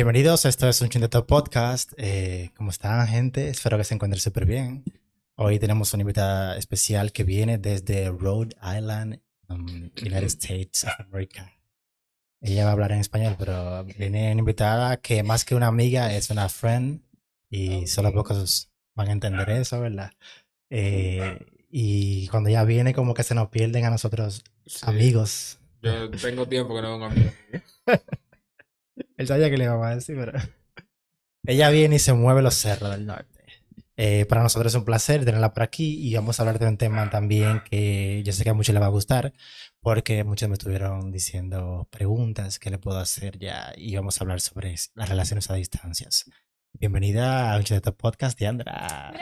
Bienvenidos, 0.00 0.46
esto 0.46 0.66
es 0.66 0.80
un 0.80 0.88
Chindeto 0.88 1.26
Podcast. 1.26 1.92
Eh, 1.98 2.52
¿Cómo 2.56 2.70
están, 2.70 3.06
gente? 3.06 3.50
Espero 3.50 3.76
que 3.76 3.84
se 3.84 3.92
encuentren 3.92 4.18
súper 4.18 4.46
bien. 4.46 4.82
Hoy 5.34 5.58
tenemos 5.58 5.92
una 5.92 6.00
invitada 6.00 6.56
especial 6.56 7.12
que 7.12 7.22
viene 7.22 7.58
desde 7.58 8.08
Rhode 8.08 8.56
Island, 8.62 9.20
um, 9.50 9.90
United 10.00 10.24
States 10.24 10.84
of 10.84 10.98
America. 11.00 11.52
Ella 12.40 12.64
va 12.64 12.70
a 12.70 12.72
hablar 12.72 12.92
en 12.92 13.00
español, 13.00 13.36
pero 13.38 13.84
viene 13.84 14.32
una 14.32 14.38
invitada 14.38 14.96
que 14.96 15.22
más 15.22 15.44
que 15.44 15.54
una 15.54 15.66
amiga 15.66 16.14
es 16.14 16.30
una 16.30 16.48
friend 16.48 17.02
y 17.50 17.86
solo 17.86 18.10
pocos 18.10 18.70
van 18.94 19.08
a 19.08 19.12
entender 19.12 19.50
eso, 19.50 19.82
¿verdad? 19.82 20.12
Eh, 20.70 21.44
y 21.68 22.26
cuando 22.28 22.48
ella 22.48 22.64
viene 22.64 22.94
como 22.94 23.12
que 23.12 23.22
se 23.22 23.34
nos 23.34 23.50
pierden 23.50 23.84
a 23.84 23.90
nosotros 23.90 24.44
Sí. 24.64 24.78
amigos. 24.80 25.58
Yo 25.82 26.10
tengo 26.10 26.48
tiempo 26.48 26.74
que 26.74 26.80
no 26.80 26.90
vengo 26.92 27.04
a 27.04 27.10
mí. 27.10 27.30
Él 29.20 29.26
sabía 29.26 29.50
que 29.50 29.58
le 29.58 29.64
iba 29.64 29.86
a 29.86 29.94
decir, 29.94 30.16
pero... 30.16 30.32
Ella 31.46 31.68
viene 31.68 31.96
y 31.96 31.98
se 31.98 32.14
mueve 32.14 32.40
los 32.40 32.54
cerros 32.54 32.90
del 32.90 33.04
norte. 33.04 33.44
Eh, 33.98 34.24
para 34.24 34.42
nosotros 34.42 34.72
es 34.72 34.78
un 34.78 34.86
placer 34.86 35.26
tenerla 35.26 35.52
por 35.52 35.62
aquí 35.62 36.08
y 36.08 36.14
vamos 36.14 36.40
a 36.40 36.42
hablar 36.42 36.58
de 36.58 36.66
un 36.66 36.78
tema 36.78 37.10
también 37.10 37.60
que 37.68 38.22
yo 38.24 38.32
sé 38.32 38.44
que 38.44 38.50
a 38.50 38.54
muchos 38.54 38.72
les 38.72 38.80
va 38.80 38.86
a 38.86 38.90
gustar 38.90 39.34
porque 39.80 40.24
muchos 40.24 40.48
me 40.48 40.54
estuvieron 40.54 41.12
diciendo 41.12 41.86
preguntas 41.90 42.58
que 42.58 42.70
le 42.70 42.78
puedo 42.78 42.98
hacer 42.98 43.38
ya 43.38 43.74
y 43.76 43.94
vamos 43.94 44.18
a 44.18 44.24
hablar 44.24 44.40
sobre 44.40 44.74
las 44.94 45.08
relaciones 45.10 45.50
a 45.50 45.54
distancias. 45.54 46.24
Bienvenida 46.72 47.52
a 47.52 47.58
un 47.58 47.64
Chineta 47.64 47.92
Podcast, 47.92 48.38
Diandra. 48.38 49.12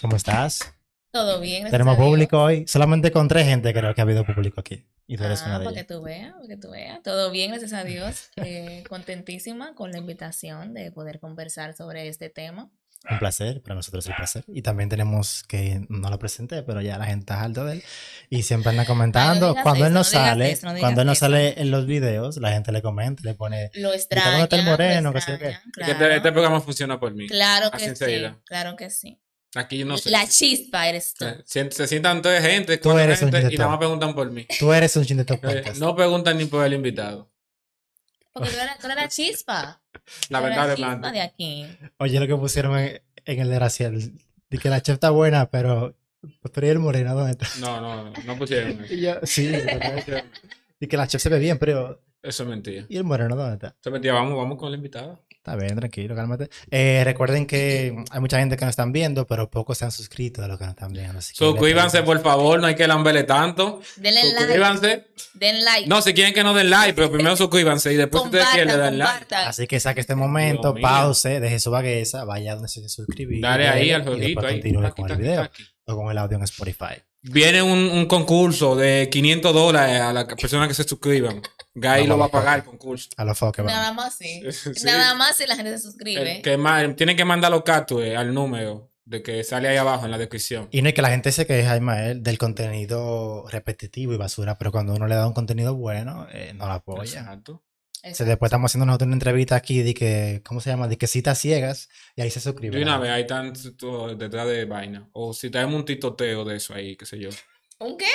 ¿Cómo 0.00 0.16
estás? 0.16 0.74
Todo 1.12 1.40
bien. 1.40 1.70
Tenemos 1.70 1.96
público 1.96 2.42
hoy, 2.42 2.66
solamente 2.66 3.12
con 3.12 3.28
tres 3.28 3.46
gente 3.46 3.72
creo 3.72 3.94
que 3.94 4.00
ha 4.00 4.02
habido 4.02 4.24
público 4.24 4.60
aquí 4.60 4.84
y 5.06 5.16
tú 5.16 5.24
eres 5.24 5.42
Ah, 5.42 5.46
una 5.46 5.58
de 5.60 5.64
para 5.66 5.76
que 5.76 5.84
tú 5.84 6.02
veas, 6.02 6.32
para 6.32 6.46
que 6.46 6.56
tú 6.56 6.70
veas. 6.70 7.02
Todo 7.02 7.30
bien, 7.30 7.50
gracias 7.50 7.72
a 7.72 7.84
Dios. 7.84 8.30
Eh, 8.36 8.84
contentísima 8.88 9.74
con 9.74 9.92
la 9.92 9.98
invitación 9.98 10.74
de 10.74 10.90
poder 10.92 11.20
conversar 11.20 11.74
sobre 11.74 12.08
este 12.08 12.30
tema. 12.30 12.70
Un 13.10 13.18
placer, 13.18 13.60
para 13.60 13.74
nosotros 13.74 14.06
es 14.06 14.08
un 14.10 14.16
placer. 14.16 14.44
Y 14.48 14.62
también 14.62 14.88
tenemos 14.88 15.42
que, 15.42 15.84
no 15.90 16.08
lo 16.08 16.18
presenté, 16.18 16.62
pero 16.62 16.80
ya 16.80 16.96
la 16.96 17.04
gente 17.04 17.20
está 17.24 17.42
alta 17.42 17.62
de 17.64 17.74
él. 17.74 17.82
Y 18.30 18.44
siempre 18.44 18.70
anda 18.70 18.86
comentando. 18.86 19.50
digas 19.50 19.62
cuando 19.62 19.84
él 19.86 19.92
eso, 19.92 19.94
no 19.94 20.00
no 20.00 20.04
digas 20.08 20.28
sale, 20.30 20.50
eso, 20.52 20.72
no 20.72 20.78
cuando 20.80 21.00
él 21.02 21.06
no 21.08 21.12
eso. 21.12 21.20
sale 21.20 21.60
en 21.60 21.70
los 21.70 21.84
videos, 21.84 22.38
la 22.38 22.52
gente 22.52 22.72
le 22.72 22.80
comenta, 22.80 23.20
le 23.22 23.34
pone. 23.34 23.70
Lo 23.74 23.92
extraña. 23.92 24.44
está 24.44 24.56
el 24.56 24.64
moreno? 24.64 25.10
lo 25.10 25.12
Que 25.12 25.20
sé 25.20 25.32
extrañan, 25.34 25.60
Que 25.74 25.80
este, 25.82 25.96
Claro, 25.98 26.14
este 26.14 26.32
programa 26.32 26.60
funciona 26.62 26.98
por 26.98 27.14
mí. 27.14 27.26
claro 27.28 27.70
que 27.72 27.94
sí. 27.94 28.04
Claro 28.46 28.74
que 28.76 28.88
sí. 28.88 29.20
Aquí 29.56 29.78
yo 29.78 29.86
no 29.86 29.96
sé. 29.96 30.10
La 30.10 30.26
chispa 30.28 30.88
eres 30.88 31.14
tú. 31.14 31.24
Se, 31.44 31.60
sient- 31.64 31.70
se 31.70 31.86
sientan 31.86 32.20
toda 32.22 32.40
gente, 32.42 32.76
Tú 32.78 32.90
eres 32.98 33.20
un 33.22 33.26
gente, 33.26 33.38
y 33.38 33.40
director. 33.42 33.58
nada 33.60 33.70
más 33.70 33.78
preguntan 33.78 34.14
por 34.14 34.30
mí. 34.30 34.46
Tú 34.58 34.72
eres 34.72 34.96
un 34.96 35.04
chindeto 35.04 35.34
Eh, 35.42 35.72
no 35.78 35.94
preguntan 35.94 36.36
ni 36.38 36.46
por 36.46 36.64
el 36.66 36.72
invitado. 36.74 37.30
Porque 38.32 38.50
tú 38.50 38.56
eres, 38.58 38.78
tú 38.80 38.86
eres 38.86 38.96
la 38.96 39.08
chispa. 39.08 39.80
La 40.28 40.40
verdad 40.40 40.68
de 40.68 40.74
chispa 40.74 41.12
de 41.12 41.20
aquí. 41.20 41.66
Oye, 41.98 42.18
lo 42.18 42.26
que 42.26 42.36
pusieron 42.36 42.76
en, 42.78 43.00
en 43.24 43.40
el 43.40 43.48
de 43.48 43.58
Raciel. 43.58 44.12
De 44.50 44.58
que 44.58 44.68
la 44.68 44.80
chef 44.82 44.94
está 44.94 45.10
buena, 45.10 45.50
pero. 45.50 45.96
Pero 46.52 46.66
¿y 46.66 46.70
el 46.70 46.78
moreno 46.78 47.14
dónde 47.14 47.32
está? 47.32 47.46
No, 47.60 47.80
no, 47.80 48.12
no 48.24 48.38
pusieron 48.38 48.84
eso. 48.84 48.92
Y 48.94 49.00
yo, 49.02 49.14
sí. 49.22 49.52
Y 50.80 50.86
que 50.86 50.96
la 50.96 51.06
chef 51.06 51.22
se 51.22 51.28
ve 51.28 51.38
bien, 51.38 51.58
pero. 51.58 52.02
Eso 52.22 52.42
es 52.42 52.48
mentira. 52.48 52.86
¿Y 52.88 52.96
el 52.96 53.04
moreno 53.04 53.36
dónde 53.36 53.54
está? 53.54 53.68
Eso 53.68 53.90
es 53.90 53.92
mentira. 53.92 54.14
Vamos, 54.14 54.36
vamos 54.36 54.58
con 54.58 54.68
el 54.68 54.74
invitado. 54.74 55.23
Está 55.46 55.56
bien, 55.56 55.76
tranquilo, 55.76 56.16
cálmate. 56.16 56.48
Eh, 56.70 57.02
recuerden 57.04 57.46
que 57.46 57.94
hay 58.10 58.20
mucha 58.20 58.38
gente 58.38 58.56
que 58.56 58.64
nos 58.64 58.70
están 58.70 58.92
viendo, 58.92 59.26
pero 59.26 59.50
pocos 59.50 59.76
se 59.76 59.84
han 59.84 59.92
suscrito 59.92 60.40
de 60.40 60.48
los 60.48 60.56
que 60.56 60.64
nos 60.64 60.72
están 60.72 60.90
viendo. 60.90 61.20
Suscríbanse, 61.20 62.02
por 62.02 62.22
favor. 62.22 62.58
No 62.60 62.66
hay 62.66 62.74
que 62.74 62.88
lamberle 62.88 63.24
tanto. 63.24 63.82
Denle 63.96 64.22
like. 64.24 64.38
Suscríbanse. 64.38 65.06
Den 65.34 65.62
like. 65.62 65.86
No, 65.86 66.00
si 66.00 66.14
quieren 66.14 66.32
que 66.32 66.42
no 66.42 66.54
den 66.54 66.70
like, 66.70 66.94
pero 66.94 67.12
primero 67.12 67.36
suscríbanse 67.36 67.92
y 67.92 67.96
después 67.96 68.22
si 68.22 68.28
ustedes 68.28 68.46
quieren 68.54 68.68
le 68.68 68.72
compartan, 68.72 68.98
dan 68.98 68.98
like. 68.98 69.12
compartan. 69.20 69.48
Así 69.48 69.66
que 69.66 69.80
saque 69.80 70.00
este 70.00 70.14
momento, 70.14 70.72
Dios 70.72 70.74
mío. 70.76 70.82
pause, 70.82 71.40
deje 71.40 71.60
su 71.60 71.70
vagueza, 71.70 72.24
vaya 72.24 72.54
donde 72.54 72.70
se 72.70 72.88
suscribir. 72.88 73.42
Dale 73.42 73.68
ahí 73.68 73.90
al 73.90 74.02
jueguito. 74.02 74.46
Ahí. 74.46 74.62
continúe 74.62 74.94
con 74.94 75.10
el 75.10 75.18
video 75.18 75.50
o 75.84 75.94
con 75.94 76.10
el 76.10 76.16
audio 76.16 76.38
en 76.38 76.44
Spotify. 76.44 77.02
Viene 77.20 77.60
un, 77.60 77.78
un 77.90 78.06
concurso 78.06 78.76
de 78.76 79.10
500 79.12 79.52
dólares 79.52 80.00
a 80.00 80.14
las 80.14 80.24
personas 80.24 80.68
que 80.68 80.74
se 80.74 80.84
suscriban. 80.84 81.42
Guy 81.74 82.06
lo 82.06 82.16
va 82.18 82.26
a 82.26 82.30
pagar 82.30 82.58
el 82.60 82.64
concurso. 82.64 83.08
A 83.16 83.24
los 83.24 83.36
focos, 83.38 83.64
Nada 83.64 83.92
más 83.92 84.14
sí. 84.14 84.42
Sí. 84.52 84.70
Nada 84.84 85.14
más 85.14 85.36
si 85.36 85.46
la 85.46 85.56
gente 85.56 85.70
se 85.70 85.76
El 85.76 85.82
suscribe. 85.82 86.42
que 86.42 86.56
ma- 86.56 86.94
tienen 86.94 87.16
que 87.16 87.24
mandar 87.24 87.50
los 87.50 87.62
captures 87.64 88.16
al 88.16 88.32
número 88.32 88.90
de 89.04 89.22
que 89.22 89.42
sale 89.44 89.68
ahí 89.68 89.76
abajo 89.76 90.04
en 90.04 90.10
la 90.12 90.18
descripción. 90.18 90.68
Y 90.70 90.80
no 90.82 90.88
es 90.88 90.94
que 90.94 91.02
la 91.02 91.10
gente 91.10 91.30
se 91.32 91.46
queja, 91.46 91.76
Ismael, 91.76 92.22
del 92.22 92.38
contenido 92.38 93.44
repetitivo 93.50 94.12
y 94.14 94.16
basura, 94.16 94.56
pero 94.56 94.72
cuando 94.72 94.94
uno 94.94 95.06
le 95.06 95.14
da 95.14 95.26
un 95.26 95.34
contenido 95.34 95.74
bueno, 95.74 96.26
eh, 96.32 96.52
no 96.54 96.66
lo 96.66 96.72
apoya. 96.72 97.20
Exacto. 97.20 97.62
O 98.06 98.14
sea, 98.14 98.26
después 98.26 98.48
estamos 98.48 98.70
haciendo 98.70 98.84
nosotros 98.84 99.06
una 99.06 99.16
entrevista 99.16 99.56
aquí 99.56 99.82
de 99.82 99.94
que, 99.94 100.42
¿cómo 100.44 100.60
se 100.60 100.68
llama? 100.70 100.88
De 100.88 100.98
que 100.98 101.06
citas 101.06 101.38
ciegas 101.38 101.88
y 102.14 102.20
ahí 102.20 102.30
se 102.30 102.38
suscribe. 102.40 102.76
De 102.76 102.82
una 102.82 102.92
la 102.92 102.98
vez, 102.98 103.10
ahí 103.10 103.22
están 103.22 103.52
detrás 104.18 104.46
de 104.46 104.64
vaina. 104.66 105.08
O 105.12 105.32
si 105.32 105.48
traemos 105.50 105.74
un 105.74 105.84
titoteo 105.86 106.44
de 106.44 106.56
eso 106.56 106.74
ahí, 106.74 106.96
qué 106.96 107.06
sé 107.06 107.18
yo. 107.18 107.30
¿Un 107.78 107.96
qué? 107.96 108.06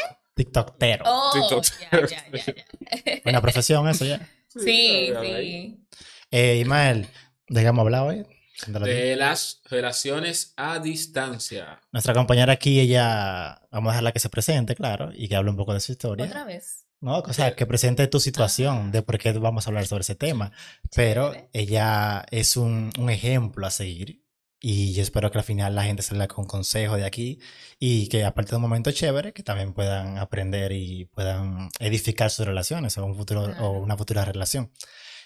TikToktero. 0.44 1.04
Oh, 1.06 1.32
TikTok. 1.34 1.66
ya, 1.92 2.08
ya, 2.08 2.26
ya, 2.32 2.46
ya. 2.46 3.22
Buena 3.24 3.42
profesión 3.42 3.88
eso 3.90 4.06
ya. 4.06 4.28
Sí, 4.48 5.12
ahí. 5.18 5.78
sí. 5.92 6.06
Eh, 6.32 6.58
Ismael, 6.62 7.08
¿de 7.50 7.62
qué 7.62 7.68
hemos 7.68 7.84
hablado 7.84 8.06
hoy? 8.08 8.26
De 8.68 9.16
las 9.16 9.62
relaciones 9.70 10.54
a 10.58 10.80
distancia. 10.80 11.82
Nuestra 11.92 12.14
compañera 12.14 12.54
aquí, 12.54 12.80
ella, 12.80 13.62
vamos 13.72 13.90
a 13.90 13.94
dejarla 13.94 14.12
que 14.12 14.20
se 14.20 14.30
presente, 14.30 14.76
claro, 14.76 15.12
y 15.14 15.28
que 15.30 15.36
hable 15.36 15.50
un 15.52 15.58
poco 15.58 15.74
de 15.74 15.80
su 15.80 15.92
historia. 15.94 16.26
Otra 16.26 16.44
vez. 16.46 16.86
No, 17.02 17.20
o 17.20 17.34
sea, 17.34 17.56
que 17.56 17.66
presente 17.66 18.08
tu 18.08 18.20
situación 18.20 18.88
Ah. 18.88 18.92
de 18.92 19.02
por 19.02 19.18
qué 19.18 19.32
vamos 19.34 19.66
a 19.66 19.70
hablar 19.70 19.88
sobre 19.88 20.02
ese 20.02 20.16
tema. 20.16 20.52
Pero 20.96 21.34
ella 21.54 22.26
es 22.32 22.58
un, 22.58 22.92
un 23.00 23.10
ejemplo 23.10 23.66
a 23.66 23.72
seguir 23.72 24.22
y 24.62 24.94
yo 24.94 25.02
espero 25.02 25.32
que 25.32 25.38
al 25.38 25.44
final 25.44 25.74
la 25.76 25.84
gente 25.84 26.02
salga 26.04 26.28
con 26.28 26.46
consejo 26.46 26.96
de 26.98 27.06
aquí 27.06 27.40
y 27.80 28.08
que 28.08 28.26
aparte 28.26 28.52
de 28.52 28.56
un 28.58 28.62
momento 28.64 28.92
chévere, 28.92 29.32
que 29.34 29.44
también 29.44 29.74
puedan 29.74 30.18
aprender 30.18 30.72
y 30.74 31.06
puedan 31.06 31.70
edificar 31.80 32.30
sus 32.30 32.46
relaciones 32.46 32.98
o, 32.98 33.06
un 33.06 33.16
futuro, 33.16 33.44
o 33.44 33.46
Claro. 33.46 33.72
una 33.72 33.96
futura 33.98 34.26
relación. 34.26 34.72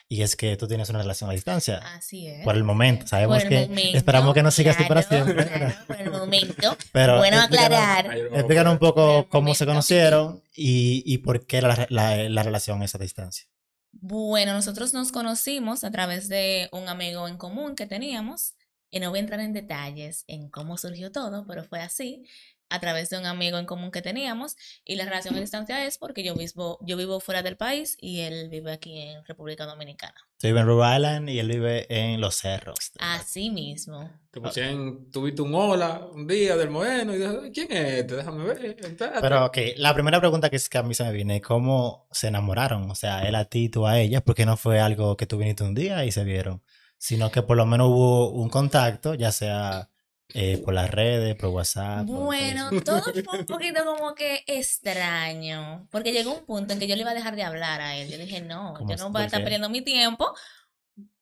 Y 0.10 0.22
es 0.22 0.36
que 0.36 0.58
tú 0.58 0.68
tienes 0.68 0.90
una 0.90 1.00
relación 1.02 1.30
a 1.30 1.34
distancia. 1.34 1.78
Así 1.96 2.28
es. 2.28 2.44
Por 2.44 2.56
el 2.56 2.64
momento, 2.64 3.08
sabemos 3.08 3.42
Por 3.42 3.52
el 3.54 3.60
que 3.62 3.68
momento, 3.70 3.98
esperamos 3.98 4.34
que 4.36 4.44
no 4.44 4.52
siga 4.52 4.72
así 4.74 4.84
para 4.84 5.02
claro, 5.02 5.26
siempre. 5.26 5.48
claro, 5.48 5.76
por 5.88 6.02
el 6.02 6.12
momento. 6.12 6.78
Pero 6.92 7.18
bueno 7.18 7.42
aclarar. 7.42 8.16
Explícanos 8.34 8.74
un 8.74 8.80
poco 8.80 9.28
cómo 9.30 9.56
se 9.56 9.66
conocieron 9.66 10.44
y, 10.56 11.02
y 11.12 11.20
por 11.20 11.48
qué 11.48 11.62
la, 11.62 11.88
la, 11.90 12.18
la 12.30 12.44
relación 12.44 12.84
es 12.84 12.94
a 12.94 12.98
distancia. 13.00 13.46
Bueno, 13.94 14.54
nosotros 14.54 14.94
nos 14.94 15.12
conocimos 15.12 15.84
a 15.84 15.90
través 15.92 16.28
de 16.28 16.68
un 16.72 16.90
amigo 16.90 17.28
en 17.28 17.38
común 17.38 17.76
que 17.76 17.86
teníamos. 17.88 18.54
Y 18.94 19.00
no 19.00 19.10
voy 19.10 19.18
a 19.18 19.22
entrar 19.22 19.40
en 19.40 19.54
detalles 19.54 20.24
en 20.28 20.50
cómo 20.50 20.78
surgió 20.78 21.12
todo, 21.12 21.48
pero 21.48 21.64
fue 21.64 21.82
así, 21.82 22.28
a 22.70 22.80
través 22.80 23.10
de 23.10 23.18
un 23.18 23.26
amigo 23.26 23.58
en 23.58 23.66
común 23.66 23.90
que 23.90 24.04
teníamos. 24.04 24.56
Y 24.86 24.98
la 24.98 25.06
relación 25.06 25.36
a 25.36 25.40
distancia 25.40 25.84
es 25.88 25.98
porque 25.98 26.24
yo 26.24 26.36
vivo, 26.36 26.78
yo 26.80 26.96
vivo 26.96 27.20
fuera 27.20 27.42
del 27.42 27.58
país 27.58 27.98
y 28.00 28.20
él 28.20 28.50
vive 28.50 28.72
aquí 28.72 29.00
en 29.00 29.26
República 29.26 29.66
Dominicana. 29.66 30.14
Tú 30.38 30.46
vives 30.46 30.62
en 30.62 30.68
Rhode 30.68 30.96
Island 30.96 31.30
y 31.32 31.40
él 31.40 31.48
vive 31.48 31.88
en 31.90 32.22
Los 32.22 32.36
Cerros. 32.36 32.92
Así 33.00 33.50
mismo. 33.50 34.12
Te 34.30 34.40
pusieron, 34.40 35.10
tuviste 35.10 35.42
un 35.42 35.56
hola 35.56 36.08
un 36.14 36.28
día 36.28 36.56
del 36.56 36.70
moreno 36.70 37.16
y 37.16 37.18
dije, 37.18 37.52
¿quién 37.52 37.72
es 37.72 37.94
este? 38.02 38.18
Déjame 38.18 38.44
ver. 38.44 38.78
entrate". 38.86 39.22
Pero 39.22 39.46
ok, 39.48 39.58
la 39.78 39.96
primera 39.96 40.20
pregunta 40.20 40.52
que, 40.52 40.58
es 40.58 40.70
que 40.70 40.78
a 40.78 40.84
mí 40.84 40.94
se 40.94 41.04
me 41.04 41.12
viene, 41.14 41.42
¿cómo 41.42 42.08
se 42.12 42.28
enamoraron? 42.28 42.92
O 42.92 42.96
sea, 42.96 43.28
él 43.28 43.34
a 43.34 43.46
ti, 43.46 43.70
tú 43.70 43.88
a 43.88 44.00
ella, 44.00 44.22
porque 44.22 44.46
no 44.46 44.56
fue 44.56 44.80
algo 44.80 45.18
que 45.18 45.26
tú 45.26 45.40
viniste 45.40 45.64
un 45.64 45.74
día 45.74 46.06
y 46.06 46.12
se 46.12 46.24
vieron, 46.24 46.62
sino 47.06 47.30
que 47.32 47.42
por 47.42 47.58
lo 47.58 47.66
menos 47.66 47.88
hubo 47.90 48.30
un 48.32 48.48
contacto, 48.50 49.14
ya 49.14 49.34
sea 49.34 49.90
eh, 50.34 50.58
por 50.64 50.74
las 50.74 50.90
redes, 50.90 51.36
por 51.36 51.50
WhatsApp. 51.50 52.08
por 52.08 52.16
Bueno, 52.28 52.70
Facebook. 52.70 52.84
todo 52.86 53.02
fue 53.26 53.40
un 53.40 53.46
poquito 53.46 53.84
como 53.84 54.16
que 54.16 54.44
extraño, 54.48 55.86
porque 55.92 56.14
llegó 56.14 56.34
un 56.34 56.46
punto 56.46 56.72
en 56.74 56.80
que 56.80 56.88
yo 56.88 56.96
le 56.96 57.02
iba 57.02 57.12
a 57.12 57.14
dejar 57.14 57.36
de 57.36 57.44
hablar 57.44 57.82
a 57.82 57.98
él. 57.98 58.10
Yo 58.10 58.18
dije, 58.18 58.40
no, 58.40 58.74
¿Cómo 58.78 58.90
yo 58.90 58.96
no 58.96 59.10
voy 59.10 59.10
a 59.10 59.12
¿Por 59.12 59.22
estar 59.26 59.40
qué? 59.42 59.44
perdiendo 59.44 59.70
mi 59.70 59.82
tiempo, 59.82 60.34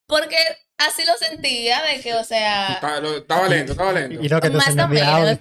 porque 0.06 0.38
así 0.78 1.02
lo 1.06 1.14
sentía, 1.18 1.82
de 1.82 2.00
que, 2.02 2.14
o 2.14 2.24
sea, 2.24 2.74
Estaba, 2.74 3.00
lo- 3.00 3.48
lento, 3.50 3.72
estaba 3.72 3.92
lento. 3.94 4.22
Y 4.24 4.30
no, 4.30 4.40
que 4.40 4.48
entonces 4.48 4.76
no 4.76 4.84
envía 4.84 5.16
audio. 5.16 5.40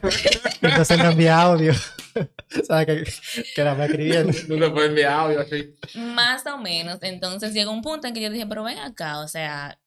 Entonces 0.62 0.98
no 0.98 1.10
envía 1.10 1.40
audio. 1.42 1.72
¿Sabes? 2.66 2.86
Que, 2.86 3.44
que 3.54 3.64
la 3.64 3.74
va 3.74 3.84
escribiendo. 3.86 4.32
No 4.48 4.58
te 4.66 4.70
puedes 4.70 4.88
enviar 4.90 5.12
audio 5.12 5.40
así. 5.40 5.74
Más 5.96 6.46
o 6.46 6.56
menos. 6.58 6.98
Entonces 7.02 7.52
llegó 7.52 7.72
un 7.72 7.82
punto 7.82 8.06
en 8.08 8.14
que 8.14 8.20
yo 8.22 8.30
dije, 8.30 8.46
pero 8.46 8.62
ven 8.64 8.78
acá, 8.78 9.18
o 9.20 9.28
sea, 9.28 9.79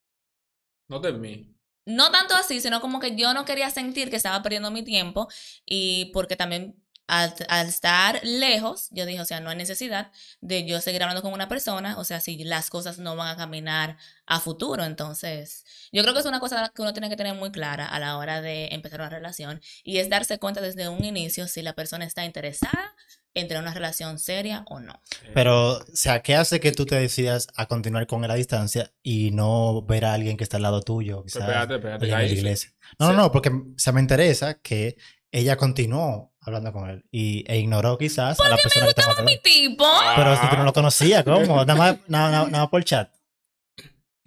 No 0.88 1.02
te 1.02 1.12
mí. 1.14 1.56
no 1.86 2.12
tanto 2.12 2.34
así, 2.36 2.62
sino 2.62 2.80
como 2.82 3.00
que 3.00 3.16
yo 3.16 3.34
no 3.34 3.46
quería 3.46 3.70
sentir 3.70 4.10
que 4.10 4.16
estaba 4.16 4.42
perdiendo 4.42 4.72
mi 4.72 4.84
tiempo 4.84 5.28
y 5.66 6.12
porque 6.14 6.36
también 6.36 6.76
al, 7.08 7.34
al 7.50 7.68
estar 7.68 8.22
lejos, 8.24 8.88
yo 8.92 9.06
dije, 9.06 9.20
o 9.20 9.26
sea, 9.26 9.42
no 9.42 9.50
hay 9.50 9.58
necesidad 9.58 10.12
de 10.40 10.66
yo 10.66 10.80
seguir 10.80 11.04
hablando 11.04 11.22
con 11.22 11.34
una 11.34 11.50
persona, 11.50 11.98
o 12.00 12.06
sea, 12.06 12.22
si 12.22 12.44
las 12.46 12.70
cosas 12.70 12.98
no 13.00 13.16
van 13.18 13.28
a 13.28 13.36
caminar 13.38 13.98
a 14.26 14.40
futuro, 14.40 14.86
entonces, 14.86 15.66
yo 15.92 16.02
creo 16.04 16.14
que 16.14 16.22
es 16.22 16.26
una 16.26 16.40
cosa 16.40 16.72
que 16.74 16.82
uno 16.82 16.94
tiene 16.94 17.10
que 17.10 17.18
tener 17.18 17.36
muy 17.36 17.52
clara 17.52 17.86
a 17.86 18.00
la 18.00 18.18
hora 18.18 18.42
de 18.42 18.68
empezar 18.72 19.02
una 19.02 19.10
relación 19.10 19.62
y 19.84 19.98
es 19.98 20.10
darse 20.10 20.40
cuenta 20.40 20.62
desde 20.62 20.88
un 20.88 21.04
inicio 21.04 21.48
si 21.48 21.62
la 21.62 21.74
persona 21.74 22.06
está 22.06 22.24
interesada 22.26 22.96
entre 23.36 23.58
una 23.60 23.74
relación 23.74 24.20
seria 24.20 24.64
o 24.68 24.80
no. 24.80 25.02
Pero, 25.34 25.74
o 25.78 25.84
sea, 25.94 26.22
¿qué 26.22 26.36
hace 26.36 26.60
que 26.60 26.72
tú 26.72 26.86
te 26.86 26.96
decidas 26.96 27.48
a 27.56 27.66
continuar 27.66 28.06
con 28.08 28.24
él 28.24 28.32
a 28.32 28.36
distancia 28.36 28.92
y 29.02 29.32
no 29.32 29.82
ver 29.82 30.06
a 30.06 30.14
alguien 30.14 30.38
que 30.38 30.44
está 30.44 30.58
al 30.58 30.64
lado 30.64 30.82
tuyo? 30.82 31.24
quizás, 31.24 31.42
espérate, 31.42 31.76
espérate, 31.76 32.06
en 32.06 32.12
la 32.12 32.26
iglesia? 32.26 32.72
No, 33.00 33.08
no, 33.08 33.14
no, 33.14 33.32
porque 33.32 33.52
se 33.78 33.92
me 33.92 34.02
interesa 34.02 34.56
que 34.60 34.98
ella 35.32 35.58
continuó 35.58 36.32
hablando 36.42 36.72
con 36.74 36.90
él 36.90 37.06
y, 37.10 37.44
e 37.52 37.58
ignoró 37.58 37.98
quizás 37.98 38.40
a 38.40 38.50
la 38.50 38.58
persona 38.58 38.86
que 38.86 38.90
estaba 38.92 39.14
Mi 39.14 39.20
hablando. 39.20 39.42
tipo. 39.44 39.86
Pero 40.16 40.36
si 40.40 40.50
tú 40.50 40.58
no 40.58 40.64
lo 40.66 40.74
conocías, 40.74 41.24
¿cómo? 41.24 41.66
Nada 41.66 41.76
más, 41.76 41.98
nada, 42.08 42.30
nada- 42.32 42.46
nada 42.50 42.64
más 42.64 42.70
por 42.70 42.84
chat. 42.84 43.10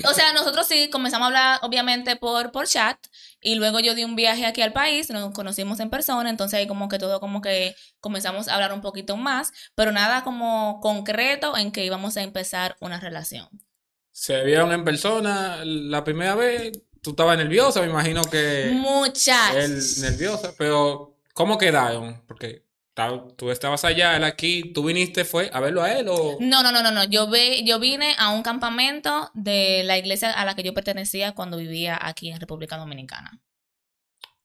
O 0.05 0.13
sea, 0.13 0.33
nosotros 0.35 0.67
sí 0.67 0.91
comenzamos 0.91 1.25
a 1.25 1.27
hablar, 1.29 1.59
obviamente, 1.63 2.17
por, 2.17 2.53
por 2.53 2.67
chat. 2.67 2.99
Y 3.47 3.55
luego 3.55 3.79
yo 3.79 3.95
di 3.95 4.03
un 4.03 4.17
viaje 4.17 4.45
aquí 4.45 4.61
al 4.61 4.73
país, 4.73 5.09
nos 5.09 5.33
conocimos 5.33 5.79
en 5.79 5.89
persona. 5.89 6.29
Entonces 6.31 6.59
ahí 6.59 6.67
como 6.67 6.89
que 6.89 6.99
todo 6.99 7.21
como 7.21 7.41
que 7.41 7.77
comenzamos 8.01 8.49
a 8.49 8.55
hablar 8.57 8.73
un 8.73 8.81
poquito 8.81 9.17
más. 9.17 9.53
Pero 9.77 9.93
nada 9.93 10.25
como 10.25 10.81
concreto 10.81 11.57
en 11.57 11.71
que 11.71 11.85
íbamos 11.85 12.17
a 12.17 12.25
empezar 12.25 12.77
una 12.81 12.99
relación. 12.99 13.49
Se 14.11 14.43
vieron 14.43 14.73
en 14.73 14.83
persona 14.85 15.65
la 15.65 16.03
primera 16.03 16.35
vez. 16.35 16.73
Tú 17.01 17.11
estabas 17.11 17.39
nerviosa, 17.39 17.83
me 17.83 17.87
imagino 17.87 18.25
que 18.25 18.71
Muchas. 18.73 19.55
él 19.55 19.81
nerviosa, 20.01 20.53
pero 20.59 21.17
¿cómo 21.33 21.57
quedaron? 21.57 22.25
Porque 22.27 22.66
tú 23.37 23.51
estabas 23.51 23.85
allá, 23.85 24.17
él 24.17 24.25
aquí, 24.25 24.73
tú 24.73 24.85
viniste, 24.85 25.25
fue 25.25 25.51
a 25.53 25.61
verlo 25.61 25.83
a 25.83 25.93
él 25.93 26.09
o... 26.09 26.37
No, 26.41 26.63
no, 26.63 26.73
no, 26.73 26.83
no, 26.83 26.91
no. 26.91 27.05
Yo, 27.05 27.29
ve, 27.29 27.63
yo 27.65 27.79
vine 27.79 28.15
a 28.19 28.31
un 28.31 28.43
campamento 28.43 29.31
de 29.35 29.83
la 29.85 29.99
iglesia 29.99 30.31
a 30.31 30.45
la 30.45 30.55
que 30.55 30.63
yo 30.63 30.73
pertenecía 30.73 31.33
cuando 31.33 31.59
vivía 31.59 31.99
aquí 32.01 32.31
en 32.31 32.41
República 32.41 32.77
Dominicana. 32.79 33.41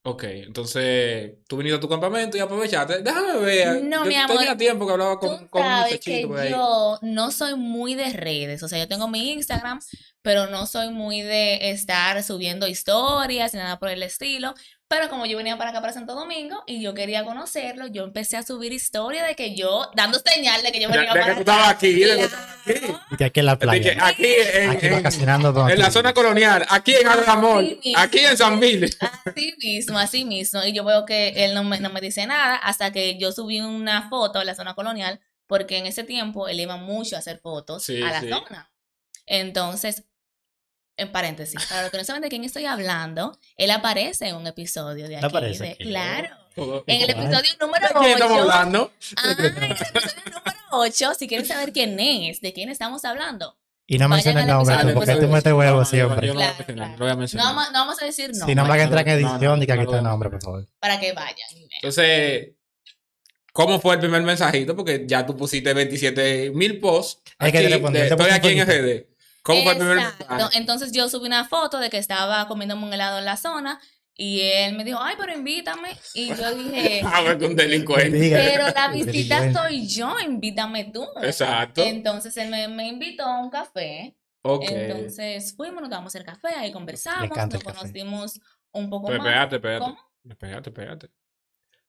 Ok, 0.03 0.24
entonces 0.24 1.33
tú 1.48 1.57
viniste 1.57 1.77
a 1.77 1.80
tu 1.80 1.88
campamento 1.88 2.36
y 2.36 2.39
aprovechaste. 2.39 3.03
Déjame 3.03 3.38
ver. 3.38 3.83
No, 3.83 4.03
yo 4.03 4.06
mi 4.06 4.15
amor, 4.15 4.38
tenía 4.38 4.57
tiempo 4.57 4.88
que 4.88 4.94
hablaba 4.94 5.19
Tú 5.19 5.27
con, 5.27 5.47
con 5.47 5.62
un 5.62 6.00
que 6.04 6.25
por 6.27 6.39
ahí. 6.39 6.50
yo 6.50 6.97
no 7.04 7.30
soy 7.30 7.56
muy 7.56 7.94
de 7.94 8.09
redes, 8.09 8.63
o 8.63 8.68
sea, 8.68 8.80
yo 8.80 8.88
tengo 8.88 9.07
mi 9.07 9.31
Instagram, 9.31 9.80
pero 10.24 10.47
no 10.47 10.65
soy 10.65 10.89
muy 10.89 11.21
de 11.21 11.69
estar 11.69 12.24
subiendo 12.24 12.68
historias 12.68 13.54
ni 13.54 13.59
nada 13.59 13.77
por 13.77 13.89
el 13.89 14.01
estilo. 14.01 14.56
Pero 14.92 15.08
como 15.10 15.26
yo 15.26 15.38
venía 15.38 15.56
para 15.58 15.70
acá 15.70 15.80
para 15.80 15.94
Santo 15.94 16.14
Domingo 16.16 16.64
y 16.68 16.82
yo 16.82 16.94
quería 16.94 17.24
conocerlo, 17.24 17.88
yo 17.88 18.04
empecé 18.04 18.36
a 18.36 18.44
subir 18.44 18.74
historias 18.74 19.26
de 19.26 19.36
que 19.38 19.56
yo, 19.56 19.90
dando 19.96 20.20
señal 20.20 20.62
de 20.62 20.72
que 20.74 20.82
yo 20.82 20.90
De, 20.90 20.98
venía 20.98 21.14
de 21.14 21.20
para 21.46 21.70
acá. 21.70 21.70
aquí, 21.70 21.94
de 21.94 22.00
que 22.08 22.16
tú 22.18 22.24
estabas 22.26 22.50
aquí. 22.58 22.74
Claro. 22.84 23.02
Y 23.12 23.16
que 23.16 23.24
aquí 23.24 23.40
en 23.40 23.46
la 23.46 23.54
De 23.56 23.60
que 23.60 23.66
playa. 23.66 24.06
aquí 24.06 24.26
en, 24.54 24.70
Aquí 24.72 24.86
en- 24.88 24.94
vacacionando 24.94 25.54
con 25.54 25.72
en 25.72 25.80
la 25.80 25.92
zona 25.92 26.14
colonial, 26.14 26.66
aquí 26.70 26.94
en 26.94 27.08
Amor, 27.08 27.64
Así 27.64 27.80
mismo. 27.86 28.00
aquí 28.02 28.20
en 28.20 28.38
San 28.38 28.60
Mil. 28.60 28.98
Así 29.26 29.54
mismo, 29.64 29.98
así 29.98 30.26
mismo. 30.26 30.62
Y 30.66 30.74
yo 30.74 30.84
veo 30.84 31.06
que 31.06 31.46
él 31.46 31.54
no 31.54 31.64
me, 31.64 31.80
no 31.80 31.90
me 31.90 32.02
dice 32.02 32.28
nada 32.28 32.58
hasta 32.58 32.92
que 32.92 33.18
yo 33.18 33.32
subí 33.32 33.62
una 33.62 34.10
foto 34.10 34.42
en 34.42 34.48
la 34.48 34.56
zona 34.56 34.76
colonial, 34.76 35.22
porque 35.48 35.78
en 35.78 35.86
ese 35.86 36.04
tiempo 36.04 36.50
él 36.50 36.60
iba 36.60 36.76
mucho 36.76 37.16
a 37.16 37.20
hacer 37.20 37.40
fotos 37.40 37.86
Sí, 37.86 38.02
a 38.02 38.12
la 38.12 38.20
sí. 38.20 38.28
zona. 38.28 38.70
Entonces, 39.26 40.04
en 41.01 41.12
paréntesis, 41.12 41.63
para 41.68 41.83
los 41.83 41.92
que 41.92 41.98
no 41.98 42.03
saben 42.03 42.21
de 42.21 42.30
quién 42.30 42.44
estoy 42.44 42.65
hablando, 42.65 43.38
él 43.57 43.71
aparece 43.71 44.27
en 44.30 44.36
un 44.36 44.48
episodio 44.48 45.07
de 45.07 45.15
¿Él 45.15 45.25
aquí. 45.25 45.25
aparece 45.25 45.63
de- 45.63 45.69
aquí? 45.71 45.83
claro. 45.86 46.30
Todo- 46.56 46.83
En 46.88 47.01
el 47.01 47.07
¿Cómo 47.13 47.24
es? 47.24 47.30
episodio 47.30 47.51
número 47.62 47.88
¿De 47.88 47.94
quién 47.94 48.12
estamos 48.13 48.31
8. 48.33 48.42
hablando? 48.42 48.92
Ah, 49.18 49.36
en 49.38 49.45
el 49.45 49.45
episodio 49.71 50.01
número 50.25 50.53
8, 50.71 51.13
si 51.18 51.27
quieren 51.27 51.45
saber 51.48 51.71
quién 51.74 52.00
es, 52.00 52.42
de 52.42 52.53
quién 52.53 52.69
estamos 52.69 53.06
hablando. 53.06 53.57
Y 53.88 53.98
no 53.98 54.07
menciones 54.07 54.44
el 54.44 54.50
nombre, 54.50 54.75
tú, 54.81 54.94
porque 54.94 55.15
tú 55.15 55.27
metes 55.27 55.53
no- 55.53 55.86
siempre. 55.86 56.27
yo 56.27 56.33
no 56.33 56.39
voy 56.39 56.48
a 56.48 56.53
Claro, 56.53 56.57
mencionar, 56.57 56.75
claro. 56.75 56.92
no 56.92 56.98
voy 56.98 57.09
a 57.09 57.13
No 57.15 57.44
vamos, 57.44 57.71
no 57.74 57.80
vamos 57.80 58.01
a 58.01 58.06
decir 58.06 58.31
no. 58.33 58.45
Si 58.45 58.56
no 58.56 58.65
me 58.65 58.75
que 58.77 58.81
entrar 58.83 59.07
en 59.07 59.13
edición, 59.15 59.59
diga 59.59 59.75
no, 59.75 59.81
que 59.81 59.86
está 59.86 59.97
el 59.97 60.04
no. 60.04 60.09
nombre, 60.12 60.30
por 60.30 60.42
favor. 60.42 60.68
Para 60.80 61.00
que 61.00 61.12
vayan. 61.12 61.36
Entonces, 61.81 62.51
¿cómo 63.51 63.80
fue 63.81 63.95
el 63.95 64.00
primer 64.00 64.21
mensajito? 64.21 64.75
Porque 64.75 65.04
ya 65.06 65.25
tú 65.25 65.36
pusiste 65.36 65.74
27 65.74 66.51
mil 66.51 66.80
posts. 66.80 67.21
Hay 67.38 67.51
que 67.51 67.57
aquí 67.57 67.68
responder, 67.68 68.04
de- 68.04 68.07
te 68.07 68.13
estoy 68.15 68.31
aquí 68.31 68.59
en. 68.59 68.68
RD. 68.68 69.11
¿Cómo 69.44 69.64
fue 69.64 69.72
el 69.74 69.78
primer 69.78 69.96
mensaje? 69.98 70.58
Entonces 70.58 70.92
yo 70.92 71.10
subí 71.10 71.26
una 71.28 71.46
foto 71.46 71.80
de 71.80 71.90
que 71.90 71.98
estaba 71.98 72.48
comiéndome 72.48 72.86
un 72.86 72.94
helado 72.94 73.20
en 73.20 73.26
la 73.26 73.38
zona 73.38 73.80
y 74.16 74.42
él 74.42 74.76
me 74.76 74.84
dijo, 74.84 75.00
ay, 75.02 75.16
pero 75.18 75.34
invítame. 75.34 75.98
Y 76.14 76.28
yo 76.36 76.56
dije, 76.56 77.02
Ah, 77.06 77.24
porque 77.26 77.46
un 77.46 77.56
delincuente. 77.56 78.30
Pero 78.32 78.68
la 78.68 78.90
visita 78.90 79.52
soy 79.52 79.88
yo, 79.88 80.20
invítame 80.20 80.92
tú. 80.94 81.08
Exacto. 81.22 81.82
Entonces 81.84 82.36
él 82.38 82.50
me, 82.50 82.68
me 82.68 82.88
invitó 82.88 83.24
a 83.24 83.40
un 83.40 83.50
café. 83.50 84.16
Ok. 84.44 84.66
Entonces 84.68 85.56
fuimos, 85.56 85.82
nos 85.82 85.90
tomamos 85.90 86.14
el 86.16 86.24
café, 86.24 86.50
ahí 86.58 86.72
conversamos, 86.72 87.36
nos 87.36 87.64
conocimos 87.64 88.40
un 88.72 88.90
poco 88.90 89.08
Pero 89.08 89.20
más. 89.20 89.28
espérate, 89.28 89.56
espérate. 89.56 89.86
¿Cómo? 89.86 90.12
Espérate, 90.30 90.70
espérate. 90.70 91.10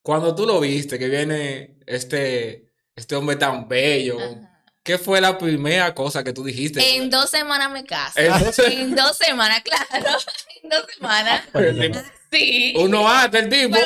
Cuando 0.03 0.35
tú 0.35 0.47
lo 0.47 0.59
viste, 0.61 0.99
que 0.99 1.09
viene 1.09 1.79
este, 1.87 2.73
este 2.97 3.15
hombre 3.15 3.37
tan 3.37 3.69
bello, 3.69 4.19
Ajá. 4.19 4.52
¿Qué 4.82 4.99
fue 4.99 5.20
la 5.20 5.38
primera 5.38 5.94
cosa 5.94 6.23
que 6.25 6.32
tú 6.32 6.44
dijiste? 6.44 6.96
En 6.96 7.11
dos 7.11 7.31
semanas 7.31 7.70
me 7.70 7.84
caso. 7.84 8.19
Entonces- 8.20 8.73
En 8.73 8.94
dos 8.94 9.17
semanas, 9.17 9.62
claro. 9.62 10.19
En 10.62 10.69
dos 10.70 10.84
semanas. 10.96 11.44
Sí. 12.31 12.75
Uno 12.79 13.08
hasta 13.08 13.38
el 13.40 13.49
tipo. 13.49 13.76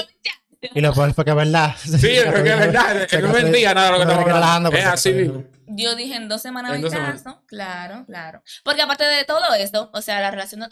Y 0.74 0.80
lo 0.80 0.92
peor 0.92 1.14
fue 1.14 1.24
que 1.24 1.30
es 1.30 1.36
verdad. 1.36 1.74
Sí, 1.84 1.90
es 2.16 2.24
que 2.24 2.38
es 2.38 2.58
verdad. 2.58 3.02
Es 3.02 3.06
que 3.08 3.18
no 3.18 3.28
es 3.36 3.42
mentira 3.44 3.74
nada 3.74 3.90
lo 3.92 3.96
que 3.98 4.02
estamos 4.02 4.30
hablando. 4.30 4.70
Es 4.72 4.84
así 4.86 5.12
mismo. 5.12 5.44
Yo 5.68 5.94
dije 5.96 6.14
en 6.16 6.28
dos 6.28 6.42
semanas 6.42 6.70
En 6.72 6.76
me 6.78 6.82
dos 6.82 6.92
semanas. 6.92 7.22
caso, 7.22 7.42
claro, 7.46 8.04
claro. 8.06 8.42
Porque 8.64 8.82
aparte 8.82 9.04
de 9.04 9.24
todo 9.24 9.52
esto, 9.54 9.90
o 9.92 10.00
sea, 10.02 10.20
la 10.20 10.30
relación, 10.30 10.60
de- 10.60 10.68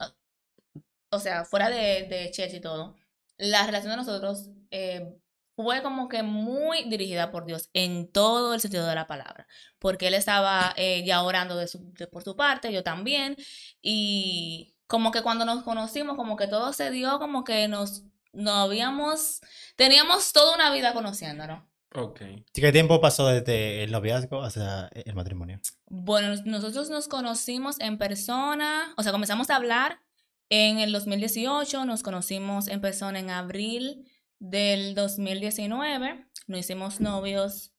o 1.10 1.20
sea, 1.20 1.44
fuera 1.44 1.68
de, 1.68 2.04
de 2.08 2.30
Church 2.32 2.54
y 2.54 2.60
todo, 2.60 2.96
la 3.36 3.66
relación 3.66 3.90
de 3.90 3.96
nosotros 3.96 4.50
eh, 4.70 5.16
fue 5.56 5.82
como 5.82 6.08
que 6.08 6.22
muy 6.22 6.84
dirigida 6.84 7.30
por 7.30 7.46
Dios 7.46 7.68
en 7.74 8.10
todo 8.10 8.54
el 8.54 8.60
sentido 8.60 8.86
de 8.86 8.94
la 8.94 9.06
palabra. 9.06 9.46
Porque 9.78 10.08
él 10.08 10.14
estaba 10.14 10.72
eh, 10.76 11.04
ya 11.04 11.22
orando 11.22 11.56
de 11.56 11.68
su- 11.68 11.92
de- 11.94 12.06
por 12.06 12.22
su 12.24 12.36
parte, 12.36 12.72
yo 12.72 12.82
también, 12.82 13.36
y 13.82 14.74
como 14.86 15.10
que 15.12 15.22
cuando 15.22 15.44
nos 15.44 15.62
conocimos, 15.62 16.16
como 16.16 16.36
que 16.36 16.46
todo 16.46 16.72
se 16.72 16.90
dio, 16.90 17.18
como 17.18 17.44
que 17.44 17.68
nos, 17.68 18.02
nos 18.32 18.54
habíamos, 18.68 19.40
teníamos 19.76 20.32
toda 20.32 20.54
una 20.54 20.72
vida 20.72 20.92
conociéndonos. 20.92 21.62
Ok. 21.94 22.20
¿Qué 22.52 22.72
tiempo 22.72 23.00
pasó 23.00 23.28
desde 23.28 23.84
el 23.84 23.92
noviazgo 23.92 24.42
hasta 24.42 24.88
el 24.88 25.14
matrimonio? 25.14 25.60
Bueno, 25.86 26.34
nosotros 26.44 26.90
nos 26.90 27.06
conocimos 27.06 27.78
en 27.78 27.98
persona, 27.98 28.92
o 28.96 29.02
sea, 29.04 29.12
comenzamos 29.12 29.48
a 29.50 29.56
hablar 29.56 30.00
en 30.50 30.78
el 30.80 30.90
2018, 30.90 31.84
nos 31.84 32.02
conocimos 32.02 32.66
en 32.66 32.80
persona 32.80 33.20
en 33.20 33.30
abril 33.30 34.10
del 34.48 34.94
2019, 34.94 36.26
nos 36.46 36.60
hicimos 36.60 37.00
novios 37.00 37.72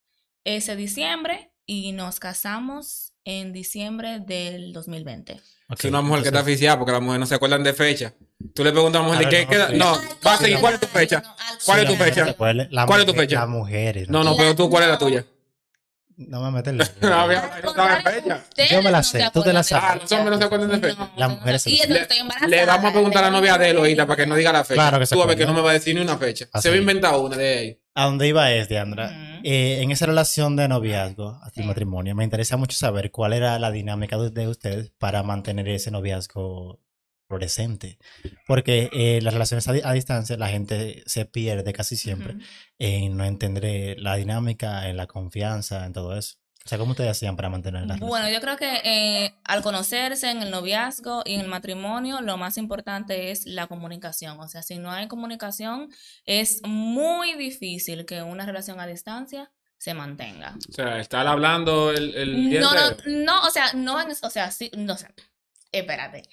ese 0.43 0.75
diciembre 0.75 1.51
y 1.65 1.91
nos 1.91 2.19
casamos 2.19 3.13
en 3.23 3.53
diciembre 3.53 4.19
del 4.19 4.73
2020. 4.73 5.33
Ok, 5.67 5.79
Es 5.79 5.85
una 5.85 6.01
mujer 6.01 6.21
que 6.23 6.27
está 6.29 6.41
oficial 6.41 6.77
porque 6.77 6.91
las 6.91 7.01
mujeres 7.01 7.19
no 7.21 7.25
se 7.25 7.35
acuerdan 7.35 7.63
de 7.63 7.73
fecha. 7.73 8.13
Tú 8.53 8.63
le 8.63 8.71
preguntas 8.71 8.99
a 9.01 9.03
una 9.05 9.13
mujer, 9.13 9.27
Ah, 9.27 9.29
¿de 9.29 9.35
qué 9.37 9.43
no, 9.45 9.49
queda? 9.51 9.69
sí. 9.69 9.77
No, 9.77 9.97
va 10.25 10.33
a 10.33 10.37
seguir. 10.37 10.59
¿Cuál 10.59 10.73
es 10.75 10.79
tu 10.79 10.87
fecha? 10.87 11.23
¿Cuál 11.65 11.79
es 11.79 11.85
tu 11.85 11.91
la 11.93 12.05
fecha? 12.05 12.25
la 12.69 12.85
¿Cuál 12.85 12.99
es 13.01 13.05
tu 13.07 13.13
fecha? 13.13 13.39
Las 13.39 13.49
mujeres. 13.49 14.09
No, 14.09 14.23
no, 14.23 14.31
La- 14.31 14.37
pero 14.37 14.55
tú, 14.55 14.69
¿cuál 14.69 14.83
es 14.83 14.89
la 14.89 14.93
no. 14.95 14.99
tuya? 14.99 15.25
No 16.17 16.41
me 16.41 16.51
metes 16.51 16.73
la- 16.73 16.89
No, 17.09 17.13
había- 17.21 17.59
no 17.61 17.69
estaba 17.69 17.99
Yo 18.71 18.81
me 18.81 18.91
la 18.91 19.03
sé, 19.03 19.29
tú 19.33 19.43
te 19.43 19.51
la 19.51 19.63
sabes. 19.63 19.83
Ah, 19.89 19.95
los 20.01 20.11
hombres 20.13 20.31
no 20.31 20.37
se 20.37 20.43
acuerdan 20.45 20.69
de 20.69 20.79
fecha. 20.89 21.11
Las 21.17 21.29
mujeres 21.29 21.61
se 21.61 21.69
Le- 22.47 22.65
vamos 22.65 22.85
a 22.85 22.91
preguntar 22.93 23.23
a 23.23 23.29
la 23.29 23.37
novia 23.37 23.57
de 23.57 23.69
él 23.71 23.77
ahorita 23.77 24.05
para 24.07 24.17
que 24.23 24.27
no 24.27 24.35
diga 24.35 24.53
la 24.53 24.63
fecha. 24.63 24.75
Claro 24.81 24.99
que 24.99 25.05
se 25.05 25.15
Tú 25.15 25.21
a 25.21 25.25
ver 25.25 25.37
que 25.37 25.45
no 25.45 25.53
me 25.53 25.61
va 25.61 25.71
a 25.71 25.73
decir 25.73 25.93
ni 25.95 26.01
una 26.01 26.17
fecha. 26.17 26.45
Así 26.53 26.63
Se 26.63 26.69
va 26.69 26.73
a 26.73 26.77
es. 26.77 26.81
inventar 26.81 27.15
una 27.17 27.35
de 27.35 27.57
ahí. 27.57 27.79
¿A 27.95 28.05
dónde 28.05 28.27
iba 28.27 28.51
es, 28.51 28.67
Diandra? 28.69 29.05
Ujú. 29.07 29.41
Eh, 29.43 29.81
en 29.81 29.91
esa 29.91 30.05
relación 30.05 30.55
de 30.55 30.67
noviazgo 30.67 31.39
hasta 31.43 31.61
el 31.61 31.67
matrimonio, 31.67 32.15
me 32.15 32.23
interesa 32.23 32.57
mucho 32.57 32.77
saber 32.77 33.11
cuál 33.11 33.33
era 33.33 33.57
la 33.59 33.71
dinámica 33.71 34.17
de, 34.17 34.29
de 34.31 34.47
ustedes 34.47 34.91
para 34.97 35.21
mantener 35.23 35.67
ese 35.69 35.91
noviazgo 35.91 36.79
fluorescente. 37.35 37.97
Porque 38.47 38.89
eh, 38.93 39.19
las 39.21 39.33
relaciones 39.33 39.67
a, 39.67 39.73
di- 39.73 39.81
a 39.83 39.91
distancia, 39.91 40.37
la 40.37 40.47
gente 40.47 41.03
se 41.05 41.25
pierde 41.25 41.73
casi 41.73 41.95
siempre 41.97 42.33
Ujú. 42.35 42.43
en 42.79 43.17
no 43.17 43.25
entender 43.25 43.65
eh, 43.65 43.95
la 43.99 44.15
dinámica, 44.15 44.87
en 44.89 44.97
la 44.97 45.07
confianza, 45.07 45.85
en 45.85 45.93
todo 45.93 46.17
eso. 46.17 46.37
O 46.65 46.67
sea, 46.67 46.79
¿cómo 46.79 46.91
ustedes 46.91 47.11
hacían 47.11 47.35
para 47.35 47.49
mantener 47.49 47.85
la 47.85 47.95
Bueno, 47.97 48.27
yo 48.27 48.41
creo 48.41 48.57
que 48.57 48.81
eh, 48.83 49.35
al 49.43 49.61
conocerse 49.61 50.31
en 50.31 50.41
el 50.41 50.49
noviazgo 50.49 51.21
y 51.23 51.35
en 51.35 51.41
el 51.41 51.47
matrimonio, 51.47 52.21
lo 52.21 52.37
más 52.37 52.57
importante 52.57 53.29
es 53.29 53.45
la 53.45 53.67
comunicación. 53.67 54.39
O 54.39 54.47
sea, 54.47 54.63
si 54.63 54.79
no 54.79 54.91
hay 54.91 55.07
comunicación, 55.07 55.89
es 56.25 56.61
muy 56.63 57.35
difícil 57.35 58.05
que 58.05 58.23
una 58.23 58.47
relación 58.47 58.79
a 58.79 58.87
distancia 58.87 59.51
se 59.77 59.93
mantenga. 59.93 60.55
O 60.69 60.73
sea, 60.73 60.99
estar 60.99 61.27
hablando 61.27 61.91
el, 61.91 62.15
el 62.15 62.49
día 62.49 62.61
No, 62.61 62.73
no, 62.73 62.95
no, 63.05 63.41
o 63.43 63.51
sea, 63.51 63.73
no, 63.75 63.97
o 64.23 64.29
sea, 64.31 64.49
sí, 64.49 64.71
no, 64.75 64.93
o 64.93 64.97
sea, 64.97 65.13
espérate. 65.71 66.23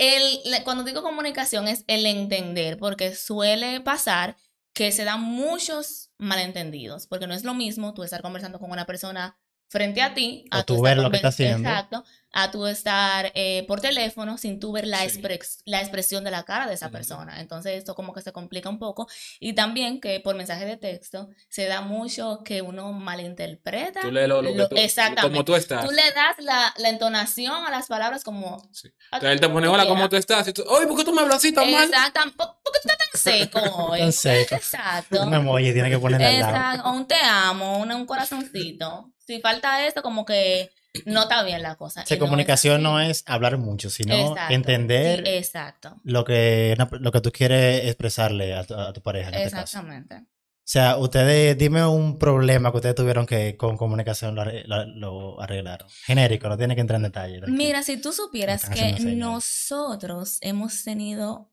El, 0.00 0.40
cuando 0.64 0.82
digo 0.82 1.02
comunicación 1.02 1.68
es 1.68 1.84
el 1.86 2.06
entender, 2.06 2.78
porque 2.78 3.14
suele 3.14 3.82
pasar 3.82 4.34
que 4.72 4.92
se 4.92 5.04
dan 5.04 5.20
muchos 5.20 6.10
malentendidos, 6.16 7.06
porque 7.06 7.26
no 7.26 7.34
es 7.34 7.44
lo 7.44 7.52
mismo 7.52 7.92
tú 7.92 8.02
estar 8.02 8.22
conversando 8.22 8.58
con 8.58 8.70
una 8.70 8.86
persona 8.86 9.38
frente 9.68 10.00
a 10.00 10.14
ti. 10.14 10.46
A 10.50 10.60
O 10.60 10.64
tú 10.64 10.76
estar 10.76 10.96
ver 10.96 11.02
lo 11.02 11.10
que 11.10 11.16
está 11.16 11.28
haciendo. 11.28 11.68
Exacto. 11.68 12.04
A 12.32 12.50
tú 12.52 12.66
estar 12.66 13.32
eh, 13.34 13.64
por 13.66 13.80
teléfono 13.80 14.38
sin 14.38 14.60
tú 14.60 14.70
ver 14.72 14.86
la, 14.86 14.98
Sí. 15.00 15.20
expres- 15.20 15.62
la 15.64 15.80
expresión 15.80 16.22
de 16.22 16.30
la 16.30 16.44
cara 16.44 16.68
de 16.68 16.74
esa 16.74 16.90
persona. 16.90 17.40
Entonces 17.40 17.72
esto 17.76 17.94
como 17.96 18.12
que 18.12 18.20
se 18.22 18.30
complica 18.32 18.68
un 18.68 18.78
poco. 18.78 19.08
Y 19.40 19.54
también 19.54 20.00
que 20.00 20.20
por 20.20 20.36
mensaje 20.36 20.64
de 20.64 20.76
texto 20.76 21.28
se 21.48 21.66
da 21.66 21.80
mucho 21.80 22.42
que 22.44 22.62
uno 22.62 22.92
malinterpreta. 22.92 24.00
Tú 24.02 24.10
lees 24.12 24.28
lo, 24.28 24.42
lo 24.42 24.52
que 24.52 24.58
Lo- 24.58 24.68
tú, 24.68 24.76
exactamente. 24.76 25.22
como 25.22 25.44
tú 25.44 25.54
estás. 25.54 25.84
Tú 25.84 25.90
le 25.90 26.02
das 26.12 26.36
la, 26.38 26.72
la 26.78 26.88
entonación 26.88 27.66
a 27.66 27.70
las 27.70 27.88
palabras 27.88 28.22
como... 28.22 28.62
Sí. 28.72 28.88
Entonces 29.12 29.30
él 29.32 29.40
te 29.40 29.48
pone, 29.48 29.66
hola, 29.68 29.86
¿cómo 29.86 30.08
tú 30.08 30.16
estás? 30.16 30.46
Y 30.48 30.52
tú, 30.52 30.62
oye, 30.68 30.86
¿por 30.86 30.96
qué 30.98 31.04
tú 31.04 31.12
me 31.12 31.22
hablas 31.22 31.38
así 31.38 31.52
tan 31.52 31.70
mal? 31.70 31.88
Exacto. 31.88 32.20
¿Por 32.36 32.72
qué 32.72 32.78
tú 32.82 32.88
estás 32.88 32.96
tan 33.10 33.20
seco 33.20 33.58
hoy? 33.86 33.98
Tan 34.00 34.12
seco. 34.12 34.54
Exacto. 34.54 35.22
Un 35.26 35.34
emoji 35.34 35.72
tiene 35.72 35.90
que 35.90 35.98
ponerle 35.98 36.26
al 36.26 36.40
lado. 36.40 36.56
Exacto, 36.56 36.88
o 36.88 36.92
un 36.92 37.06
te 37.08 37.16
amo, 37.24 37.78
un, 37.78 37.90
un 37.92 38.06
corazoncito. 38.06 39.12
Si 39.26 39.40
falta 39.40 39.86
esto, 39.86 40.02
como 40.02 40.24
que 40.24 40.70
no 41.06 41.22
está 41.22 41.42
bien 41.44 41.62
la 41.62 41.76
cosa. 41.76 42.02
O 42.02 42.06
sea, 42.06 42.16
Y 42.16 42.18
no 42.18 42.24
es 42.24 42.28
comunicación 42.28 42.82
no 42.82 43.00
es 43.00 43.22
hablar 43.26 43.58
mucho, 43.58 43.90
sino 43.90 44.14
Exacto, 44.14 44.54
entender 44.54 45.24
sí, 45.26 45.32
exacto. 45.34 45.96
lo, 46.04 46.24
que, 46.24 46.76
lo 47.00 47.12
que 47.12 47.20
tú 47.20 47.30
quieres 47.32 47.84
expresarle 47.86 48.54
a 48.54 48.64
tu, 48.64 48.74
a 48.74 48.92
tu 48.92 49.00
pareja 49.00 49.28
en 49.28 49.34
este 49.34 49.50
caso. 49.50 49.78
Exactamente. 49.78 50.14
O 50.16 50.72
sea, 50.72 50.98
ustedes, 50.98 51.58
dime 51.58 51.84
un 51.84 52.16
problema 52.16 52.70
que 52.70 52.76
ustedes 52.76 52.94
tuvieron 52.94 53.26
que 53.26 53.56
con 53.56 53.76
comunicación 53.76 54.36
lo, 54.36 54.44
lo- 54.44 54.84
lo 54.86 55.40
arreglaron. 55.40 55.88
Genérico, 56.06 56.48
no 56.48 56.56
tiene 56.56 56.76
que 56.76 56.80
entrar 56.80 56.98
en 56.98 57.02
detalle. 57.04 57.40
Mira, 57.48 57.82
si 57.82 57.96
tú 58.00 58.12
supieras 58.12 58.68
que 58.70 58.92
nosotros 59.00 60.38
hemos 60.42 60.84
tenido 60.84 61.50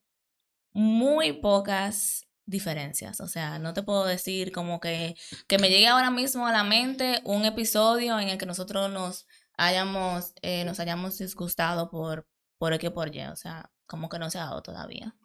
muy 0.73 1.33
pocas 1.33 2.26
diferencias. 2.47 3.21
O 3.21 3.27
sea, 3.27 3.59
no 3.59 3.73
te 3.73 3.83
puedo 3.83 4.05
decir 4.05 4.51
como 4.51 4.79
que, 4.79 5.15
que 5.47 5.59
me 5.59 5.69
llegue 5.69 5.87
ahora 5.87 6.09
mismo 6.09 6.47
a 6.47 6.51
la 6.51 6.63
mente 6.63 7.21
un 7.25 7.45
episodio 7.45 8.19
en 8.19 8.29
el 8.29 8.37
que 8.39 8.47
nosotros 8.47 8.89
nos 8.91 9.27
hayamos, 9.57 10.33
eh, 10.41 10.65
nos 10.65 10.79
hayamos 10.79 11.19
disgustado 11.19 11.91
por, 11.91 12.27
por 12.57 12.73
X 12.73 12.89
o 12.89 12.93
por 12.93 13.13
Y. 13.13 13.21
O 13.27 13.35
sea, 13.35 13.69
como 13.85 14.09
que 14.09 14.17
no 14.17 14.31
se 14.31 14.39
ha 14.39 14.45
dado 14.45 14.63
todavía. 14.63 15.15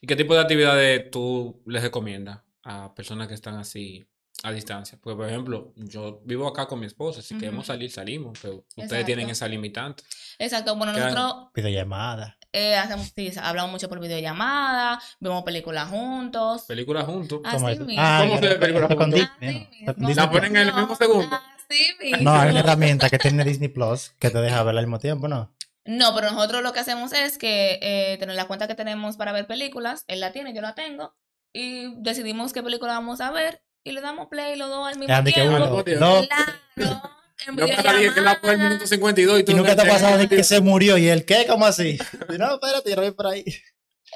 ¿Y 0.00 0.06
qué 0.06 0.16
tipo 0.16 0.34
de 0.34 0.40
actividades 0.40 1.10
tú 1.10 1.62
les 1.66 1.82
recomiendas 1.82 2.40
a 2.62 2.94
personas 2.94 3.28
que 3.28 3.34
están 3.34 3.56
así 3.56 4.08
a 4.44 4.52
distancia? 4.52 4.98
Porque, 5.02 5.16
por 5.16 5.26
ejemplo, 5.28 5.72
yo 5.76 6.20
vivo 6.24 6.46
acá 6.46 6.66
con 6.66 6.78
mi 6.78 6.86
esposa, 6.86 7.22
si 7.22 7.36
queremos 7.38 7.66
salir, 7.66 7.90
salimos, 7.90 8.38
pero 8.40 8.64
ustedes 8.76 9.04
tienen 9.06 9.30
esa 9.30 9.48
limitante. 9.48 10.04
Exacto. 10.38 10.76
Bueno, 10.76 10.92
nosotros 10.92 11.48
Videollamada. 11.54 12.36
eh, 12.52 12.76
hacemos, 12.76 13.12
sí, 13.14 13.32
hablamos 13.42 13.72
mucho 13.72 13.88
por 13.88 14.00
videollamada, 14.00 15.00
vemos 15.18 15.42
películas 15.44 15.88
juntos. 15.88 16.62
Películas 16.68 17.04
juntos. 17.06 17.40
Así 17.44 17.56
¿Cómo 17.56 17.68
es? 17.70 17.78
Ah, 17.96 18.24
¿Cómo 18.26 18.38
se 18.38 18.48
ve 18.48 18.56
película 18.56 18.84
esto 18.84 18.96
con 18.96 19.10
juntos? 19.10 19.28
Disney, 19.40 19.68
¿no? 19.86 19.92
Disney 19.94 20.14
La 20.14 20.30
ponen 20.30 20.56
en 20.56 20.68
el 20.68 20.68
No, 20.68 20.76
mismo 20.80 20.94
segundo. 20.96 21.36
así 21.56 21.92
mismo. 22.02 22.18
No, 22.22 22.34
hay 22.38 22.50
una 22.50 22.60
herramienta 22.60 23.08
que 23.10 23.18
tiene 23.18 23.44
Disney 23.44 23.68
Plus 23.68 24.10
que 24.18 24.30
te 24.30 24.38
deja 24.38 24.62
verla 24.62 24.80
al 24.80 24.86
mismo 24.86 24.98
tiempo, 24.98 25.26
¿no? 25.26 25.54
No, 25.86 26.14
pero 26.14 26.30
nosotros 26.30 26.62
lo 26.62 26.72
que 26.72 26.80
hacemos 26.80 27.12
es 27.12 27.38
que 27.38 27.78
eh, 27.82 28.16
tener 28.18 28.36
la 28.36 28.46
cuenta 28.46 28.68
que 28.68 28.74
tenemos 28.74 29.16
para 29.16 29.32
ver 29.32 29.46
películas, 29.46 30.04
él 30.06 30.20
la 30.20 30.32
tiene, 30.32 30.54
yo 30.54 30.60
la 30.62 30.74
tengo, 30.74 31.14
y 31.52 31.94
decidimos 32.02 32.52
qué 32.52 32.62
película 32.62 32.92
vamos 32.92 33.20
a 33.20 33.30
ver 33.30 33.62
y 33.84 33.92
le 33.92 34.00
damos 34.00 34.28
play 34.28 34.56
los 34.56 34.68
dos 34.70 34.88
al 34.88 34.98
mismo 34.98 35.14
que 35.24 35.32
tiempo. 35.32 35.56
uno, 35.56 35.66
dos. 35.98 36.26
Claro, 36.26 38.14
que 38.14 38.20
la 38.20 38.40
el 38.42 38.58
minuto 38.58 38.86
52 38.86 39.40
y 39.40 39.44
tú 39.44 39.52
Y 39.52 39.54
nunca 39.54 39.76
te 39.76 39.82
ha 39.82 39.88
pasado 39.92 40.16
de 40.18 40.28
que 40.28 40.42
se 40.42 40.60
murió 40.60 40.96
y 40.96 41.08
él, 41.08 41.24
¿qué? 41.24 41.46
¿Cómo 41.46 41.66
así? 41.66 41.98
Y 42.32 42.38
no, 42.38 42.54
espérate, 42.54 42.94
yo 42.94 43.16
por 43.16 43.26
ahí. 43.26 43.44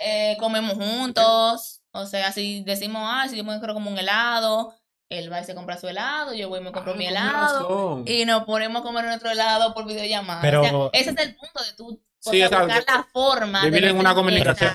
Eh, 0.02 0.36
comemos 0.38 0.74
juntos, 0.74 1.82
o 1.90 2.06
sea, 2.06 2.32
si 2.32 2.62
decimos, 2.64 3.02
ah, 3.04 3.26
si 3.28 3.36
yo 3.36 3.44
me 3.44 3.58
quiero 3.58 3.74
como 3.74 3.90
un 3.90 3.98
helado, 3.98 4.74
él 5.08 5.30
va 5.32 5.40
y 5.40 5.44
se 5.44 5.54
compra 5.54 5.78
su 5.78 5.88
helado, 5.88 6.32
yo 6.34 6.48
voy 6.48 6.60
y 6.60 6.62
me 6.62 6.72
compro 6.72 6.92
Ah, 6.92 6.96
mi 6.96 7.06
helado. 7.06 8.02
Y 8.06 8.24
nos 8.24 8.44
ponemos 8.44 8.80
a 8.80 8.84
comer 8.84 9.04
nuestro 9.06 9.30
helado 9.30 9.74
por 9.74 9.86
videollamada. 9.86 10.40
Pero- 10.40 10.60
O 10.60 10.90
sea, 10.90 11.00
ese 11.00 11.10
es 11.10 11.16
el 11.18 11.34
punto 11.36 11.62
de 11.64 11.72
tú 11.76 12.02
o 12.24 12.30
Sí, 12.30 12.42
exacto. 12.42 12.66
buscar 12.66 12.84
la 12.86 13.08
forma 13.12 13.64
Vivir 13.64 13.82
de 13.82 13.88
en 13.90 13.94
no 13.94 14.00
una 14.00 14.14
comunicación. 14.14 14.70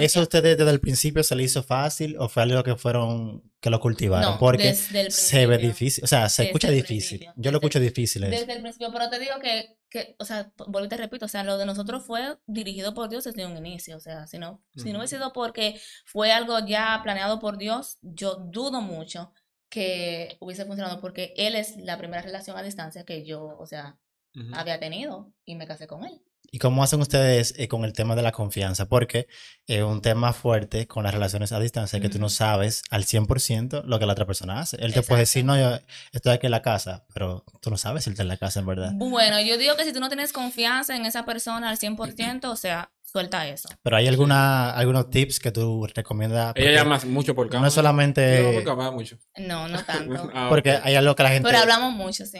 ¿Eso 0.00 0.20
a 0.20 0.22
ustedes 0.22 0.56
desde 0.56 0.70
el 0.70 0.80
principio 0.80 1.22
se 1.22 1.34
le 1.34 1.42
hizo 1.42 1.62
fácil 1.62 2.16
o 2.18 2.28
fue 2.28 2.44
algo 2.44 2.62
que 2.62 2.76
fueron, 2.76 3.42
que 3.60 3.70
lo 3.70 3.80
cultivaron? 3.80 4.32
No, 4.32 4.38
Porque 4.38 4.74
se 4.74 5.46
ve 5.46 5.58
difícil, 5.58 6.04
o 6.04 6.06
sea, 6.06 6.28
se 6.28 6.44
escucha 6.44 6.70
difícil. 6.70 7.18
principio. 7.18 7.34
Yo 7.36 7.50
lo 7.50 7.58
escucho 7.58 7.80
difícil 7.80 8.24
eso. 8.24 8.30
Desde 8.30 8.52
el 8.52 8.62
principio, 8.62 8.92
pero 8.92 9.10
te 9.10 9.18
digo 9.18 9.34
que, 9.40 9.76
que, 9.90 10.14
o 10.18 10.24
sea, 10.24 10.52
vuelvo 10.68 10.86
y 10.86 10.88
te 10.88 10.96
repito, 10.96 11.26
o 11.26 11.28
sea, 11.28 11.42
lo 11.42 11.58
de 11.58 11.66
nosotros 11.66 12.04
fue 12.04 12.38
dirigido 12.46 12.94
por 12.94 13.08
Dios 13.08 13.24
desde 13.24 13.44
un 13.44 13.56
inicio, 13.56 13.96
o 13.96 14.00
sea, 14.00 14.26
si 14.26 14.38
no, 14.38 14.62
si 14.76 14.92
no 14.92 14.98
hubiese 14.98 15.16
sido 15.16 15.32
porque 15.32 15.80
fue 16.04 16.32
algo 16.32 16.58
ya 16.64 17.00
planeado 17.02 17.40
por 17.40 17.58
Dios, 17.58 17.98
yo 18.02 18.36
dudo 18.36 18.80
mucho 18.80 19.32
que 19.68 20.36
hubiese 20.38 20.66
funcionado 20.66 21.00
porque 21.00 21.32
Él 21.36 21.56
es 21.56 21.76
la 21.78 21.96
primera 21.96 22.22
relación 22.22 22.56
a 22.56 22.62
distancia 22.62 23.04
que 23.04 23.24
yo, 23.24 23.56
o 23.58 23.66
sea, 23.66 23.98
Ujú. 24.34 24.54
había 24.54 24.78
tenido 24.78 25.32
y 25.44 25.54
me 25.56 25.66
casé 25.66 25.86
con 25.86 26.04
Él. 26.04 26.20
¿Y 26.54 26.58
cómo 26.58 26.82
hacen 26.82 27.00
ustedes 27.00 27.54
eh, 27.56 27.66
con 27.66 27.84
el 27.84 27.94
tema 27.94 28.14
de 28.14 28.20
la 28.20 28.32
confianza? 28.32 28.86
Porque 28.86 29.26
es 29.66 29.82
un 29.82 30.02
tema 30.02 30.34
fuerte 30.34 30.86
con 30.86 31.04
las 31.04 31.14
relaciones 31.14 31.50
a 31.52 31.58
distancia 31.60 31.98
que 31.98 32.10
tú 32.10 32.18
no 32.18 32.28
sabes 32.28 32.82
al 32.90 33.04
100% 33.04 33.84
lo 33.84 33.98
que 33.98 34.04
la 34.04 34.12
otra 34.12 34.26
persona 34.26 34.60
hace. 34.60 34.76
Él 34.76 34.92
te 34.92 35.02
puede 35.02 35.20
decir, 35.20 35.46
no, 35.46 35.58
yo 35.58 35.78
estoy 36.12 36.32
aquí 36.34 36.46
en 36.46 36.50
la 36.50 36.60
casa, 36.60 37.06
pero 37.14 37.44
tú 37.62 37.70
no 37.70 37.78
sabes 37.78 38.04
si 38.04 38.10
él 38.10 38.12
está 38.12 38.22
en 38.22 38.28
la 38.28 38.36
casa 38.36 38.60
en 38.60 38.66
verdad. 38.66 38.92
Bueno, 38.94 39.40
yo 39.40 39.56
digo 39.56 39.76
que 39.76 39.84
si 39.84 39.94
tú 39.94 40.00
no 40.00 40.08
tienes 40.08 40.32
confianza 40.32 40.94
en 40.94 41.06
esa 41.06 41.24
persona 41.24 41.70
al 41.70 41.78
100%, 41.78 42.44
o 42.44 42.56
sea, 42.56 42.90
suelta 43.02 43.48
eso. 43.48 43.70
Pero 43.82 43.96
hay 43.96 44.08
alguna, 44.08 44.72
algunos 44.72 45.08
tips 45.08 45.38
que 45.38 45.52
tú 45.52 45.86
recomiendas. 45.94 46.52
Ella 46.56 46.82
llama 46.82 47.00
mucho 47.06 47.34
por 47.34 47.46
cámara. 47.48 47.62
No 47.62 47.68
es 47.68 47.74
solamente... 47.74 48.42
No, 48.42 48.52
por 48.52 48.64
cámara 48.64 48.90
mucho. 48.90 49.16
No, 49.38 49.68
no 49.68 49.82
tanto. 49.86 50.30
Ah, 50.34 50.48
Porque 50.50 50.72
hay 50.82 50.96
algo 50.96 51.14
que 51.14 51.22
la 51.22 51.30
gente... 51.30 51.48
Pero 51.48 51.62
hablamos 51.62 51.94
mucho, 51.94 52.26
sí. 52.26 52.38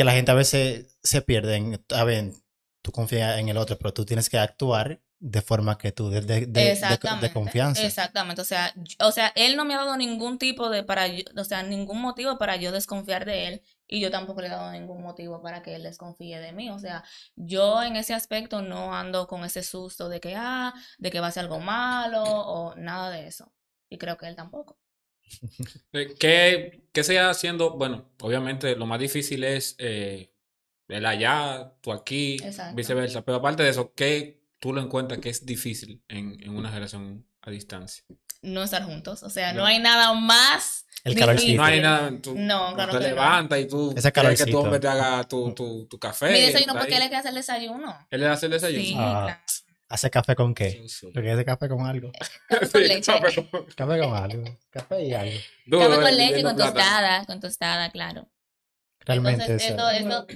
Que 0.00 0.04
la 0.04 0.12
gente 0.12 0.30
a 0.30 0.34
veces 0.34 0.96
se 1.02 1.20
pierde 1.20 1.56
en, 1.56 1.84
a 1.90 2.04
ver, 2.04 2.32
tú 2.80 2.90
confías 2.90 3.38
en 3.38 3.50
el 3.50 3.58
otro, 3.58 3.76
pero 3.76 3.92
tú 3.92 4.06
tienes 4.06 4.30
que 4.30 4.38
actuar 4.38 5.02
de 5.18 5.42
forma 5.42 5.76
que 5.76 5.92
tú, 5.92 6.08
de, 6.08 6.22
de, 6.22 7.30
confianza. 7.34 7.82
Exactamente. 7.82 8.40
O 8.40 8.44
sea, 8.46 8.72
o 9.00 9.12
sea, 9.12 9.30
él 9.36 9.58
no 9.58 9.66
me 9.66 9.74
ha 9.74 9.76
dado 9.76 9.98
ningún 9.98 10.38
tipo 10.38 10.70
de 10.70 10.84
para 10.84 11.06
yo- 11.06 11.24
o 11.36 11.44
sea, 11.44 11.62
ningún 11.62 12.00
motivo 12.00 12.38
para 12.38 12.56
yo 12.56 12.72
desconfiar 12.72 13.26
de 13.26 13.48
él 13.48 13.62
y 13.86 14.00
yo 14.00 14.10
tampoco 14.10 14.40
le 14.40 14.46
he 14.46 14.50
dado 14.50 14.72
ningún 14.72 15.02
motivo 15.02 15.42
para 15.42 15.62
que 15.62 15.74
él 15.74 15.82
desconfíe 15.82 16.40
de 16.40 16.54
mí. 16.54 16.70
O 16.70 16.78
sea, 16.78 17.04
yo 17.36 17.82
en 17.82 17.96
ese 17.96 18.14
aspecto 18.14 18.62
no 18.62 18.94
ando 18.94 19.26
con 19.26 19.44
ese 19.44 19.62
susto 19.62 20.08
de 20.08 20.18
que 20.18 20.34
ah, 20.34 20.72
de 20.96 21.10
que 21.10 21.20
va 21.20 21.26
a 21.26 21.30
ser 21.30 21.42
algo 21.42 21.60
malo 21.60 22.24
o 22.24 22.74
nada 22.74 23.10
de 23.10 23.26
eso. 23.26 23.52
Y 23.90 23.98
creo 23.98 24.16
que 24.16 24.28
él 24.28 24.34
tampoco. 24.34 24.78
Eh, 25.92 26.14
¿Qué, 26.18 26.82
qué 26.92 27.04
se 27.04 27.18
haciendo? 27.18 27.70
Bueno, 27.76 28.04
obviamente 28.20 28.76
lo 28.76 28.86
más 28.86 28.98
difícil 29.00 29.44
es 29.44 29.76
eh, 29.78 30.32
él 30.88 31.06
allá, 31.06 31.72
tú 31.80 31.92
aquí, 31.92 32.36
Exacto. 32.42 32.74
viceversa. 32.76 33.24
Pero 33.24 33.38
aparte 33.38 33.62
de 33.62 33.70
eso, 33.70 33.92
¿qué 33.94 34.42
tú 34.58 34.72
lo 34.72 34.80
encuentras 34.80 35.20
que 35.20 35.28
es 35.30 35.46
difícil 35.46 36.02
en, 36.08 36.36
en 36.42 36.56
una 36.56 36.70
relación 36.70 37.26
a 37.42 37.50
distancia? 37.50 38.04
No 38.42 38.62
estar 38.62 38.84
juntos. 38.84 39.22
O 39.22 39.30
sea, 39.30 39.52
no, 39.52 39.60
No. 39.60 39.66
hay 39.66 39.78
nada 39.78 40.14
más. 40.14 40.86
El 41.04 41.14
calorcito. 41.14 41.56
No 41.56 41.64
hay 41.64 41.80
nada. 41.80 42.10
Tú, 42.22 42.34
No, 42.36 42.74
claro 42.74 42.92
te 42.92 42.98
que 42.98 43.04
no. 43.04 43.10
levantas 43.10 43.60
y 43.60 43.66
tú 43.68 43.92
Ese 43.96 44.10
quieres 44.12 44.38
que 44.38 44.50
tu 44.50 44.50
calorcito. 44.52 44.60
hombre 44.60 44.80
te 44.80 44.88
haga 44.88 45.24
tu, 45.28 45.52
tu, 45.54 45.86
tu 45.86 45.98
café. 45.98 46.32
Mi 46.32 46.40
desayuno, 46.40 46.72
por 46.72 46.82
porque 46.82 46.96
él 46.96 47.08
que 47.10 47.16
hacer 47.16 47.30
el 47.30 47.34
desayuno. 47.36 48.06
Él 48.10 48.20
le 48.20 48.26
hace 48.28 48.46
el 48.46 48.52
desayuno. 48.52 48.82
Sí, 48.84 48.94
Ah. 48.98 49.22
claro. 49.24 49.40
¿Hace 49.90 50.08
café 50.10 50.34
con 50.36 50.54
qué? 50.54 50.86
Porque 51.12 51.30
hace 51.32 51.44
café 51.44 51.68
con 51.68 51.84
algo. 51.84 52.10
Café 52.48 52.68
con 52.72 52.82
leche. 52.88 53.12
café 53.20 53.46
con- 53.50 53.64
Café 53.66 53.98
con 54.00 54.14
algo. 54.14 54.58
Café 54.70 55.04
y 55.04 55.12
algo. 55.12 55.38
Café 55.70 55.94
con 55.96 56.06
eh, 56.06 56.12
leche, 56.12 56.42
con 56.42 56.56
tostada, 56.56 57.26
con 57.26 57.40
tostada, 57.40 57.90
claro. 57.90 58.28
Realmente 59.00 59.44
Entonces, 59.44 59.70
eso. 59.72 59.90
eso, 59.90 60.08
eso, 60.08 60.26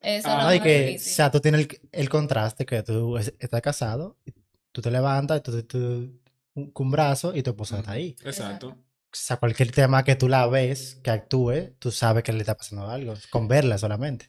eso 0.00 0.28
Ah, 0.28 0.38
es 0.40 0.44
No, 0.44 0.54
y 0.54 0.58
más 0.58 0.64
que, 0.66 0.96
o 0.96 0.98
sea, 1.02 1.30
tú 1.30 1.40
tienes 1.40 1.60
el, 1.62 1.80
el 1.92 2.08
contraste 2.08 2.66
que 2.66 2.82
tú 2.82 3.16
es- 3.16 3.32
estás 3.38 3.62
casado, 3.62 4.18
y 4.26 4.32
tú 4.72 4.82
te 4.82 4.90
levantas, 4.90 5.42
tú, 5.42 5.52
tú, 5.52 5.62
tú- 5.62 6.20
un, 6.54 6.72
un 6.74 6.90
brazo 6.90 7.34
y 7.36 7.42
tu 7.42 7.50
esposa 7.50 7.78
está 7.78 7.92
ahí. 7.92 8.16
Exacto. 8.24 8.68
O 8.68 8.76
sea, 9.16 9.36
cualquier 9.36 9.70
tema 9.70 10.02
que 10.02 10.16
tú 10.16 10.28
la 10.28 10.46
ves, 10.48 10.96
que 11.04 11.10
actúe, 11.10 11.72
tú 11.78 11.92
sabes 11.92 12.24
que 12.24 12.32
le 12.32 12.40
está 12.40 12.56
pasando 12.56 12.88
algo, 12.88 13.14
con 13.30 13.46
verla 13.46 13.78
solamente. 13.78 14.28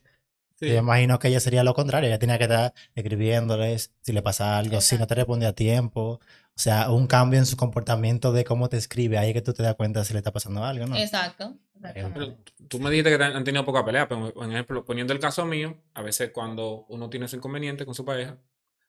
Sí. 0.55 0.69
Yo 0.69 0.75
imagino 0.75 1.19
que 1.19 1.27
ella 1.27 1.39
sería 1.39 1.63
lo 1.63 1.73
contrario, 1.73 2.07
ella 2.07 2.19
tenía 2.19 2.37
que 2.37 2.45
estar 2.45 2.73
escribiéndoles 2.95 3.91
si 4.01 4.13
le 4.13 4.21
pasa 4.21 4.57
algo, 4.57 4.79
si 4.81 4.97
no 4.97 5.05
te 5.07 5.15
responde 5.15 5.45
a 5.45 5.53
tiempo. 5.53 6.19
O 6.57 6.59
sea, 6.59 6.89
un 6.89 7.07
cambio 7.07 7.39
en 7.39 7.45
su 7.45 7.57
comportamiento 7.57 8.31
de 8.31 8.45
cómo 8.45 8.69
te 8.69 8.77
escribe, 8.77 9.17
ahí 9.17 9.29
es 9.29 9.33
que 9.33 9.41
tú 9.41 9.51
te 9.51 9.63
das 9.63 9.75
cuenta 9.75 10.05
si 10.05 10.13
le 10.13 10.19
está 10.19 10.31
pasando 10.31 10.63
algo, 10.63 10.85
¿no? 10.87 10.95
Exacto. 10.95 11.57
Pero 11.93 12.37
tú 12.69 12.79
me 12.79 12.89
dijiste 12.89 13.15
que 13.15 13.23
han 13.23 13.43
tenido 13.43 13.65
poca 13.65 13.83
pelea, 13.83 14.07
pero 14.07 14.33
por 14.33 14.49
ejemplo, 14.49 14.85
poniendo 14.85 15.13
el 15.13 15.19
caso 15.19 15.45
mío, 15.45 15.77
a 15.93 16.01
veces 16.01 16.31
cuando 16.31 16.85
uno 16.87 17.09
tiene 17.09 17.27
su 17.27 17.35
inconveniente 17.35 17.85
con 17.85 17.93
su 17.93 18.05
pareja, 18.05 18.37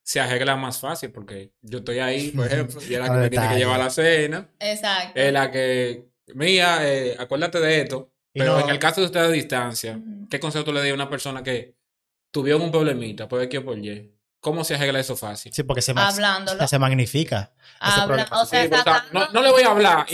se 0.01 0.21
arregla 0.21 0.55
más 0.55 0.79
fácil 0.79 1.11
porque 1.11 1.51
yo 1.61 1.79
estoy 1.79 1.99
ahí, 1.99 2.31
por 2.31 2.47
ejemplo, 2.51 2.79
y 2.81 2.93
es 2.93 2.99
la 2.99 3.07
que 3.07 3.19
me 3.19 3.29
tiene 3.29 3.49
que 3.49 3.55
llevar 3.57 3.81
a 3.81 3.83
la 3.83 3.89
cena, 3.89 4.49
Exacto. 4.59 5.19
es 5.19 5.33
la 5.33 5.51
que, 5.51 6.07
mía, 6.33 6.77
eh, 6.87 7.15
acuérdate 7.19 7.59
de 7.59 7.81
esto, 7.81 8.13
pero 8.37 8.53
no- 8.59 8.59
en 8.65 8.69
el 8.69 8.79
caso 8.79 9.01
de 9.01 9.07
ustedes 9.07 9.27
a 9.27 9.31
distancia. 9.31 9.99
¿qué 10.29 10.39
consejo 10.39 10.63
tú 10.65 10.73
le 10.73 10.81
das 10.81 10.89
a 10.91 10.93
una 10.93 11.09
persona 11.09 11.41
que 11.43 11.75
tuvieron 12.31 12.61
un 12.61 12.71
problemita 12.71 13.27
por 13.27 13.41
X 13.43 13.59
o 13.59 13.65
por 13.65 13.77
Y? 13.77 14.13
¿cómo 14.39 14.63
se 14.63 14.75
arregla 14.75 14.99
eso 14.99 15.17
fácil? 15.17 15.51
Sí, 15.53 15.63
porque 15.63 15.81
se, 15.81 15.93
ma- 15.93 16.07
Hablándolo. 16.07 16.65
se 16.67 16.79
magnifica. 16.79 17.51
Habla, 17.79 18.27
o 18.31 18.45
sea, 18.45 18.63
Sí, 18.63 18.69
sacando, 18.69 19.09
no, 19.11 19.29
no 19.31 19.41
le 19.41 19.51
voy 19.51 19.63
a 19.63 19.71
hablar. 19.71 20.05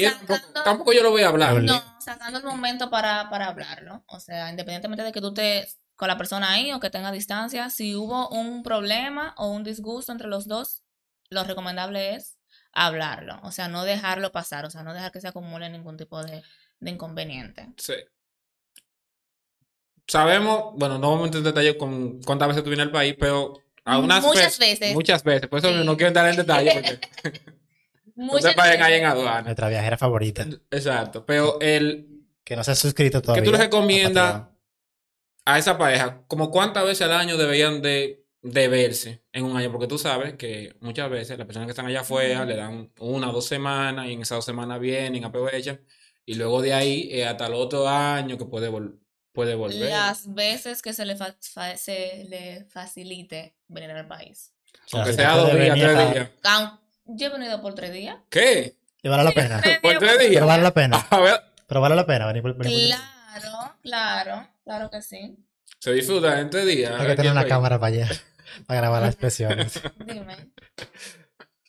tampoco, 0.63 0.91
yo 0.93 1.03
lo 1.03 1.11
voy 1.11 1.21
a 1.23 1.27
hablar. 1.27 1.61
No, 1.61 1.83
sacando 1.99 2.39
el 2.39 2.45
momento 2.45 2.89
para, 2.89 3.29
para 3.29 3.47
hablarlo. 3.47 4.03
O 4.07 4.19
sea, 4.19 4.49
independientemente 4.49 5.03
de 5.03 5.11
que 5.11 5.21
tú 5.21 5.27
estés 5.27 5.77
con 5.95 6.07
la 6.07 6.17
persona 6.17 6.51
ahí 6.51 6.71
o 6.71 6.79
que 6.79 6.89
tenga 6.89 7.11
distancia, 7.11 7.69
si 7.69 7.95
hubo 7.95 8.29
un 8.29 8.63
problema 8.63 9.35
o 9.37 9.49
un 9.49 9.63
disgusto 9.63 10.11
entre 10.11 10.27
los 10.27 10.47
dos, 10.47 10.81
lo 11.29 11.43
recomendable 11.43 12.15
es 12.15 12.37
hablarlo. 12.71 13.39
O 13.43 13.51
sea, 13.51 13.67
no 13.67 13.83
dejarlo 13.83 14.31
pasar. 14.31 14.65
O 14.65 14.71
sea, 14.71 14.81
no 14.83 14.93
dejar 14.93 15.11
que 15.11 15.21
se 15.21 15.27
acumule 15.27 15.69
ningún 15.69 15.97
tipo 15.97 16.23
de, 16.23 16.41
de 16.79 16.89
inconveniente. 16.91 17.67
Sí. 17.77 17.93
Sabemos, 20.07 20.73
bueno, 20.75 20.97
no 20.97 21.09
vamos 21.11 21.23
a 21.23 21.25
entrar 21.27 21.39
en 21.39 21.45
detalle 21.45 21.77
con 21.77 22.21
cuántas 22.23 22.49
veces 22.49 22.63
tú 22.63 22.69
vienes 22.69 22.85
al 22.87 22.91
país, 22.91 23.15
pero 23.17 23.53
algunas 23.85 24.23
Muchas 24.23 24.57
veces. 24.59 24.93
Muchas 24.93 25.23
veces. 25.23 25.47
Por 25.47 25.59
eso 25.59 25.69
Sí. 25.69 25.85
no 25.85 25.95
quiero 25.95 26.07
entrar 26.09 26.29
en 26.29 26.35
detalle 26.35 26.71
porque 26.73 26.99
no 28.15 28.25
Muchas 28.25 28.53
se 28.53 28.61
ahí 28.61 28.73
en 28.75 28.79
veces. 28.81 29.05
aduana. 29.05 29.41
Nuestra 29.43 29.69
viajera 29.69 29.97
favorita. 29.97 30.45
Exacto. 30.71 31.25
Pero 31.25 31.57
el 31.61 32.07
Que 32.43 32.55
no 32.55 32.63
se 32.63 32.71
ha 32.71 32.75
suscrito 32.75 33.19
que 33.21 33.25
todavía. 33.25 33.43
tú 33.43 33.51
le 33.51 33.57
a 33.57 33.61
recomiendas 33.61 34.43
a 35.45 35.59
esa 35.59 35.77
pareja, 35.77 36.23
como 36.27 36.49
cuántas 36.51 36.85
veces 36.85 37.01
al 37.03 37.13
año 37.13 37.35
deberían 37.37 37.81
de, 37.81 38.25
de 38.41 38.67
verse 38.69 39.23
en 39.33 39.43
un 39.45 39.57
año, 39.57 39.71
porque 39.71 39.87
tú 39.87 39.97
sabes 39.97 40.33
que 40.35 40.73
muchas 40.79 41.09
veces 41.09 41.37
las 41.37 41.45
personas 41.45 41.67
que 41.67 41.71
están 41.71 41.85
allá 41.85 42.01
afuera 42.01 42.45
le 42.45 42.55
dan 42.55 42.91
una 42.99 43.29
o 43.29 43.33
dos 43.33 43.45
semanas 43.45 44.07
y 44.07 44.13
en 44.13 44.21
esas 44.21 44.37
dos 44.37 44.45
semanas 44.45 44.79
vienen, 44.79 45.25
aprovechan 45.25 45.81
y 46.25 46.35
luego 46.35 46.61
de 46.61 46.73
ahí 46.73 47.09
eh, 47.11 47.25
hasta 47.25 47.47
el 47.47 47.53
otro 47.55 47.89
año 47.89 48.37
que 48.37 48.45
puede, 48.45 48.69
vol- 48.69 48.97
puede 49.33 49.55
volver. 49.55 49.89
Las 49.89 50.33
veces 50.33 50.81
que 50.81 50.93
se 50.93 51.03
le, 51.05 51.15
fa- 51.17 51.35
fa- 51.41 51.75
se 51.75 52.25
le 52.29 52.65
facilite 52.69 53.55
venir 53.67 53.91
al 53.91 54.07
país. 54.07 54.51
O 54.85 54.89
sea, 54.89 54.99
Aunque 55.01 55.13
sea 55.13 55.35
dos 55.35 55.53
días, 55.53 55.77
tres 55.77 56.13
días. 56.13 56.29
Yo 57.05 57.27
he 57.27 57.29
venido 57.29 57.61
por 57.61 57.75
tres 57.75 57.91
días. 57.91 58.15
¿Qué? 58.29 58.75
Y 59.01 59.09
vale 59.09 59.23
la 59.25 59.31
pena. 59.33 59.61
¿Por 59.81 59.97
tres 59.97 60.13
Pero 60.17 60.29
días? 60.29 60.45
vale 60.45 60.63
la 60.63 60.73
pena. 60.73 61.05
A 61.09 61.19
ver, 61.19 61.41
Pero 61.67 61.81
vale 61.81 61.95
la 61.95 62.05
pena 62.05 62.25
venir 62.27 62.41
por, 62.41 62.55
venir 62.55 62.91
por- 62.95 62.97
Claro, 63.41 63.75
claro, 63.81 64.47
claro 64.63 64.89
que 64.89 65.01
sí. 65.01 65.35
se 65.79 65.91
disfruta 65.91 66.39
en 66.39 66.49
tres 66.49 66.65
días. 66.65 66.91
Hay 66.93 67.07
que 67.07 67.15
tener 67.15 67.25
en 67.27 67.31
una 67.33 67.41
país. 67.41 67.49
cámara 67.51 67.79
para 67.79 67.93
allá. 67.95 68.09
Para 68.67 68.79
grabar 68.81 69.01
las 69.01 69.09
expresiones. 69.15 69.81
Dime. 70.05 70.51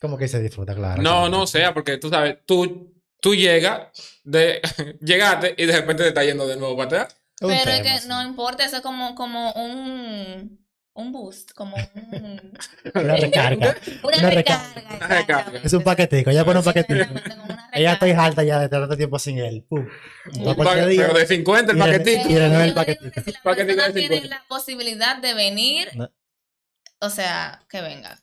¿Cómo 0.00 0.18
que 0.18 0.28
se 0.28 0.40
disfruta? 0.40 0.74
Claro. 0.74 1.02
No, 1.02 1.28
no 1.28 1.46
sea, 1.46 1.72
porque 1.72 1.96
tú 1.96 2.10
sabes, 2.10 2.38
tú, 2.44 2.92
tú 3.20 3.34
llegas, 3.34 3.88
de, 4.22 4.60
llegaste 5.00 5.54
y 5.56 5.66
de 5.66 5.72
repente 5.80 6.02
te 6.02 6.08
está 6.10 6.24
yendo 6.24 6.46
de 6.46 6.56
nuevo 6.56 6.76
para 6.76 6.86
atrás. 6.86 7.16
Pero 7.40 7.70
es 7.70 7.82
que 7.82 7.98
sí. 8.00 8.08
no 8.08 8.22
importa, 8.22 8.64
eso 8.64 8.76
es 8.76 8.82
como, 8.82 9.14
como 9.14 9.52
un, 9.52 10.64
un 10.94 11.12
boost, 11.12 11.52
como 11.52 11.76
un, 11.76 12.52
Una 12.94 13.16
recarga. 13.16 13.76
una, 14.02 14.18
Una 14.18 14.30
recarga. 14.30 14.74
recarga. 14.74 14.96
Una 14.96 15.08
recarga. 15.08 15.60
Es 15.64 15.72
un 15.72 15.82
paquetico. 15.82 16.30
Ella 16.30 16.44
pone 16.44 16.58
un 16.60 16.64
paquetico. 16.64 17.04
Ella 17.72 17.92
estoy 17.94 18.10
recarga. 18.10 18.24
harta 18.26 18.44
ya 18.44 18.60
de 18.60 18.68
tanto 18.68 18.96
tiempo 18.96 19.18
sin 19.18 19.38
él. 19.38 19.64
Pum. 19.68 19.86
Un 20.38 20.56
pero 20.56 21.14
de 21.14 21.26
50 21.26 21.72
el 21.72 21.78
paquetito. 21.78 22.28
y 22.28 22.34
de 22.34 22.48
nuevo 22.48 22.62
el. 22.62 22.70
Si 23.24 23.32
la 23.32 23.40
Paquetito 23.42 23.44
persona 23.44 23.86
de 23.88 23.92
tiene 23.92 24.14
50. 24.16 24.28
la 24.36 24.44
posibilidad 24.48 25.16
de 25.18 25.34
venir, 25.34 25.88
No. 25.94 26.10
o 27.00 27.10
sea, 27.10 27.64
que 27.68 27.80
venga. 27.80 28.20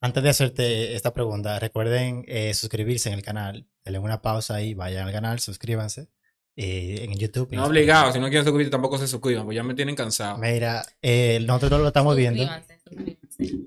Antes 0.00 0.22
de 0.24 0.30
hacerte 0.30 0.94
esta 0.96 1.12
pregunta, 1.14 1.58
recuerden 1.60 2.24
eh, 2.26 2.54
suscribirse 2.54 3.08
en 3.08 3.14
el 3.14 3.22
canal. 3.22 3.68
Denle 3.84 3.98
una 4.00 4.20
pausa 4.22 4.54
ahí, 4.56 4.74
vayan 4.74 5.06
al 5.06 5.12
canal, 5.12 5.38
suscríbanse. 5.38 6.08
Eh, 6.56 7.00
en 7.04 7.14
YouTube. 7.18 7.48
No 7.52 7.64
obligado, 7.66 8.12
si 8.12 8.18
no 8.18 8.26
quieren 8.26 8.44
suscribirse 8.44 8.70
tampoco 8.70 8.98
se 8.98 9.08
suscriban, 9.08 9.44
pues 9.44 9.56
ya 9.56 9.62
me 9.62 9.74
tienen 9.74 9.94
cansado. 9.96 10.38
Mira, 10.38 10.84
eh, 11.00 11.40
nosotros 11.46 11.80
lo 11.80 11.88
estamos 11.88 12.16
viendo. 12.16 12.44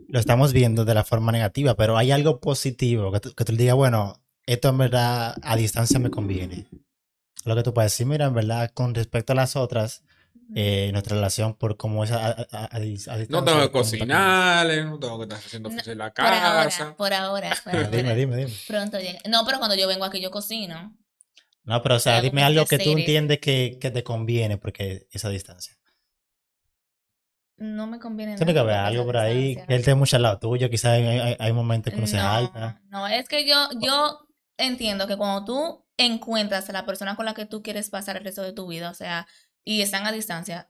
Lo 0.08 0.20
estamos 0.20 0.54
viendo 0.54 0.86
de 0.86 0.94
la 0.94 1.04
forma 1.04 1.32
negativa, 1.32 1.76
pero 1.76 1.98
hay 1.98 2.12
algo 2.12 2.40
positivo 2.40 3.12
que 3.12 3.20
tú, 3.20 3.34
que 3.34 3.44
tú 3.44 3.52
le 3.52 3.58
digas, 3.60 3.76
bueno, 3.76 4.22
esto 4.46 4.70
en 4.70 4.78
verdad 4.78 5.36
a 5.42 5.56
distancia 5.56 6.00
me 6.00 6.10
conviene. 6.12 6.68
Lo 7.44 7.56
que 7.56 7.64
tú 7.64 7.74
puedes 7.74 7.92
decir, 7.92 8.06
mira, 8.06 8.26
en 8.26 8.34
verdad, 8.34 8.72
con 8.74 8.94
respecto 8.96 9.34
a 9.34 9.36
las 9.36 9.56
otras, 9.56 10.04
eh, 10.56 10.90
nuestra 10.94 11.16
relación 11.16 11.56
por 11.56 11.76
cómo 11.76 12.04
es 12.04 12.12
a, 12.12 12.28
a- 12.28 12.32
a- 12.52 12.66
a 12.66 12.80
dis- 12.80 13.08
a 13.10 13.18
distancia. 13.18 13.28
No 13.30 13.44
tengo 13.44 13.60
que 13.62 13.72
cocinar, 13.72 14.68
no 14.86 15.00
tengo 15.00 15.18
que 15.18 15.24
estar 15.24 15.40
haciendo 15.40 15.70
No, 15.70 15.76
oficio 15.76 15.92
en 15.92 15.98
la 15.98 16.14
Por 16.14 16.26
ahora, 16.26 16.64
casa. 16.66 16.96
por 16.96 17.14
ahora. 17.14 17.50
por 17.64 17.76
Ah, 17.76 17.84
Dime, 17.90 18.02
ahora. 18.04 18.16
dime, 18.16 18.36
dime. 18.38 18.54
Pronto 18.68 19.00
llega. 19.00 19.20
No, 19.28 19.44
pero 19.46 19.58
cuando 19.58 19.76
yo 19.76 19.88
vengo 19.88 20.06
aquí 20.06 20.22
yo 20.22 20.30
cocino. 20.32 20.96
No, 21.66 21.82
pero 21.82 21.96
o 21.96 22.00
sea, 22.00 22.22
dime 22.22 22.42
que 22.42 22.46
algo 22.46 22.66
que 22.66 22.78
tú 22.78 22.92
entiendes 22.92 23.40
que, 23.40 23.78
que 23.82 23.92
te 23.92 24.04
conviene 24.04 24.58
porque 24.58 25.08
esa 25.12 25.30
distancia. 25.30 25.76
No 27.58 27.88
me 27.88 28.00
conviene 28.00 28.36
Tiene 28.36 28.54
que 28.54 28.60
haber 28.60 28.76
algo 28.76 29.06
por 29.06 29.18
ahí, 29.18 29.56
que 29.56 29.74
él 29.74 29.80
esté 29.80 29.96
mucho 29.96 30.18
al 30.18 30.24
lado 30.24 30.40
tuyo, 30.40 30.70
quizás 30.70 30.92
hay, 30.92 31.06
hay, 31.06 31.36
hay 31.40 31.54
momentos 31.54 31.94
que 31.94 32.02
no 32.02 32.08
se 32.08 32.20
alta. 32.20 32.82
no, 32.90 33.08
es 33.08 33.28
que 33.30 33.48
yo, 33.48 33.70
yo 33.80 34.28
entiendo 34.58 35.08
que 35.08 35.18
cuando 35.18 35.46
tú 35.46 35.86
encuentras 35.98 36.70
a 36.70 36.74
la 36.74 36.86
persona 36.86 37.16
con 37.16 37.26
la 37.26 37.34
que 37.34 37.46
tú 37.46 37.64
quieres 37.64 37.90
pasar 37.90 38.18
el 38.18 38.26
resto 38.26 38.44
de 38.44 38.52
tu 38.52 38.68
vida, 38.68 38.90
o 38.90 38.94
sea, 38.94 39.26
y 39.64 39.82
están 39.82 40.06
a 40.06 40.12
distancia, 40.12 40.70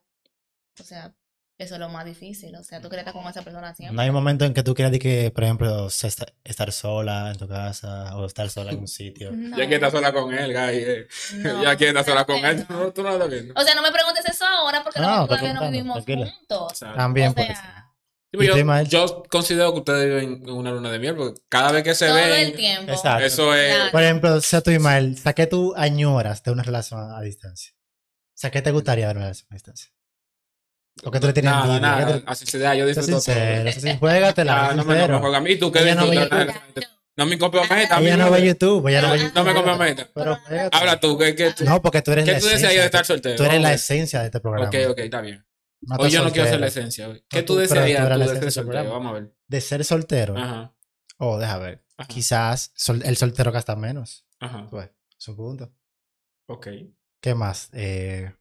o 0.80 0.84
sea, 0.84 1.16
eso 1.58 1.76
es 1.76 1.80
lo 1.80 1.88
más 1.88 2.04
difícil, 2.06 2.54
o 2.56 2.64
sea, 2.64 2.82
tú 2.82 2.90
quieres 2.90 3.08
estar 3.08 3.14
con 3.14 3.30
esa 3.32 3.42
persona 3.42 3.74
siempre. 3.74 3.96
No 3.96 4.02
hay 4.02 4.12
momento 4.12 4.44
en 4.44 4.54
que 4.54 4.62
tú 4.62 4.74
quieras 4.76 4.92
de 4.92 5.00
que, 5.00 5.32
por 5.32 5.44
ejemplo, 5.46 5.88
estar 5.88 6.72
sola 6.74 7.32
en 7.32 7.38
tu 7.38 7.48
casa 7.48 8.16
o 8.18 8.26
estar 8.26 8.50
sola 8.50 8.72
en 8.72 8.80
un 8.80 8.88
sitio. 8.88 9.32
No, 9.36 9.58
Ya 9.58 9.68
que 9.68 9.76
estás 9.76 9.92
sola 9.94 10.12
con 10.12 10.34
él, 10.34 10.54
guy. 10.54 11.40
no, 11.44 11.64
ya 11.64 11.78
que 11.78 11.88
estás 11.88 12.06
sola 12.06 12.26
con 12.26 12.44
él, 12.44 12.66
no. 12.68 12.92
tú, 12.92 13.04
no 13.04 13.10
lo 13.10 13.16
estás 13.16 13.30
viendo. 13.30 13.54
O 13.56 13.64
sea, 13.64 13.74
no 13.76 13.82
me 13.82 13.92
preguntes 13.92 14.26
eso 14.26 14.46
ahora 14.46 14.84
porque 14.84 15.00
No, 15.00 15.28
todavía 15.28 15.54
no 15.54 15.62
vivimos 15.72 16.04
tranquila. 16.04 16.30
juntos. 16.32 16.72
O 16.72 16.76
sea, 16.76 16.94
También 16.94 17.30
o 17.30 17.34
sea, 17.34 17.46
ser. 17.46 17.56
Sí, 17.56 18.38
pero 18.38 18.58
¿Y 18.58 18.84
tú, 18.84 18.90
yo, 18.90 19.24
considero 19.30 19.72
que 19.72 19.80
ustedes 19.80 20.06
viven 20.08 20.44
en 20.44 20.50
una 20.54 20.72
luna 20.72 20.92
de 20.92 21.00
miel, 21.00 21.16
porque 21.16 21.40
cada 21.48 21.72
vez 21.72 21.84
que 21.86 21.96
se 21.96 22.08
todo 22.08 22.16
ven, 22.16 22.48
el 22.48 22.54
tiempo. 22.56 22.92
Exacto. 22.92 23.24
eso 23.26 23.56
es. 23.56 23.74
Claro. 23.74 23.92
Por 23.92 24.04
ejemplo, 24.04 24.42
sea 24.42 24.60
tú, 24.60 24.72
Ismael, 24.72 25.18
¿a 25.24 25.32
qué 25.32 25.48
tú 25.48 25.74
añoras 25.78 26.44
de 26.44 26.52
una 26.52 26.64
relación 26.64 27.00
a, 27.00 27.18
a 27.18 27.22
distancia? 27.22 27.72
O 27.78 28.38
sea, 28.38 28.52
¿qué 28.52 28.62
te 28.62 28.72
gustaría 28.72 29.06
de 29.06 29.12
una 29.14 29.22
relación 29.22 29.48
a 29.52 29.54
distancia? 29.56 29.92
¿O 31.04 31.12
qué 31.12 31.20
tú 31.20 31.28
le 31.28 31.34
tienes 31.34 31.52
Nada, 31.52 31.66
envidia? 31.66 31.80
nada, 31.82 32.06
¿Qué 32.08 32.20
te- 32.22 32.32
a 32.32 32.36
sinceridad, 32.36 32.74
yo 32.76 32.86
disfruto 32.88 33.12
sincero, 33.20 33.72
sincero, 33.72 34.00
juégatela, 34.00 34.66
Ah, 34.66 34.70
sé 34.72 34.76
no, 34.78 34.86
me, 34.86 34.96
no 35.08 35.08
me 35.08 35.20
juega 35.20 35.38
a 35.38 35.42
mí, 35.42 35.56
tú 35.58 35.72
que 35.72 35.96
no 35.96 36.10
disfrutas. 36.10 36.48
No, 36.48 36.54
no 37.18 37.26
me 37.28 37.38
comprometa, 37.38 38.00
Ella 38.00 38.18
no 38.18 38.32
ve 38.32 38.46
YouTube, 38.46 38.88
ella 38.90 39.02
no 39.02 39.12
ve 39.12 39.18
No, 39.18 39.24
YouTube. 39.24 39.36
No 39.36 39.44
me 39.46 39.54
comprometa. 39.54 40.10
Pero. 40.14 40.38
Habla 40.72 41.00
tú, 41.00 41.18
¿qué, 41.18 41.36
qué, 41.36 41.52
tú, 41.54 41.64
No, 41.66 41.82
porque 41.82 42.02
tú 42.02 42.12
eres 42.12 42.26
¿qué 42.26 42.32
la 42.34 42.40
tú 42.40 42.46
deseas 42.46 42.62
esencia. 42.64 42.80
de 42.82 42.86
estar 42.86 43.06
soltero? 43.06 43.36
Tú 43.36 43.44
eres 43.44 43.62
la 43.62 43.74
esencia 43.74 44.20
de 44.20 44.26
este 44.26 44.40
programa. 44.40 44.68
Ok, 44.68 44.76
ok, 44.90 45.00
está 45.00 45.22
bien. 45.22 45.46
No 45.82 45.96
Hoy 45.98 46.10
yo 46.10 46.24
no 46.24 46.32
quiero 46.32 46.48
ser 46.50 46.60
la 46.60 46.68
esencia. 46.68 47.08
hoy. 47.10 47.24
¿Qué 47.30 47.40
No, 47.40 47.46
tú 47.46 47.54
tú- 47.54 47.60
desearías 47.60 48.10
tú 48.10 48.20
de 48.20 48.28
ser 48.40 48.52
soltero? 48.52 48.90
Vamos 48.92 49.10
a 49.12 49.14
ver. 49.14 49.34
De 49.48 49.62
ser 49.62 49.86
soltero. 49.86 50.38
Ajá, 50.38 50.74
Oh, 51.18 51.38
deja 51.38 51.58
ver. 51.58 51.84
Ajá. 51.98 52.08
Quizás 52.10 52.72
sol- 52.76 53.02
el 53.06 53.16
soltero 53.18 53.52
gasta 53.52 53.76
menos. 53.76 54.26
ajá. 54.40 54.68
Pues, 54.70 54.90
es 55.18 55.28
un 55.30 55.36
punto. 55.38 55.72
Ok. 56.48 56.68
¿Qué 57.22 57.34
más? 57.36 57.70
Eh. 57.74 58.34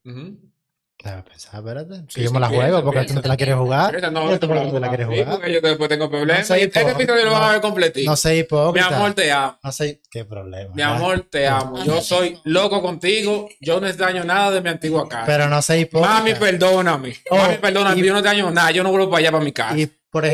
Déjame 1.04 1.22
pensar, 1.22 1.54
espérate. 1.60 1.94
Sí, 2.08 2.14
Que 2.14 2.22
yo 2.22 2.28
sí, 2.28 2.34
me 2.34 2.40
la 2.40 2.48
juego 2.48 2.82
porque 2.82 3.04
tú 3.04 3.14
no 3.14 3.22
te 3.22 3.28
la 3.28 3.36
quieres 3.36 3.56
jugar. 3.56 3.92
No, 3.92 4.30
Yo 4.30 4.38
te 4.40 4.46
no, 4.46 4.52
pregunto, 4.52 4.74
¿tú 4.74 4.80
la 4.80 4.88
quieres 4.88 5.08
sí, 5.08 5.24
jugar? 5.24 5.50
yo 5.50 5.60
después 5.60 5.88
tengo 5.88 6.10
problemas. 6.10 6.50
No 6.50 6.56
este 6.56 6.80
episodio 6.80 7.24
lo 7.24 7.30
vamos 7.32 7.48
a 7.48 7.52
ver 7.52 7.60
completito. 7.60 8.10
No 8.10 8.16
sé 8.16 8.48
Mi 8.50 8.80
amor, 8.80 9.14
te 9.14 9.30
amo. 9.30 9.58
No 9.62 9.72
sé 9.72 10.00
qué 10.10 10.24
problema. 10.24 10.74
Mi 10.74 10.82
amor, 10.82 11.26
te 11.30 11.46
amo. 11.46 11.84
Yo 11.84 12.00
soy 12.00 12.40
loco 12.44 12.80
contigo. 12.82 13.48
Yo 13.60 13.80
no 13.80 13.86
extraño 13.86 14.24
nada 14.24 14.50
de 14.50 14.60
mi 14.60 14.70
antigua 14.70 15.08
casa. 15.08 15.26
Pero 15.26 15.48
no 15.48 15.60
sé 15.62 15.80
hipócrita. 15.80 16.14
Mami, 16.14 16.34
perdóname. 16.34 17.14
Oh, 17.30 17.36
Mami, 17.36 17.56
perdóname. 17.56 18.02
Yo 18.02 18.12
no 18.12 18.18
extraño 18.18 18.50
nada. 18.50 18.70
Yo 18.70 18.82
no 18.82 18.90
vuelvo 18.90 19.10
para 19.10 19.20
allá, 19.20 19.32
para 19.32 19.44
mi 19.44 19.52
casa. 19.52 19.76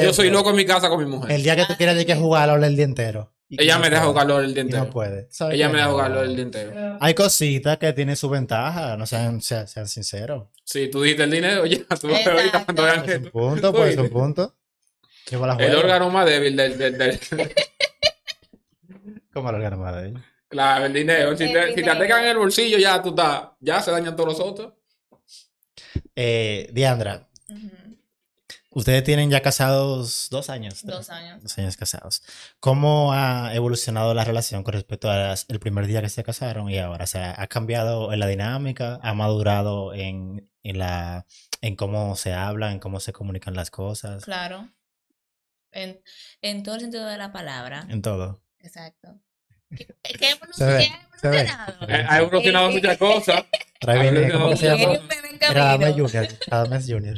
Yo 0.03 0.13
soy 0.13 0.31
loco 0.31 0.51
en 0.51 0.57
mi 0.57 0.65
casa 0.65 0.89
con 0.89 1.03
mi 1.03 1.11
mujer. 1.11 1.33
El 1.33 1.43
día 1.43 1.57
que 1.57 1.67
tú 1.67 1.75
quieras 1.77 1.97
de 1.97 2.07
que 2.07 2.15
jugar 2.15 2.49
el 2.51 2.77
día 2.77 2.85
entero. 2.85 3.33
Ella 3.51 3.75
no 3.77 3.81
me 3.83 3.91
deja 3.91 4.05
jugarlo 4.05 4.41
el 4.41 4.55
día 4.55 4.63
entero. 4.63 4.85
no 4.85 4.91
puede. 4.91 5.27
¿Sabes 5.31 5.55
Ella 5.57 5.69
me 5.69 5.79
deja 5.79 5.91
jugarlo 5.91 6.23
el 6.23 6.35
día 6.35 6.43
entero. 6.45 6.99
Hay 7.01 7.15
cositas 7.15 7.79
que 7.79 7.93
tienen 7.93 8.17
su 8.17 8.29
ventaja. 8.29 8.97
No 8.97 9.07
sean, 9.07 9.41
sean, 9.43 9.67
sean 9.67 9.89
sinceros. 9.89 10.49
Si 10.65 10.89
tú 10.89 11.03
dijiste 11.03 11.25
el 11.25 11.31
dinero, 11.31 11.67
ya 11.67 11.79
tú 12.01 12.09
vas 12.09 12.27
a 12.27 12.31
ver 12.31 12.39
ahorita 12.39 12.59
Exacto. 12.59 12.65
cuando 12.67 12.83
vean 12.85 12.99
Es 12.99 13.05
que 13.05 13.17
un 13.17 13.31
punto, 13.31 13.73
pues 13.73 13.91
es 13.91 13.97
un 13.97 14.03
dices. 14.05 14.13
punto. 14.19 14.57
El 15.59 15.75
órgano 15.77 16.11
más 16.11 16.27
débil 16.27 16.57
del, 16.57 16.77
del, 16.79 16.99
del- 16.99 17.21
¿Cómo 19.33 19.51
el 19.51 19.57
órgano 19.57 19.77
más 19.79 19.95
débil? 19.97 20.19
claro, 20.49 20.87
el 20.87 20.93
dinero. 20.93 21.37
Si 21.37 21.45
El 21.45 21.53
te, 21.53 21.75
si 21.75 21.83
te 21.83 21.91
atacan 21.91 22.25
en 22.25 22.31
el 22.31 22.39
bolsillo, 22.39 22.79
ya 22.79 23.01
tú 23.03 23.11
estás, 23.11 23.43
ya 23.61 23.81
se 23.81 23.91
dañan 23.93 24.17
todos 24.17 24.31
los 24.31 24.41
otros. 24.41 24.73
Eh, 26.17 26.69
Diandra, 26.73 27.29
Ujú, 27.49 27.71
ustedes 28.71 29.05
tienen 29.05 29.31
ya 29.31 29.43
casados 29.43 30.29
dos 30.31 30.51
años. 30.51 30.85
Dos 30.85 31.11
años. 31.11 31.43
Dos 31.43 31.59
años 31.59 31.77
casados. 31.77 32.23
¿Cómo 32.61 33.13
ha 33.13 33.55
evolucionado 33.55 34.15
la 34.15 34.25
relación 34.25 34.63
con 34.63 34.73
respecto 34.75 35.11
al 35.11 35.37
primer 35.61 35.87
día 35.87 36.01
que 36.03 36.09
se 36.09 36.25
casaron 36.25 36.71
y 36.71 36.79
ahora? 36.79 37.05
O 37.05 37.07
sea, 37.07 37.35
¿ha 37.37 37.47
cambiado 37.47 38.13
en 38.13 38.21
la 38.21 38.27
dinámica? 38.27 38.99
¿Ha 39.03 39.15
madurado 39.15 39.95
en, 39.95 40.51
en, 40.63 40.79
la, 40.79 41.27
en 41.61 41.77
cómo 41.77 42.17
se 42.17 42.33
habla, 42.33 42.73
en 42.73 42.79
cómo 42.79 43.01
se 43.01 43.13
comunican 43.13 43.55
las 43.55 43.71
cosas? 43.71 44.25
Claro. 44.25 44.69
En, 45.73 46.01
en 46.43 46.63
todo 46.63 46.75
el 46.77 46.81
sentido 46.81 47.07
de 47.07 47.17
la 47.19 47.33
palabra. 47.33 47.87
En 47.89 48.03
todo. 48.03 48.43
Exacto. 48.59 49.21
¿Qué, 49.77 49.87
qué 50.03 50.37
se 50.53 50.65
ve. 50.65 50.91
evolucionado? 51.23 51.89
Eh, 51.89 52.07
Ha 52.09 52.19
evolucionado 52.19 52.71
Eh, 52.71 52.73
muchas 52.75 52.99
cosas. 52.99 53.45
Trae 53.79 54.11
bien, 54.11 54.31
¿cómo 54.33 54.57
se 54.57 54.67
llama? 54.67 54.99
Junior. 56.87 57.17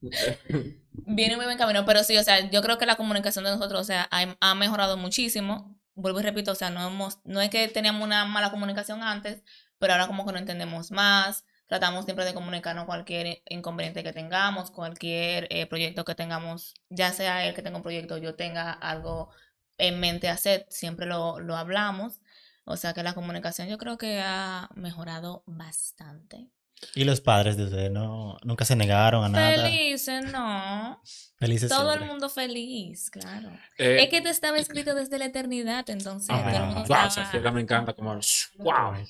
Viene 0.92 1.36
muy 1.36 1.44
buen 1.44 1.58
camino, 1.58 1.84
pero 1.84 2.04
sí, 2.04 2.16
o 2.16 2.22
sea, 2.22 2.50
yo 2.50 2.62
creo 2.62 2.78
que 2.78 2.86
la 2.86 2.96
comunicación 2.96 3.44
de 3.44 3.50
nosotros, 3.50 3.80
o 3.80 3.84
sea, 3.84 4.08
ha, 4.10 4.36
ha 4.40 4.54
mejorado 4.54 4.96
muchísimo. 4.96 5.76
Vuelvo 5.94 6.20
y 6.20 6.22
repito, 6.22 6.52
o 6.52 6.54
sea, 6.54 6.70
no, 6.70 6.86
hemos, 6.86 7.18
no 7.24 7.40
es 7.40 7.50
que 7.50 7.66
teníamos 7.68 8.02
una 8.04 8.24
mala 8.24 8.50
comunicación 8.50 9.02
antes, 9.02 9.42
pero 9.78 9.92
ahora 9.92 10.06
como 10.06 10.24
que 10.26 10.32
no 10.32 10.38
entendemos 10.38 10.90
más. 10.90 11.44
Tratamos 11.66 12.04
siempre 12.06 12.24
de 12.24 12.34
comunicarnos 12.34 12.86
cualquier 12.86 13.42
inconveniente 13.46 14.02
que 14.02 14.12
tengamos, 14.12 14.70
cualquier 14.70 15.48
eh, 15.50 15.66
proyecto 15.66 16.04
que 16.04 16.14
tengamos, 16.14 16.74
ya 16.88 17.12
sea 17.12 17.44
él 17.44 17.54
que 17.54 17.62
tenga 17.62 17.76
un 17.76 17.82
proyecto, 17.82 18.16
yo 18.16 18.34
tenga 18.36 18.72
algo 18.72 19.30
en 19.76 20.00
mente 20.00 20.28
hacer, 20.28 20.66
siempre 20.70 21.06
lo, 21.06 21.40
lo 21.40 21.56
hablamos. 21.56 22.20
O 22.64 22.76
sea 22.76 22.92
que 22.94 23.02
la 23.02 23.14
comunicación 23.14 23.68
yo 23.68 23.78
creo 23.78 23.98
que 23.98 24.20
ha 24.20 24.68
mejorado 24.74 25.42
bastante. 25.46 26.48
Y 26.94 27.04
los 27.04 27.20
padres 27.20 27.56
de 27.56 27.64
ustedes 27.64 27.90
no, 27.90 28.38
nunca 28.44 28.64
se 28.64 28.76
negaron 28.76 29.24
a 29.24 29.28
nada. 29.28 29.62
Felices, 29.62 30.24
no. 30.32 31.00
Felices 31.38 31.68
Todo 31.68 31.82
el 31.92 31.98
siempre. 31.98 32.08
mundo 32.08 32.28
feliz, 32.28 33.10
claro. 33.10 33.50
Eh, 33.78 34.02
Es 34.02 34.08
que 34.10 34.20
te 34.20 34.30
estaba 34.30 34.58
escrito 34.58 34.94
desde 34.94 35.18
la 35.18 35.26
eternidad, 35.26 35.88
entonces 35.88 36.28
Ah, 36.32 36.42
todo 36.42 36.56
el 36.56 36.62
mundo 36.62 36.74
wow, 36.74 36.82
estaba, 36.82 37.06
esa 37.08 37.24
fiesta 37.26 37.50
me 37.52 37.60
encanta 37.60 37.92
como 37.92 38.10
wow. 38.14 38.20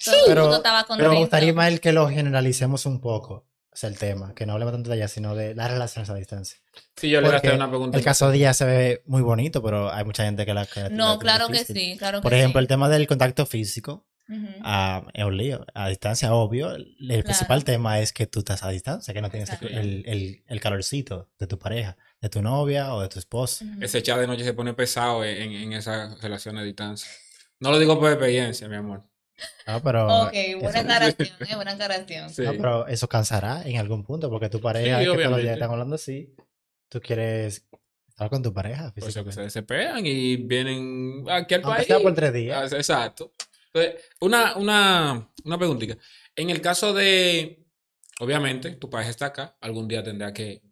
todo 0.04 0.14
el 0.16 0.22
Pero- 0.26 0.42
mundo 0.42 0.56
estaba 0.58 0.84
Pero 0.96 1.10
me 1.10 1.18
gustaría 1.18 1.52
más 1.54 1.80
que 1.80 1.92
lo 1.92 2.08
generalicemos 2.08 2.84
un 2.86 3.00
poco. 3.00 3.46
O 3.70 3.76
sea, 3.80 3.88
el 3.90 3.96
tema, 3.98 4.34
que 4.34 4.44
no 4.44 4.54
hablemos 4.54 4.72
tanto 4.74 4.90
de 4.90 4.96
allá, 4.96 5.06
sino 5.08 5.36
de 5.36 5.54
las 5.54 5.70
relaciones 5.70 6.10
a 6.10 6.14
distancia. 6.14 6.58
Sí, 6.96 7.08
yo 7.10 7.20
le 7.20 7.28
voy 7.28 7.36
a 7.36 7.38
Porque 7.38 7.48
hacer 7.48 7.58
una 7.60 7.68
pregunta. 7.68 7.96
El 7.96 8.02
caso 8.04 8.28
de 8.28 8.36
ella 8.38 8.52
se 8.52 8.64
ve 8.64 9.02
muy 9.06 9.22
bonito, 9.22 9.62
pero 9.62 9.92
hay 9.92 10.04
mucha 10.04 10.24
gente 10.24 10.44
que 10.44 10.52
la 10.52 10.66
que 10.66 10.80
la- 10.80 10.88
la 10.88 10.96
No, 10.96 11.04
tiene 11.18 11.18
claro 11.20 11.48
que 11.48 11.64
sí, 11.64 11.96
claro 11.96 12.18
que 12.18 12.22
Por 12.24 12.34
ejemplo, 12.34 12.58
sí. 12.60 12.64
el 12.64 12.68
tema 12.68 12.88
del 12.88 13.06
contacto 13.06 13.46
físico 13.46 14.07
Ujú. 14.28 14.46
ah, 14.62 15.06
es 15.14 15.24
un 15.24 15.36
lío. 15.36 15.64
A 15.74 15.88
distancia, 15.88 16.34
obvio. 16.34 16.74
El 16.74 17.22
principal 17.24 17.64
tema 17.64 17.98
es 18.00 18.12
que 18.12 18.26
tú 18.26 18.40
estás 18.40 18.62
a 18.62 18.68
distancia, 18.68 19.14
que 19.14 19.22
no 19.22 19.30
tienes 19.30 19.50
el, 19.62 20.04
el, 20.06 20.42
el 20.46 20.60
calorcito 20.60 21.30
de 21.38 21.46
tu 21.46 21.58
pareja, 21.58 21.96
de 22.20 22.28
tu 22.28 22.42
novia 22.42 22.94
o 22.94 23.00
de 23.00 23.08
tu 23.08 23.18
esposa. 23.18 23.64
Ese 23.80 24.02
chat 24.02 24.18
de 24.18 24.26
noche 24.26 24.44
se 24.44 24.52
pone 24.52 24.74
pesado 24.74 25.24
en, 25.24 25.52
en 25.52 25.72
esas 25.72 26.20
relaciones 26.20 26.60
a 26.62 26.64
distancia. 26.64 27.10
No 27.60 27.70
lo 27.70 27.78
digo 27.78 27.98
por 27.98 28.10
experiencia, 28.10 28.68
mi 28.68 28.76
amor. 28.76 29.02
No, 29.66 29.80
pero, 29.82 30.24
Ok, 30.24 30.32
buena 30.60 30.68
eso, 30.70 30.78
aclaración, 30.80 31.28
eh, 31.48 31.54
buena 31.54 31.70
aclaración. 31.72 32.30
Sí. 32.30 32.42
no, 32.42 32.52
pero 32.52 32.86
eso 32.88 33.08
cansará 33.08 33.62
en 33.64 33.78
algún 33.78 34.02
punto, 34.04 34.28
porque 34.30 34.48
tu 34.48 34.60
pareja 34.60 34.98
Sí, 34.98 35.04
es 35.04 35.10
que 35.10 35.16
todos 35.16 35.30
los 35.30 35.40
días 35.40 35.54
están 35.54 35.70
hablando 35.70 35.94
así. 35.94 36.34
Tú 36.88 37.00
quieres 37.00 37.64
estar 38.08 38.30
con 38.30 38.42
tu 38.42 38.52
pareja 38.52 38.92
Por 38.92 39.08
eso 39.08 39.24
que 39.24 39.30
se 39.32 39.42
desesperan 39.42 40.04
y 40.04 40.36
vienen 40.36 41.24
aquí 41.30 41.54
al 41.54 41.62
Aunque 41.62 41.76
país. 41.78 41.86
sea 41.86 42.00
por 42.00 42.14
tres 42.14 42.32
días. 42.32 42.72
Ah, 42.72 42.76
Exacto. 42.76 43.32
Entonces, 43.72 44.04
una, 44.20 44.56
una, 44.56 45.30
una 45.44 45.58
preguntita. 45.58 45.96
En 46.34 46.50
el 46.50 46.60
caso 46.60 46.92
de, 46.92 47.64
obviamente, 48.20 48.72
tu 48.76 48.88
pareja 48.88 49.10
está 49.10 49.26
acá, 49.26 49.56
algún 49.60 49.88
día 49.88 50.02
tendrá 50.02 50.32
que 50.32 50.62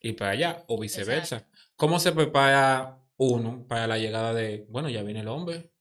ir 0.00 0.16
para 0.16 0.32
allá 0.32 0.64
o 0.68 0.78
viceversa. 0.78 1.48
¿Cómo 1.76 1.98
se 1.98 2.12
prepara 2.12 2.98
uno 3.16 3.66
para 3.66 3.86
la 3.86 3.98
llegada 3.98 4.34
de, 4.34 4.66
bueno, 4.68 4.88
ya 4.88 5.02
viene 5.02 5.20
el 5.20 5.28
hombre? 5.28 5.72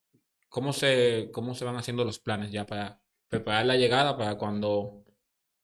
¿Cómo 0.49 0.73
se, 0.73 1.29
cómo 1.33 1.55
se 1.55 1.65
van 1.65 1.77
haciendo 1.77 2.03
los 2.03 2.19
planes 2.19 2.51
ya 2.51 2.65
para 2.65 3.01
preparar 3.29 3.65
la 3.65 3.77
llegada 3.77 4.17
para 4.17 4.35
cuando 4.35 5.03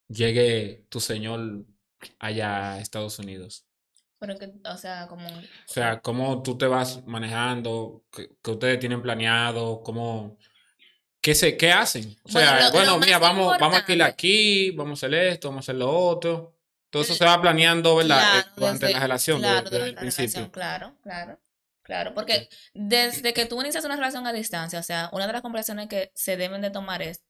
llegue 0.07 0.85
tu 0.89 0.99
señor 0.99 1.65
allá 2.19 2.73
a 2.73 2.79
Estados 2.79 3.19
Unidos? 3.19 3.65
Pero 4.19 4.37
que, 4.37 4.51
o 4.63 4.77
sea, 4.77 5.07
como... 5.07 5.27
O 5.27 5.41
sea, 5.67 6.01
cómo 6.01 6.41
tú 6.41 6.57
te 6.57 6.65
vas 6.65 7.05
manejando, 7.05 8.03
qué, 8.11 8.29
qué 8.41 8.51
ustedes 8.51 8.79
tienen 8.79 9.01
planeado, 9.01 9.83
cómo, 9.83 10.37
qué 11.21 11.35
se, 11.35 11.57
qué 11.57 11.71
hacen. 11.71 12.15
O 12.23 12.31
Bueno, 12.31 12.49
sea, 12.49 12.59
lo- 12.65 12.71
bueno, 12.71 12.91
lo 12.93 12.99
mira, 12.99 13.17
vamos, 13.19 13.57
vamos 13.59 13.75
a 13.75 13.79
alquilar 13.79 14.09
aquí, 14.09 14.71
vamos 14.71 15.03
a 15.03 15.05
hacer 15.07 15.13
esto, 15.19 15.49
vamos 15.49 15.63
a 15.63 15.71
hacer 15.71 15.75
lo 15.75 15.91
otro. 15.91 16.53
Todo 16.89 17.03
eso 17.03 17.13
se 17.15 17.25
va 17.25 17.41
planeando, 17.41 17.95
¿verdad? 17.97 18.19
Eh, 18.19 18.41
Claro, 18.43 18.51
durante 18.55 18.85
desde- 18.85 18.93
la 18.93 18.99
relación, 19.01 19.39
claro, 19.41 19.55
desde, 19.63 19.69
durante 19.69 19.89
el 19.89 19.95
la 19.95 20.01
principio. 20.01 20.25
relación, 20.25 20.49
claro, 20.51 20.95
claro, 21.03 21.39
claro, 21.83 22.13
porque 22.13 22.47
desde 22.73 23.33
que 23.33 23.45
tú 23.45 23.61
inicias 23.61 23.83
una 23.83 23.95
relación 23.97 24.25
a 24.25 24.31
distancia, 24.33 24.79
o 24.79 24.83
sea, 24.83 25.09
una 25.11 25.27
de 25.27 25.33
las 25.33 25.41
conversaciones 25.41 25.87
que 25.89 26.11
se 26.15 26.37
deben 26.37 26.61
de 26.61 26.69
tomar 26.69 27.01
es 27.01 27.23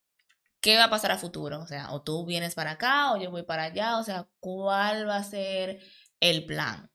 qué 0.62 0.78
va 0.78 0.86
a 0.86 0.90
pasar 0.90 1.12
a 1.12 1.18
futuro, 1.18 1.60
o 1.62 1.68
sea, 1.68 1.92
o 1.92 2.02
tú 2.04 2.26
vienes 2.26 2.54
para 2.56 2.72
acá 2.72 3.14
o 3.14 3.18
yo 3.22 3.32
voy 3.32 3.44
para 3.44 3.64
allá, 3.64 3.98
o 3.98 4.04
sea, 4.04 4.28
cuál 4.40 5.08
va 5.10 5.18
a 5.18 5.24
ser 5.24 5.80
el 6.20 6.46
plan. 6.46 6.90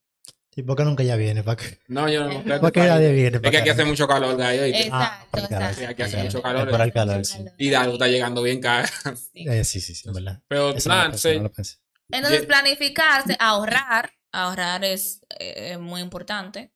¿Y 0.55 0.63
por 0.63 0.77
qué 0.77 0.85
nunca 0.85 1.03
ya 1.03 1.17
viene? 1.17 1.43
¿Para 1.43 1.57
qué, 1.57 1.79
No, 1.89 2.09
yo 2.11 2.25
no. 2.29 2.43
¿Por 2.43 2.61
¿Por 2.61 2.73
qué 2.73 2.81
nadie 2.81 3.13
viene? 3.13 3.41
Es 3.43 3.51
que 3.51 3.57
aquí 3.57 3.71
hace 3.71 3.85
mucho 3.87 4.07
calor, 4.07 4.37
gallo, 4.37 4.63
¿oíste? 4.63 4.83
Exacto, 4.87 4.95
Ah, 4.95 5.27
por 5.31 5.41
el 5.41 5.49
calor. 5.49 5.63
exacto. 5.63 5.81
Sí, 5.81 5.85
aquí 5.87 6.03
hace 6.03 6.11
exacto. 6.13 6.27
mucho 6.39 6.43
calor, 6.43 6.71
por 6.71 6.81
el 6.83 6.93
calor, 6.93 7.25
sí. 7.25 7.45
Y 7.57 7.71
Daru 7.71 7.93
está 7.93 8.07
llegando 8.09 8.43
bien 8.43 8.61
cara. 8.61 8.89
Sí. 9.33 9.49
Eh, 9.49 9.65
sí, 9.65 9.81
sí, 9.81 9.95
sí, 9.95 10.09
en 10.09 10.15
verdad. 10.15 10.43
Pero 10.49 10.71
Eso 10.71 10.89
no 10.91 10.95
nada, 10.95 11.07
lo 11.07 11.11
pensé, 11.13 11.31
sí, 11.33 11.37
no 11.39 11.43
lo 11.45 11.53
pensé. 11.53 11.77
Entonces, 12.11 12.45
planificarse, 12.45 13.37
ahorrar, 13.41 14.13
ahorrar 14.31 14.85
es 14.85 15.25
eh, 15.39 15.79
muy 15.79 16.03
importante. 16.03 16.73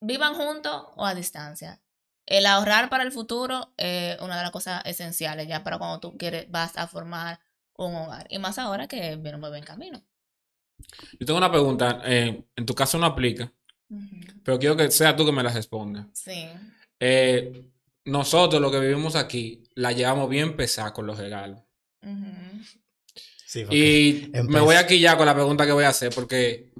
Vivan 0.00 0.34
juntos 0.34 0.84
o 0.96 1.04
a 1.04 1.14
distancia. 1.14 1.80
El 2.24 2.46
ahorrar 2.46 2.88
para 2.88 3.02
el 3.02 3.10
futuro 3.10 3.74
es 3.76 4.20
una 4.20 4.36
de 4.36 4.42
las 4.42 4.52
cosas 4.52 4.80
esenciales 4.84 5.48
ya 5.48 5.64
para 5.64 5.78
cuando 5.78 5.98
tú 5.98 6.16
quieres, 6.16 6.48
vas 6.50 6.76
a 6.76 6.86
formar 6.86 7.40
un 7.76 7.96
hogar. 7.96 8.26
Y 8.30 8.38
más 8.38 8.58
ahora 8.58 8.86
que 8.86 9.16
viene 9.16 9.34
un 9.34 9.42
bebé 9.42 9.58
en 9.58 9.64
camino. 9.64 10.02
Yo 11.18 11.26
tengo 11.26 11.38
una 11.38 11.50
pregunta. 11.50 12.00
eh, 12.04 12.42
en 12.56 12.66
tu 12.66 12.74
caso 12.74 12.98
no 12.98 13.06
aplica, 13.06 13.52
pero 14.44 14.58
quiero 14.58 14.76
que 14.76 14.90
sea 14.90 15.14
tú 15.16 15.24
que 15.26 15.32
me 15.32 15.42
la 15.42 15.50
respondas. 15.52 16.06
Sí. 16.12 16.48
Eh, 17.00 17.68
nosotros, 18.04 18.60
los 18.60 18.70
que 18.72 18.80
vivimos 18.80 19.14
aquí, 19.16 19.62
la 19.74 19.92
llevamos 19.92 20.28
bien 20.28 20.56
pesada 20.56 20.92
con 20.92 21.06
los 21.06 21.18
regalos. 21.18 21.60
Sí, 23.46 23.64
Y 23.70 24.30
me 24.48 24.60
voy 24.60 24.76
aquí 24.76 24.98
ya 24.98 25.16
con 25.16 25.26
la 25.26 25.34
pregunta 25.34 25.66
que 25.66 25.72
voy 25.72 25.84
a 25.84 25.88
hacer, 25.90 26.12
porque 26.14 26.70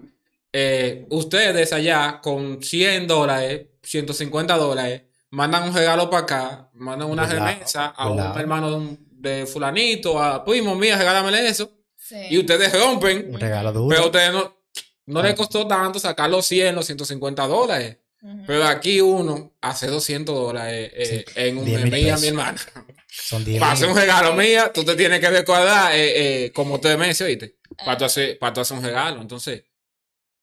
eh, 0.52 1.06
ustedes 1.10 1.72
allá 1.72 2.20
con 2.22 2.62
100 2.62 3.06
dólares, 3.06 3.66
150 3.82 4.56
dólares, 4.56 5.02
mandan 5.30 5.64
un 5.68 5.74
regalo 5.74 6.08
para 6.10 6.22
acá, 6.22 6.70
mandan 6.74 7.08
una 7.10 7.26
remesa 7.56 7.86
a 7.88 8.08
un 8.10 8.16
hermano 8.40 8.70
de, 8.70 8.76
un- 8.76 9.08
de 9.10 9.46
fulanito, 9.46 10.20
a 10.22 10.44
primo 10.44 10.74
mía, 10.74 10.96
regálamele 10.96 11.46
eso. 11.48 11.70
Sí. 12.12 12.26
Y 12.30 12.38
ustedes 12.38 12.72
rompen, 12.78 13.34
Un 13.34 13.40
regalo 13.40 13.72
duro. 13.72 13.88
pero 13.88 14.02
a 14.02 14.06
ustedes 14.06 14.32
no, 14.32 14.56
no 15.06 15.20
Ah. 15.20 15.22
les 15.22 15.34
costó 15.34 15.66
tanto 15.66 15.98
sacar 15.98 16.28
los 16.28 16.44
100, 16.46 16.74
los 16.74 16.84
150 16.86 17.46
dólares. 17.46 17.96
Pero 18.46 18.64
aquí 18.64 19.00
uno 19.00 19.52
hace 19.60 19.88
200 19.88 20.32
dólares 20.32 20.92
eh, 20.94 21.24
en 21.34 21.58
un 21.58 21.64
10 21.64 21.80
mes 21.82 21.90
pesos. 21.90 22.20
mi 22.20 22.28
hermana. 22.28 22.60
Son 23.08 23.44
10 23.44 23.58
Para 23.60 23.72
hacer 23.72 23.88
un 23.88 23.96
regalo 23.96 24.34
mía, 24.34 24.70
tú 24.72 24.84
te 24.84 24.94
tienes 24.94 25.18
que 25.18 25.28
recordar 25.28 25.92
eh, 25.94 26.44
eh, 26.44 26.52
como 26.52 26.78
tres 26.80 26.96
meses, 26.98 27.20
¿oíste? 27.26 27.56
Para 27.84 27.96
tú, 27.98 28.04
Eh, 28.04 28.06
hacer, 28.06 28.38
para 28.38 28.52
tú 28.52 28.60
hacer 28.60 28.76
un 28.78 28.84
regalo. 28.84 29.20
Entonces, 29.20 29.64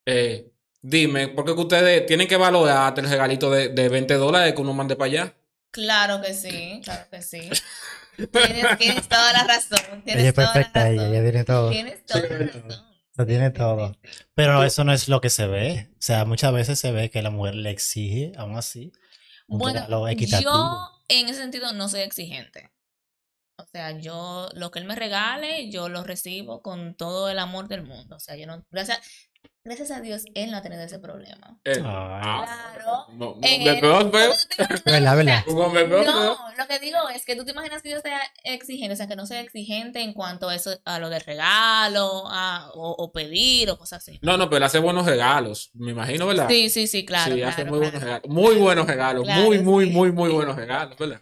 eh, 0.05 0.51
dime, 0.81 1.29
¿por 1.29 1.45
qué 1.45 1.53
que 1.55 1.61
ustedes 1.61 2.05
tienen 2.05 2.27
que 2.27 2.35
valorar 2.35 2.93
el 2.99 3.09
regalito 3.09 3.49
de, 3.49 3.69
de 3.69 3.87
20 3.89 4.15
dólares 4.15 4.53
que 4.53 4.61
uno 4.61 4.73
mande 4.73 4.95
para 4.97 5.11
allá? 5.11 5.33
Claro 5.71 6.21
que 6.21 6.33
sí, 6.33 6.81
claro 6.83 7.05
que 7.09 7.21
sí. 7.21 7.49
Tienes, 8.27 8.77
tienes 8.77 9.07
toda 9.07 9.33
la 9.33 9.43
razón. 9.43 10.03
Tienes 10.03 10.21
Ella 10.21 10.29
es 10.29 10.35
toda 10.35 10.47
la 10.47 10.53
perfecta, 10.53 10.89
ella, 10.89 11.09
tiene 11.09 11.43
todo. 11.43 11.69
Tienes 11.69 12.05
toda 12.05 12.21
la 12.21 12.37
razón. 12.37 12.89
Lo 13.15 13.25
tiene 13.25 13.49
todo. 13.49 13.97
Pero 14.33 14.63
eso 14.63 14.83
no 14.83 14.93
es 14.93 15.09
lo 15.09 15.19
que 15.21 15.29
se 15.29 15.47
ve. 15.47 15.89
O 15.93 16.01
sea, 16.01 16.25
muchas 16.25 16.53
veces 16.53 16.79
se 16.79 16.91
ve 16.91 17.09
que 17.09 17.21
la 17.21 17.29
mujer 17.29 17.55
le 17.55 17.69
exige, 17.69 18.31
aún 18.37 18.57
así, 18.57 18.93
Bueno, 19.47 20.07
equitativo. 20.07 20.51
yo 20.51 21.03
en 21.09 21.27
ese 21.27 21.41
sentido 21.41 21.73
no 21.73 21.89
soy 21.89 22.01
exigente. 22.01 22.71
O 23.57 23.65
sea, 23.65 23.91
yo 23.99 24.47
lo 24.53 24.71
que 24.71 24.79
él 24.79 24.85
me 24.85 24.95
regale, 24.95 25.69
yo 25.69 25.89
lo 25.89 26.03
recibo 26.05 26.61
con 26.61 26.95
todo 26.95 27.29
el 27.29 27.39
amor 27.39 27.67
del 27.67 27.83
mundo. 27.83 28.15
O 28.15 28.19
sea, 28.19 28.37
yo 28.37 28.47
no, 28.47 28.65
gracias, 28.71 29.01
gracias 29.63 29.91
a 29.91 30.01
Dios, 30.01 30.23
él 30.33 30.49
no 30.51 30.57
ha 30.57 30.61
tenido 30.61 30.81
ese 30.81 30.99
problema. 30.99 31.59
Eh, 31.63 31.79
Ah. 31.83 32.45
Claro. 32.75 33.37
Eh, 33.43 33.81
¿Verdad, 34.85 35.15
verdad? 35.15 35.43
un 35.47 35.61
hombre 35.61 35.85
próspero. 35.85 36.13
No, 36.13 36.37
lo 36.57 36.67
que 36.67 36.79
digo 36.79 36.97
es 37.13 37.25
que 37.25 37.35
tú 37.35 37.45
te 37.45 37.51
imaginas 37.51 37.81
que 37.81 37.91
yo 37.91 37.99
sea 37.99 38.19
exigente, 38.43 38.93
o 38.93 38.95
sea, 38.95 39.07
que 39.07 39.15
no 39.15 39.25
sea 39.25 39.41
exigente 39.41 40.01
en 40.01 40.13
cuanto 40.13 40.49
a 40.49 40.55
eso, 40.55 40.71
a 40.85 40.99
lo 40.99 41.09
del 41.09 41.21
regalo, 41.21 42.23
a, 42.27 42.69
o, 42.73 42.91
o 42.97 43.11
pedir 43.11 43.69
o 43.69 43.77
cosas 43.77 44.01
así. 44.07 44.19
No, 44.21 44.37
no, 44.37 44.45
pero 44.49 44.57
él 44.57 44.63
hace 44.63 44.79
buenos 44.79 45.05
regalos, 45.05 45.69
me 45.73 45.91
imagino, 45.91 46.25
¿verdad? 46.27 46.47
Sí, 46.49 46.69
sí, 46.69 46.87
sí, 46.87 47.05
claro. 47.05 47.35
sí, 47.35 47.43
hace 47.43 47.63
claro, 47.63 47.71
muy 47.71 47.79
claro. 47.79 47.91
buenos 47.91 48.03
regalos. 48.03 48.29
Muy 48.29 48.55
buenos 48.55 48.87
regalos, 48.87 49.23
Claro, 49.25 49.41
muy, 49.43 49.59
muy, 49.59 49.85
sí. 49.85 49.91
muy, 49.91 50.11
muy 50.11 50.29
buenos 50.29 50.55
regalos, 50.55 50.97
¿verdad? 50.97 51.21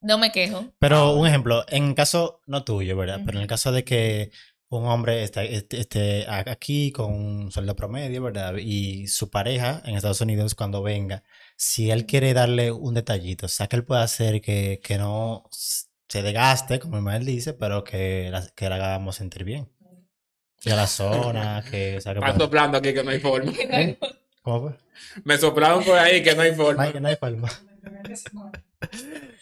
No 0.00 0.18
me 0.18 0.30
quejo. 0.30 0.64
Pero 0.78 1.14
un 1.14 1.26
ejemplo, 1.26 1.64
en 1.68 1.94
caso, 1.94 2.40
no 2.46 2.62
tuyo, 2.64 2.96
¿verdad? 2.96 3.20
Pero 3.24 3.38
en 3.38 3.42
el 3.42 3.48
caso 3.48 3.72
de 3.72 3.82
que 3.84 4.30
un 4.70 4.86
hombre 4.86 5.22
esté, 5.22 5.54
esté- 5.56 5.78
esté 5.80 6.26
a- 6.26 6.44
aquí 6.50 6.92
con 6.92 7.12
un 7.14 7.50
sueldo 7.52 7.74
promedio, 7.76 8.22
¿verdad? 8.22 8.54
Y 8.58 9.06
su 9.08 9.30
pareja 9.30 9.82
en 9.86 9.96
Estados 9.96 10.20
Unidos 10.20 10.54
cuando 10.54 10.82
venga, 10.82 11.22
si 11.56 11.90
él 11.90 12.04
quiere 12.06 12.34
darle 12.34 12.70
un 12.72 12.94
detallito, 12.94 13.46
o 13.46 13.48
sea, 13.48 13.66
que 13.66 13.76
él 13.76 13.84
puede 13.84 14.02
hacer 14.02 14.40
que, 14.40 14.80
que 14.82 14.98
no 14.98 15.44
se 15.50 16.22
desgaste, 16.22 16.78
como 16.80 17.10
él 17.10 17.24
dice, 17.24 17.52
pero 17.54 17.82
que 17.84 18.28
la, 18.30 18.46
que 18.54 18.68
la 18.68 18.76
hagamos 18.76 19.16
sentir 19.16 19.44
bien. 19.44 19.68
Y 20.64 20.70
a 20.70 20.76
la 20.76 20.86
zona, 20.86 21.62
que... 21.70 21.96
O 21.98 22.00
sea, 22.00 22.12
que 22.12 22.18
Están 22.18 22.34
pueda- 22.34 22.44
soplando 22.46 22.78
aquí 22.78 22.92
que 22.92 23.04
no 23.04 23.10
hay 23.10 23.20
forma. 23.20 23.52
¿Cómo 24.42 24.60
fue? 24.62 24.76
Me 25.24 25.38
soplaron 25.38 25.84
por 25.84 25.96
ahí 25.98 26.22
que 26.22 26.34
no 26.34 26.42
hay 26.42 26.50
No 26.50 26.56
forma. 26.56 26.82
hay, 26.84 27.00
no 27.00 27.08
hay 27.08 27.16
forma. 27.16 27.48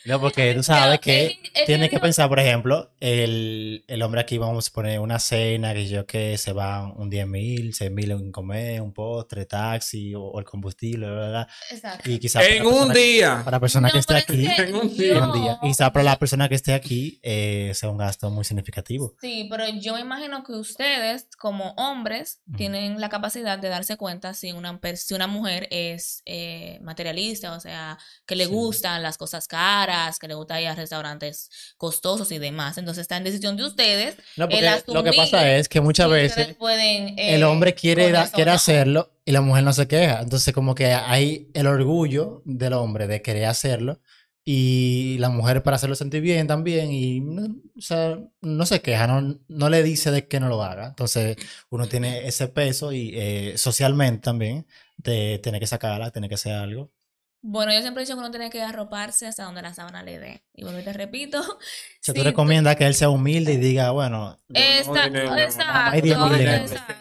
No, 0.06 0.20
porque 0.20 0.54
tú 0.54 0.62
sabes 0.62 1.00
que 1.00 1.36
que- 1.42 1.50
que 1.52 1.64
tienes 1.66 1.90
que 1.90 1.98
pensar, 1.98 2.28
por 2.28 2.38
ejemplo, 2.38 2.92
el, 3.00 3.84
el 3.88 4.02
hombre 4.02 4.20
aquí, 4.20 4.38
vamos 4.38 4.68
a 4.68 4.72
poner 4.72 5.00
una 5.00 5.18
cena, 5.18 5.74
que 5.74 5.88
yo 5.88 6.06
que 6.06 6.38
se 6.38 6.52
va 6.52 6.86
un 6.94 7.10
10 7.10 7.26
mil, 7.26 7.74
6 7.74 7.90
mil 7.90 8.12
en 8.12 8.30
comer, 8.30 8.80
un 8.82 8.92
postre, 8.92 9.46
taxi 9.46 10.14
o, 10.14 10.22
o 10.22 10.38
el 10.38 10.44
combustible, 10.44 11.06
bla, 11.06 11.16
bla, 11.16 11.28
bla. 11.28 11.48
Exacto. 11.70 12.08
Y 12.10 12.18
quizás 12.20 12.44
En 12.46 12.64
un 12.66 12.92
día. 12.92 13.42
para 13.44 13.56
la 13.56 13.60
persona 13.60 13.88
que 13.88 13.94
No, 13.94 14.00
esté 14.00 14.14
pero 14.26 14.38
es 14.40 14.48
aquí, 14.48 14.56
que 14.56 14.62
En 14.68 14.74
un 14.76 14.96
día. 14.96 15.24
un 15.26 15.32
día. 15.42 15.58
Y 15.62 15.68
quizás 15.68 15.90
para 15.90 16.04
la 16.04 16.18
persona 16.18 16.48
que 16.48 16.54
esté 16.54 16.72
aquí 16.72 17.18
eh, 17.22 17.72
sea 17.74 17.90
un 17.90 17.98
gasto 17.98 18.30
muy 18.30 18.44
significativo. 18.44 19.16
Sí, 19.20 19.48
pero 19.50 19.64
yo 19.68 19.94
me 19.94 20.00
imagino 20.00 20.44
que 20.44 20.52
ustedes, 20.52 21.26
como 21.36 21.70
hombres, 21.76 22.40
Ujú. 22.46 22.56
tienen 22.58 23.00
la 23.00 23.08
capacidad 23.08 23.58
de 23.58 23.68
darse 23.68 23.96
cuenta 23.96 24.34
si 24.34 24.52
una, 24.52 24.78
si 24.94 25.14
una 25.14 25.26
mujer 25.26 25.66
es 25.72 26.22
eh, 26.26 26.78
materialista, 26.82 27.52
o 27.54 27.60
sea, 27.60 27.98
que 28.24 28.36
le 28.36 28.44
Sí. 28.46 28.50
gustan 28.52 29.02
las 29.02 29.18
cosas 29.18 29.25
caras, 29.48 30.18
que 30.18 30.28
le 30.28 30.34
gusta 30.34 30.60
ir 30.60 30.68
a 30.68 30.74
restaurantes 30.74 31.50
costosos 31.76 32.30
y 32.32 32.38
demás. 32.38 32.78
Entonces 32.78 33.02
está 33.02 33.16
en 33.16 33.24
decisión 33.24 33.56
de 33.56 33.64
ustedes. 33.64 34.16
No, 34.36 34.44
El 34.44 34.50
porque 34.50 34.92
lo 34.92 35.04
que 35.04 35.12
pasa 35.12 35.56
es 35.56 35.68
que 35.68 35.80
muchas 35.80 36.08
veces 36.08 36.54
pueden, 36.54 37.18
eh, 37.18 37.34
el 37.34 37.44
hombre 37.44 37.74
quiere, 37.74 38.10
eso 38.10 38.22
o 38.22 38.30
quiere 38.32 38.50
hacerlo 38.50 39.12
y 39.24 39.32
la 39.32 39.40
mujer 39.40 39.64
no 39.64 39.72
se 39.72 39.88
queja. 39.88 40.20
Entonces, 40.20 40.54
como 40.54 40.74
que 40.74 40.86
hay 40.86 41.50
el 41.54 41.66
orgullo 41.66 42.42
del 42.44 42.72
hombre 42.74 43.06
de 43.06 43.22
querer 43.22 43.46
hacerlo 43.46 44.00
y 44.48 45.16
la 45.18 45.28
mujer 45.28 45.64
para 45.64 45.74
hacerlo 45.74 45.96
sentir 45.96 46.22
bien 46.22 46.46
también 46.46 46.92
y 46.92 47.20
no, 47.20 47.56
o 47.76 47.80
sea, 47.80 48.16
no 48.40 48.64
se 48.64 48.80
queja, 48.80 49.08
no, 49.08 49.40
no 49.48 49.68
le 49.68 49.82
dice 49.82 50.12
de 50.12 50.28
que 50.28 50.38
no 50.38 50.48
lo 50.48 50.62
haga. 50.62 50.86
Entonces, 50.86 51.36
uno 51.68 51.88
tiene 51.88 52.28
ese 52.28 52.46
peso 52.46 52.92
y 52.92 53.10
eh, 53.14 53.54
socialmente 53.58 54.22
también 54.22 54.66
de 54.98 55.40
tener 55.42 55.60
que 55.60 55.66
sacarla, 55.66 56.12
tener 56.12 56.28
que 56.28 56.36
hacer 56.36 56.52
algo. 56.52 56.92
Bueno, 57.48 57.72
yo 57.72 57.80
siempre 57.80 58.02
he 58.02 58.04
dicho 58.04 58.16
que 58.16 58.18
uno 58.18 58.32
tiene 58.32 58.50
que 58.50 58.60
arroparse 58.60 59.24
hasta 59.24 59.44
donde 59.44 59.62
la 59.62 59.72
sábana 59.72 60.02
le 60.02 60.18
dé. 60.18 60.42
Y 60.52 60.64
bueno, 60.64 60.82
te 60.82 60.92
repito. 60.92 61.38
O 61.48 62.06
sea, 62.06 62.12
si 62.14 62.20
tú 62.20 62.24
recomiendas 62.24 62.74
que 62.74 62.86
él 62.86 62.94
sea 62.94 63.08
humilde 63.08 63.52
y 63.52 63.56
diga, 63.56 63.92
bueno, 63.92 64.40
exacto. 64.52 65.18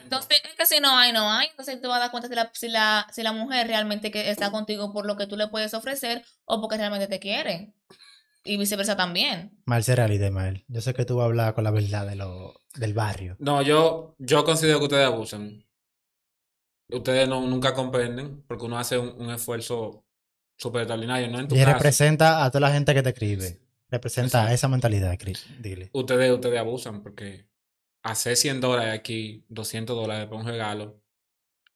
Entonces, 0.04 0.42
es 0.44 0.56
que 0.56 0.66
si 0.68 0.80
no 0.80 0.98
hay, 0.98 1.12
no 1.14 1.32
hay. 1.32 1.48
Entonces 1.50 1.82
te 1.82 1.88
vas 1.88 1.98
a 1.98 2.00
dar 2.02 2.12
cuenta 2.12 2.30
si 2.30 2.36
la, 2.36 2.52
si 2.54 2.70
la, 2.70 3.08
si 3.12 3.24
la 3.24 3.32
mujer 3.32 3.68
realmente 3.68 4.12
que 4.12 4.30
está 4.30 4.52
contigo 4.52 4.94
por 4.94 5.08
lo 5.08 5.18
que 5.18 5.26
tú 5.26 5.36
le 5.36 5.48
puedes 5.48 5.74
ofrecer 5.74 6.24
o 6.46 6.62
porque 6.62 6.78
realmente 6.78 7.08
te 7.08 7.20
quiere. 7.20 7.74
Y 8.44 8.58
viceversa 8.58 8.96
también. 8.96 9.60
mal 9.66 9.84
ser 9.84 9.98
realidad, 9.98 10.30
Mael. 10.30 10.64
Yo 10.68 10.82
sé 10.82 10.94
que 10.94 11.06
tú 11.06 11.16
vas 11.16 11.24
a 11.24 11.26
hablar 11.26 11.56
con 11.56 11.64
la 11.64 11.72
verdad 11.72 12.06
de 12.06 12.16
lo, 12.16 12.62
del 12.76 12.94
barrio. 12.94 13.36
No, 13.40 13.64
yo, 13.64 14.16
yo 14.20 14.44
considero 14.44 14.78
que 14.78 14.86
ustedes 14.86 15.08
abusan. 15.08 15.66
Ustedes 16.90 17.28
no, 17.28 17.42
nunca 17.42 17.74
comprenden 17.74 18.44
porque 18.48 18.66
uno 18.66 18.78
hace 18.78 19.00
un, 19.00 19.20
un 19.20 19.32
esfuerzo 19.32 20.05
súper 20.58 20.82
extraordinario, 20.82 21.28
no 21.30 21.40
en 21.40 21.48
tu 21.48 21.56
Y 21.56 21.60
caso. 21.60 21.74
representa 21.74 22.44
a 22.46 22.52
toda 22.52 22.62
la 22.68 22.74
gente 22.74 22.94
que 22.94 23.04
te 23.04 23.10
escribe. 23.10 23.60
Representa 23.90 24.40
Exacto. 24.40 24.54
esa 24.54 24.68
mentalidad, 24.68 25.18
Cris. 25.18 25.46
Dile. 25.60 25.90
Ustedes, 25.94 26.32
ustedes 26.32 26.60
abusan 26.60 27.04
porque 27.04 27.46
hacer 28.04 28.36
100 28.36 28.62
dólares 28.62 28.94
aquí, 28.94 29.46
200 29.50 29.96
dólares 29.96 30.28
por 30.28 30.40
un 30.40 30.46
regalo, 30.48 31.02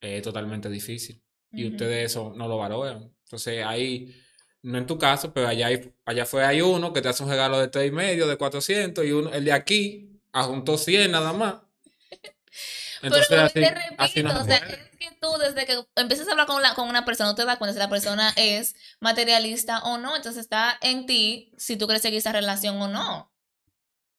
es 0.01 0.21
totalmente 0.21 0.69
difícil. 0.69 1.21
Y 1.51 1.67
ustedes 1.67 2.11
eso 2.11 2.33
no 2.35 2.47
lo 2.47 2.57
valoran. 2.57 3.11
Entonces 3.23 3.63
ahí, 3.65 4.13
no 4.61 4.77
en 4.77 4.85
tu 4.85 4.97
caso, 4.97 5.33
pero 5.33 5.47
allá, 5.47 5.67
hay, 5.67 5.93
allá 6.05 6.25
fue 6.25 6.45
hay 6.45 6.61
uno 6.61 6.93
que 6.93 7.01
te 7.01 7.09
hace 7.09 7.23
un 7.23 7.29
regalo 7.29 7.59
de 7.59 7.67
tres 7.69 7.87
y 7.89 7.91
medio, 7.91 8.27
de 8.27 8.37
400, 8.37 9.05
y 9.05 9.11
uno, 9.11 9.31
el 9.33 9.45
de 9.45 9.51
aquí 9.51 10.21
ajuntó 10.31 10.77
100 10.77 11.11
nada 11.11 11.33
más. 11.33 11.55
Entonces 13.01 13.27
Pero 13.29 13.41
así, 13.43 13.53
te 13.53 13.69
repito, 13.69 13.95
así 14.03 14.23
no 14.23 14.29
o 14.35 14.39
se 14.43 14.45
sea, 14.45 14.57
es 14.57 14.97
que 14.97 15.17
tú 15.21 15.27
desde 15.37 15.65
que 15.65 15.85
empiezas 15.95 16.27
a 16.27 16.31
hablar 16.31 16.47
con, 16.47 16.61
la, 16.61 16.73
con 16.75 16.89
una 16.89 17.05
persona, 17.05 17.29
no 17.29 17.35
te 17.35 17.45
das 17.45 17.57
cuenta 17.57 17.73
si 17.73 17.79
la 17.79 17.89
persona 17.89 18.33
es 18.35 18.75
materialista 18.99 19.79
o 19.83 19.97
no. 19.97 20.15
Entonces 20.15 20.41
está 20.41 20.77
en 20.81 21.05
ti 21.05 21.51
si 21.57 21.77
tú 21.77 21.85
quieres 21.87 22.01
seguir 22.01 22.19
esa 22.19 22.31
relación 22.31 22.81
o 22.81 22.87
no. 22.87 23.31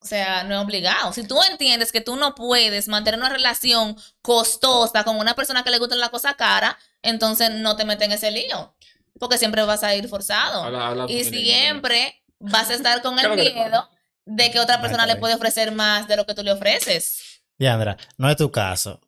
O 0.03 0.07
sea, 0.07 0.45
no 0.45 0.55
es 0.59 0.65
obligado. 0.65 1.13
Si 1.13 1.25
tú 1.27 1.43
entiendes 1.43 1.93
que 1.93 2.01
tú 2.01 2.17
no 2.17 2.35
puedes 2.35 2.89
mantener 2.89 3.21
una 3.21 3.29
relación 3.29 3.97
costosa 4.23 5.05
con 5.05 5.19
una 5.19 5.35
persona 5.35 5.63
que 5.63 5.71
le 5.71 5.79
gusta 5.79 5.95
la 5.97 6.09
cosa 6.09 6.35
cara, 6.35 6.79
entonces 7.03 7.51
no 7.51 7.77
te 7.77 7.85
metes 7.85 8.07
en 8.07 8.13
ese 8.13 8.31
lío. 8.31 8.75
Porque 9.19 9.37
siempre 9.37 9.63
vas 9.63 9.83
a 9.83 9.95
ir 9.95 10.09
forzado. 10.09 10.63
Habla- 10.65 10.87
habla 10.89 11.07
y 11.09 11.25
siempre 11.25 12.23
vas 12.39 12.71
a 12.71 12.75
estar 12.75 13.03
con 13.03 13.19
el 13.19 13.25
miedo 13.37 13.91
de 14.25 14.51
que 14.51 14.61
otra 14.61 14.81
persona 14.81 15.05
le 15.07 15.17
puede 15.17 15.35
ofrecer 15.35 15.73
más 15.73 16.09
de 16.09 16.17
lo 16.17 16.25
que 16.25 16.35
tú 16.35 16.43
le 16.43 16.53
ofreces. 16.53 17.30
Diandra, 17.61 17.99
no 18.17 18.31
es 18.31 18.39
tu 18.39 18.51
caso, 18.51 19.03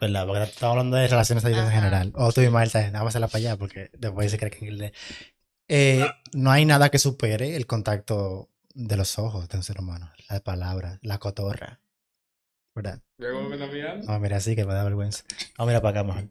¿verdad? 0.00 0.24
Porque 0.24 0.44
estamos 0.44 0.74
hablando 0.74 0.96
de 0.96 1.08
relaciones 1.08 1.44
a 1.44 1.48
en 1.50 1.70
general. 1.72 2.12
O 2.14 2.32
tú 2.32 2.42
y 2.42 2.44
¿sabes? 2.44 2.92
vamos 2.92 3.06
a 3.06 3.08
hacerla 3.08 3.26
para 3.26 3.38
allá 3.38 3.56
porque 3.56 3.90
después 3.98 4.30
se 4.30 4.38
cree 4.38 4.52
que... 4.52 4.92
Eh, 5.66 6.06
no 6.32 6.52
hay 6.52 6.64
nada 6.64 6.90
que 6.90 7.00
supere 7.00 7.56
el 7.56 7.66
contacto 7.66 8.50
de 8.72 8.96
los 8.96 9.18
ojos 9.18 9.48
de 9.48 9.56
un 9.56 9.64
ser 9.64 9.80
humano. 9.80 10.12
La 10.30 10.38
palabra, 10.38 11.00
la 11.02 11.18
cotorra. 11.18 11.80
¿Verdad? 12.72 13.02
Luego 13.18 13.42
me 13.48 13.56
está 13.56 13.66
mirando. 13.66 14.06
Vamos 14.06 14.16
a 14.16 14.20
mirar 14.20 14.38
así 14.38 14.54
que 14.54 14.64
me 14.64 14.74
da 14.74 14.84
vergüenza. 14.84 15.24
Vamos 15.56 15.58
a 15.58 15.66
mirar 15.66 15.82
para 15.82 16.00
acá 16.00 16.04
mejor. 16.04 16.28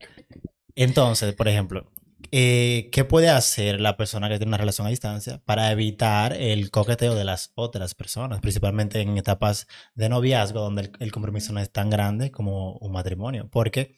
Entonces, 0.73 1.35
por 1.35 1.49
ejemplo, 1.49 1.91
eh, 2.31 2.89
¿qué 2.91 3.05
puede 3.05 3.29
hacer 3.29 3.79
la 3.79 3.95
persona 3.97 4.27
que 4.29 4.37
tiene 4.37 4.49
una 4.49 4.57
relación 4.57 4.87
a 4.87 4.89
distancia 4.89 5.41
para 5.45 5.71
evitar 5.71 6.33
el 6.33 6.71
coqueteo 6.71 7.15
de 7.15 7.23
las 7.23 7.51
otras 7.55 7.95
personas, 7.95 8.41
principalmente 8.41 9.01
en 9.01 9.17
etapas 9.17 9.67
de 9.95 10.09
noviazgo 10.09 10.61
donde 10.61 10.83
el, 10.83 10.91
el 10.99 11.11
compromiso 11.11 11.53
no 11.53 11.59
es 11.59 11.71
tan 11.71 11.89
grande 11.89 12.31
como 12.31 12.73
un 12.77 12.91
matrimonio? 12.91 13.47
Porque, 13.51 13.95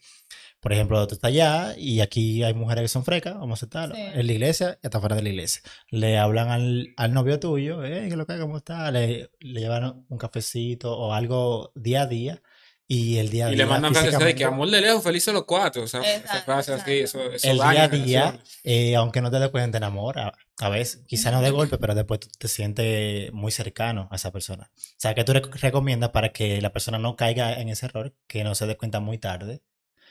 por 0.60 0.74
ejemplo, 0.74 1.08
tú 1.08 1.16
estás 1.16 1.30
allá 1.30 1.76
y 1.78 2.02
aquí 2.02 2.44
hay 2.44 2.54
mujeres 2.54 2.84
que 2.84 2.88
son 2.90 3.06
frecas, 3.06 3.36
vamos 3.36 3.52
a 3.52 3.60
aceptarlo, 3.60 3.96
Sí. 3.96 4.02
en 4.02 4.28
la 4.28 4.34
iglesia 4.34 4.80
y 4.84 4.88
hasta 4.88 5.00
fuera 5.00 5.16
de 5.16 5.24
la 5.24 5.30
iglesia. 5.30 5.62
Le 5.90 6.18
hablan 6.18 6.50
al, 6.50 6.94
al 6.98 7.14
novio 7.14 7.40
tuyo, 7.40 7.84
eh, 7.84 8.08
¿qué 8.10 8.16
lo 8.18 8.28
que 8.28 8.38
cómo 8.40 8.58
está? 8.58 8.92
Le, 8.92 9.32
le 9.40 9.60
llevan 9.62 10.06
un 10.10 10.18
cafecito 10.18 10.98
o 10.98 11.14
algo 11.14 11.72
día 11.76 12.02
a 12.04 12.08
día. 12.08 12.42
Y 12.92 13.20
el 13.20 13.30
día 13.30 13.46
a 13.46 13.50
Y 13.52 13.56
día. 13.56 13.66
le 13.66 13.70
mandan 13.70 13.94
frases 13.94 14.18
de 14.18 14.34
que 14.34 14.44
amor 14.46 14.68
de 14.72 14.82
lejos, 14.82 15.04
felices 15.04 15.32
los 15.32 15.44
cuatro. 15.44 15.84
O 15.84 15.88
sea, 15.88 16.02
esa 16.02 16.18
Exacto, 16.18 16.46
frase 16.46 16.74
así, 16.74 16.92
eso, 16.94 17.22
eso 17.32 17.52
el 17.52 17.60
daña 17.60 17.72
día 17.72 17.84
a 17.84 17.88
día, 18.34 18.40
eh, 18.64 18.96
aunque 18.96 19.22
no 19.22 19.30
te 19.30 19.38
des 19.40 19.50
cuenta, 19.50 19.74
te 19.74 19.78
enamora. 19.78 20.34
A 20.60 20.70
veces, 20.70 21.04
quizá 21.06 21.30
no 21.30 21.42
de 21.44 21.52
golpe, 21.52 21.78
pero 21.78 21.94
después 21.94 22.20
tú 22.22 22.30
te 22.40 22.48
sientes 22.48 23.32
muy 23.32 23.52
cercano 23.52 24.08
a 24.12 24.16
esa 24.16 24.32
persona. 24.32 24.72
O 24.76 24.80
sea, 24.98 25.14
que 25.14 25.24
tú 25.24 25.34
rec- 25.34 25.54
recomiendas 25.62 26.10
para 26.10 26.30
que 26.30 26.60
la 26.62 26.74
persona 26.74 26.98
no 26.98 27.16
caiga 27.16 27.54
en 27.62 27.70
ese 27.70 27.86
error, 27.86 28.16
que 28.26 28.44
no 28.44 28.56
se 28.56 28.66
dé 28.66 28.76
cuenta 28.76 29.00
muy 29.00 29.20
tarde 29.20 29.62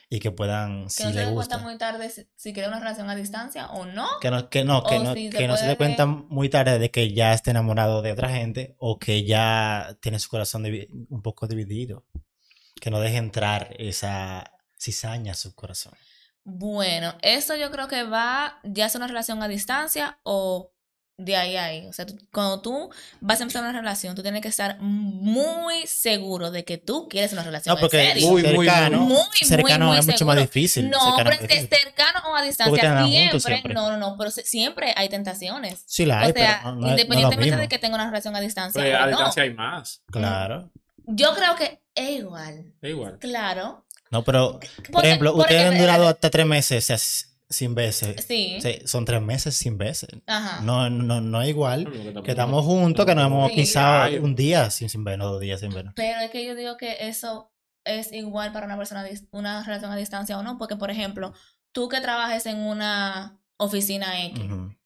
y 0.09 0.21
que 0.21 0.31
puedan, 0.31 0.85
Que 0.85 0.91
si 0.91 1.03
no 1.03 1.09
se 1.11 1.15
le 1.17 1.25
den 1.27 1.35
cuenta 1.35 1.57
gusta. 1.57 1.59
muy 1.69 1.79
tarde 1.79 2.09
si, 2.11 2.29
si 2.37 2.53
quiere 2.53 2.69
una 2.69 2.79
relación 2.79 3.11
a 3.11 3.17
distancia 3.17 3.67
o 3.73 3.87
no. 3.87 4.07
Que 4.21 4.31
no, 4.31 4.49
que 4.49 4.65
no, 4.65 4.85
que 4.85 5.01
no, 5.01 5.15
si 5.15 5.33
se 5.33 5.37
que 5.37 5.49
no 5.49 5.57
se 5.57 5.67
dé 5.67 5.77
cuenta 5.77 6.07
muy 6.07 6.49
tarde 6.49 6.79
de 6.79 6.93
que 6.93 7.13
ya 7.13 7.35
esté 7.35 7.51
enamorado 7.51 8.03
de 8.03 8.13
otra 8.13 8.29
gente 8.31 8.77
o 8.79 9.01
que 9.01 9.25
ya 9.25 9.99
tiene 10.01 10.21
su 10.21 10.29
corazón 10.29 10.65
un 11.11 11.23
poco 11.23 11.49
dividido. 11.49 12.05
Que 12.81 12.91
no 12.91 13.01
deje 13.01 13.17
entrar 13.17 13.75
esa 13.79 14.53
cizaña 14.79 15.33
a 15.33 15.35
su 15.37 15.55
corazón. 15.55 15.93
Bueno, 16.45 17.15
eso 17.23 17.57
yo 17.57 17.71
creo 17.71 17.89
que 17.89 18.05
va, 18.05 18.59
ya 18.65 18.89
sea 18.89 19.01
una 19.01 19.09
relación 19.09 19.43
a 19.43 19.49
distancia 19.49 20.19
o 20.23 20.73
de 21.21 21.35
ahí 21.37 21.57
a 21.57 21.65
ahí. 21.65 21.87
O 21.89 21.93
sea, 21.93 22.07
tú- 22.07 22.17
cuando 22.33 22.63
tú 22.63 22.91
vas 23.21 23.41
a 23.41 23.43
empezar 23.43 23.63
una 23.65 23.73
relación, 23.73 24.15
tú 24.15 24.23
tienes 24.23 24.41
que 24.41 24.47
estar 24.49 24.79
muy 24.81 25.85
seguro 25.89 26.53
de 26.53 26.65
que 26.65 26.79
tú 26.79 27.09
quieres 27.09 27.33
una 27.33 27.43
relación 27.43 27.75
No, 27.75 27.81
porque 27.81 28.01
serio. 28.13 28.29
Muy, 28.31 28.43
muy, 28.45 28.67
cercano, 28.67 28.99
muy. 29.01 29.09
Muy, 29.17 29.27
cercano 29.43 29.87
muy 29.89 29.99
es 29.99 30.07
mucho 30.07 30.25
más 30.25 30.37
difícil. 30.37 30.89
No, 30.89 31.01
cercano 31.01 31.31
pero 31.31 31.43
es 31.53 31.69
que 31.69 31.77
cercano 31.77 32.21
o 32.31 32.37
a 32.37 32.43
distancia 32.43 32.81
siempre, 32.83 33.21
juntos 33.23 33.43
siempre. 33.43 33.75
No, 33.75 33.91
no, 33.91 33.97
no, 33.97 34.17
pero 34.17 34.31
siempre 34.31 34.95
hay 34.97 35.09
tentaciones. 35.09 35.83
Sí 35.87 36.07
la 36.07 36.21
hay, 36.21 36.31
o 36.31 36.35
sea, 36.35 36.61
pero 36.63 36.75
no, 36.77 36.77
no 36.77 36.77
es- 36.77 36.81
no 36.81 36.87
es 36.87 36.87
lo 36.87 36.91
independientemente 36.93 37.57
de 37.63 37.69
que 37.69 37.79
tenga 37.81 37.97
una 37.97 38.07
relación 38.07 38.37
a 38.37 38.41
distancia 38.41 38.81
Pero 38.81 38.97
o 38.97 39.01
a 39.03 39.05
no. 39.07 39.09
distancia 39.11 39.43
hay 39.43 39.53
más. 39.55 40.03
Claro. 40.13 40.71
Yo 41.09 41.35
creo 41.35 41.57
que 41.57 41.81
es 41.95 42.11
igual. 42.21 42.73
Es 42.83 42.91
igual. 42.91 43.19
Claro. 43.19 43.87
No, 44.11 44.25
pero, 44.25 44.61
por 44.61 44.91
Porque- 44.93 45.09
ejemplo, 45.09 45.35
porque- 45.35 45.55
ustedes 45.55 45.73
han 45.73 45.79
durado 45.79 46.09
hasta 46.09 46.31
tres 46.31 46.47
meses 46.47 46.85
o 46.85 46.87
sea, 46.87 46.99
sin 47.51 47.75
veces. 47.75 48.25
Sí. 48.27 48.59
Sí, 48.61 48.79
son 48.85 49.05
tres 49.05 49.21
meses 49.23 49.57
sin 49.57 49.79
veces. 49.79 50.11
Ajá. 50.27 50.61
No, 50.63 50.89
no, 50.91 51.21
no 51.21 51.43
es 51.43 51.49
igual 51.49 51.91
que 52.25 52.31
estamos- 52.31 52.65
juntos, 52.65 53.07
que 53.07 53.15
nos 53.15 53.27
hemos 53.27 53.51
Sí. 53.53 53.73
Ay. 53.77 54.19
un 54.19 54.35
día 54.35 54.71
sin, 54.71 54.89
sin 54.91 55.03
vernos, 55.05 55.31
dos 55.33 55.41
días 55.41 55.61
sin 55.61 55.71
vernos. 55.73 55.95
Pero 55.97 56.21
es 56.21 56.31
que 56.31 56.45
yo 56.45 56.55
digo 56.55 56.77
que 56.77 56.97
eso 57.09 57.51
es 57.85 58.13
igual 58.13 58.53
para 58.53 58.67
una 58.67 58.77
persona, 58.77 59.07
una 59.31 59.65
relación 59.65 59.91
a 59.91 59.97
distancia 59.97 60.39
o 60.39 60.43
no, 60.43 60.59
porque 60.59 60.77
por 60.77 60.91
ejemplo, 60.91 61.33
tú 61.73 61.89
que 61.89 62.01
trabajes 62.03 62.45
en 62.47 62.59
una 62.59 63.41
oficina 63.57 64.25
X, 64.27 64.43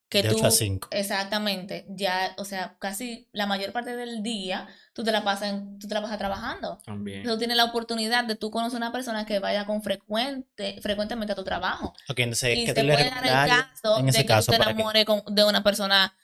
que 0.08 0.22
de 0.22 0.28
tú 0.28 0.36
8 0.36 0.46
a 0.46 0.50
5. 0.52 0.88
exactamente, 0.92 1.84
ya, 1.88 2.34
o 2.38 2.44
sea, 2.44 2.76
casi 2.78 3.28
la 3.32 3.46
mayor 3.46 3.72
parte 3.72 3.96
del 3.96 4.22
día 4.22 4.68
tú 4.92 5.04
te 5.04 5.12
la 5.12 5.24
pasas, 5.24 5.54
tú 5.80 5.88
te 5.88 5.94
la 5.94 6.02
pasas 6.02 6.18
trabajando. 6.18 6.78
También. 6.84 7.22
Tú 7.24 7.38
tienes 7.38 7.56
la 7.56 7.64
oportunidad 7.64 8.24
de 8.24 8.34
tú 8.36 8.50
conocer 8.50 8.76
una 8.76 8.92
persona 8.92 9.24
que 9.26 9.38
vaya 9.38 9.64
con 9.66 9.82
frecuente, 9.82 10.78
frecuentemente 10.82 11.32
a 11.32 11.36
tu 11.36 11.44
trabajo. 11.44 11.94
Ok, 12.08 12.18
entonces, 12.20 12.56
y 12.58 12.64
¿qué 12.66 12.74
te 12.74 12.82
le 12.82 12.94
puede 12.94 13.10
dar 13.10 13.24
el 13.24 13.50
caso 13.56 13.98
en 13.98 14.04
de 14.06 14.10
ese 14.10 14.20
que 14.22 14.26
caso 14.26 14.52
tú 14.52 14.58
te 14.58 14.62
enamores 14.70 15.04
con- 15.04 15.22
de 15.34 15.44
una 15.44 15.62
persona 15.62 16.14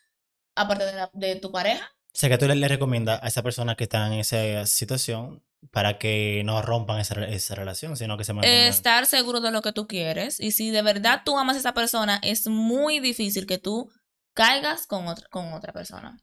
aparte 0.55 0.85
de, 0.87 0.93
la- 0.95 1.11
de 1.13 1.37
tu 1.37 1.51
pareja. 1.53 1.85
O 2.07 2.19
sea, 2.21 2.29
que 2.29 2.39
tú 2.39 2.47
le, 2.49 2.57
le 2.57 2.67
recomiendas 2.69 3.23
a 3.23 3.29
esa 3.29 3.43
persona 3.43 3.77
que 3.77 3.85
está 3.85 4.07
en 4.09 4.15
esa 4.15 4.67
situación 4.67 5.43
para 5.71 5.99
que 5.99 6.43
no 6.45 6.61
rompan 6.63 6.99
esa, 7.01 7.15
esa 7.27 7.55
relación, 7.55 7.97
sino 7.97 8.17
que 8.17 8.25
se 8.25 8.33
mantengan. 8.33 8.67
estar 8.69 9.07
seguro 9.07 9.41
de 9.41 9.51
lo 9.51 9.63
que 9.63 9.73
tú 9.73 9.87
quieres 9.87 10.39
y 10.41 10.53
si 10.53 10.71
de 10.71 10.83
verdad 10.83 11.23
tú 11.25 11.39
amas 11.39 11.57
a 11.57 11.59
esa 11.61 11.75
persona 11.75 12.19
es 12.23 12.47
muy 12.47 13.01
difícil 13.01 13.47
que 13.47 13.59
tú 13.59 13.91
caigas 14.35 14.87
con 14.87 15.07
otra, 15.09 15.27
con 15.31 15.53
otra 15.53 15.73
persona. 15.73 16.17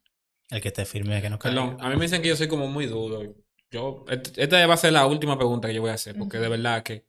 El 0.50 0.62
que 0.62 0.72
te 0.72 0.86
firme 0.86 1.22
que 1.22 1.30
no 1.30 1.40
caiga. 1.40 1.62
Perdón, 1.62 1.78
a 1.82 1.90
mí 1.90 1.96
me 1.96 2.04
dicen 2.04 2.22
que 2.22 2.28
yo 2.30 2.36
soy 2.36 2.48
como 2.48 2.68
muy 2.68 2.86
duro. 2.86 3.22
Yo, 3.72 4.06
esta 4.38 4.66
va 4.68 4.74
a 4.76 4.78
ser 4.78 4.94
la 4.94 5.06
última 5.06 5.38
pregunta 5.38 5.68
que 5.68 5.74
yo 5.74 5.82
voy 5.82 5.92
a 5.92 5.96
hacer, 5.96 6.16
porque 6.18 6.38
de 6.38 6.48
verdad 6.48 6.84
que 6.84 7.04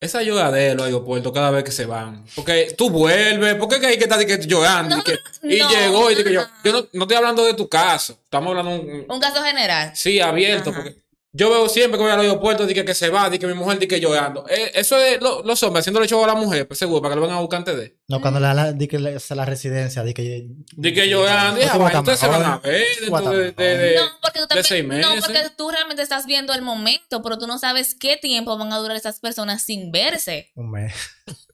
esa 0.00 0.18
ayuda 0.18 0.52
de 0.52 0.74
los 0.76 0.84
aeropuertos 0.86 1.32
cada 1.32 1.50
vez 1.50 1.64
que 1.64 1.72
se 1.72 1.86
van. 1.86 2.24
Porque 2.36 2.72
tú 2.78 2.88
vuelves, 2.90 3.56
porque 3.56 3.84
hay 3.84 3.96
que 3.98 4.04
estar 4.04 4.18
de 4.18 4.26
que 4.26 4.38
llorando. 4.46 4.96
y 4.98 5.02
que- 5.02 5.18
y 5.42 5.58
no, 5.58 5.70
llegó 5.70 6.10
y 6.10 6.14
de 6.14 6.24
que 6.24 6.32
yo, 6.32 6.42
yo 6.62 6.72
no, 6.72 6.86
no 6.92 7.02
estoy 7.04 7.16
hablando 7.16 7.44
de 7.44 7.54
tu 7.54 7.68
caso, 7.68 8.12
estamos 8.22 8.50
hablando 8.50 8.70
un, 8.80 9.06
Un 9.08 9.20
caso 9.20 9.42
general. 9.42 9.90
sí 9.96 10.20
abierto, 10.20 10.70
Ajá. 10.70 10.82
porque 10.84 11.00
yo 11.38 11.48
veo 11.50 11.68
siempre 11.68 11.96
que 11.98 12.02
voy 12.02 12.12
al 12.12 12.20
aeropuerto 12.20 12.66
de 12.66 12.74
que, 12.74 12.84
que 12.84 12.94
se 12.94 13.08
va, 13.10 13.30
de 13.30 13.38
que 13.38 13.46
mi 13.46 13.54
mujer 13.54 13.78
de 13.78 13.86
que 13.86 14.00
llorando. 14.00 14.44
Eh, 14.48 14.72
eso 14.74 14.98
es 14.98 15.20
lo- 15.22 15.42
los 15.44 15.62
hombres 15.62 15.82
haciéndole 15.82 16.08
show 16.08 16.22
a 16.24 16.26
la 16.26 16.34
mujer, 16.34 16.66
pues 16.66 16.78
seguro, 16.78 17.00
para 17.00 17.12
que 17.14 17.16
lo 17.16 17.22
vengan 17.22 17.38
a 17.38 17.40
buscar 17.40 17.58
antes 17.58 17.76
de. 17.76 17.96
No, 18.08 18.20
cuando 18.20 18.40
la, 18.40 18.52
la, 18.54 18.72
di 18.72 18.88
que 18.88 19.20
sea, 19.20 19.36
la 19.36 19.44
residencia, 19.44 20.02
di 20.02 20.12
que... 20.14 20.48
De 20.72 20.92
que 20.92 21.08
llorando, 21.08 21.60
No, 21.64 21.84
ustedes 21.98 22.18
se 22.18 22.26
van 22.26 22.42
a 22.44 22.58
ver 22.58 22.84
dentro 23.00 23.30
de, 23.30 23.36
de, 23.36 23.52
mejor. 23.52 23.56
de- 23.56 23.94
no, 23.96 24.02
porque 24.22 24.40
tú 24.48 24.54
de 24.56 24.62
seis 24.64 24.82
también, 24.82 25.00
no, 25.02 25.14
meses. 25.14 25.24
porque 25.26 25.50
tú 25.56 25.70
realmente 25.70 26.02
estás 26.02 26.26
viendo 26.26 26.52
el 26.52 26.62
momento, 26.62 27.22
pero 27.22 27.38
tú 27.38 27.46
no 27.46 27.58
sabes 27.58 27.94
qué 27.94 28.16
tiempo 28.16 28.58
van 28.58 28.72
a 28.72 28.78
durar 28.78 28.96
esas 28.96 29.20
personas 29.20 29.62
sin 29.62 29.92
verse. 29.92 30.50
Un 30.56 30.70
mes. 30.72 30.92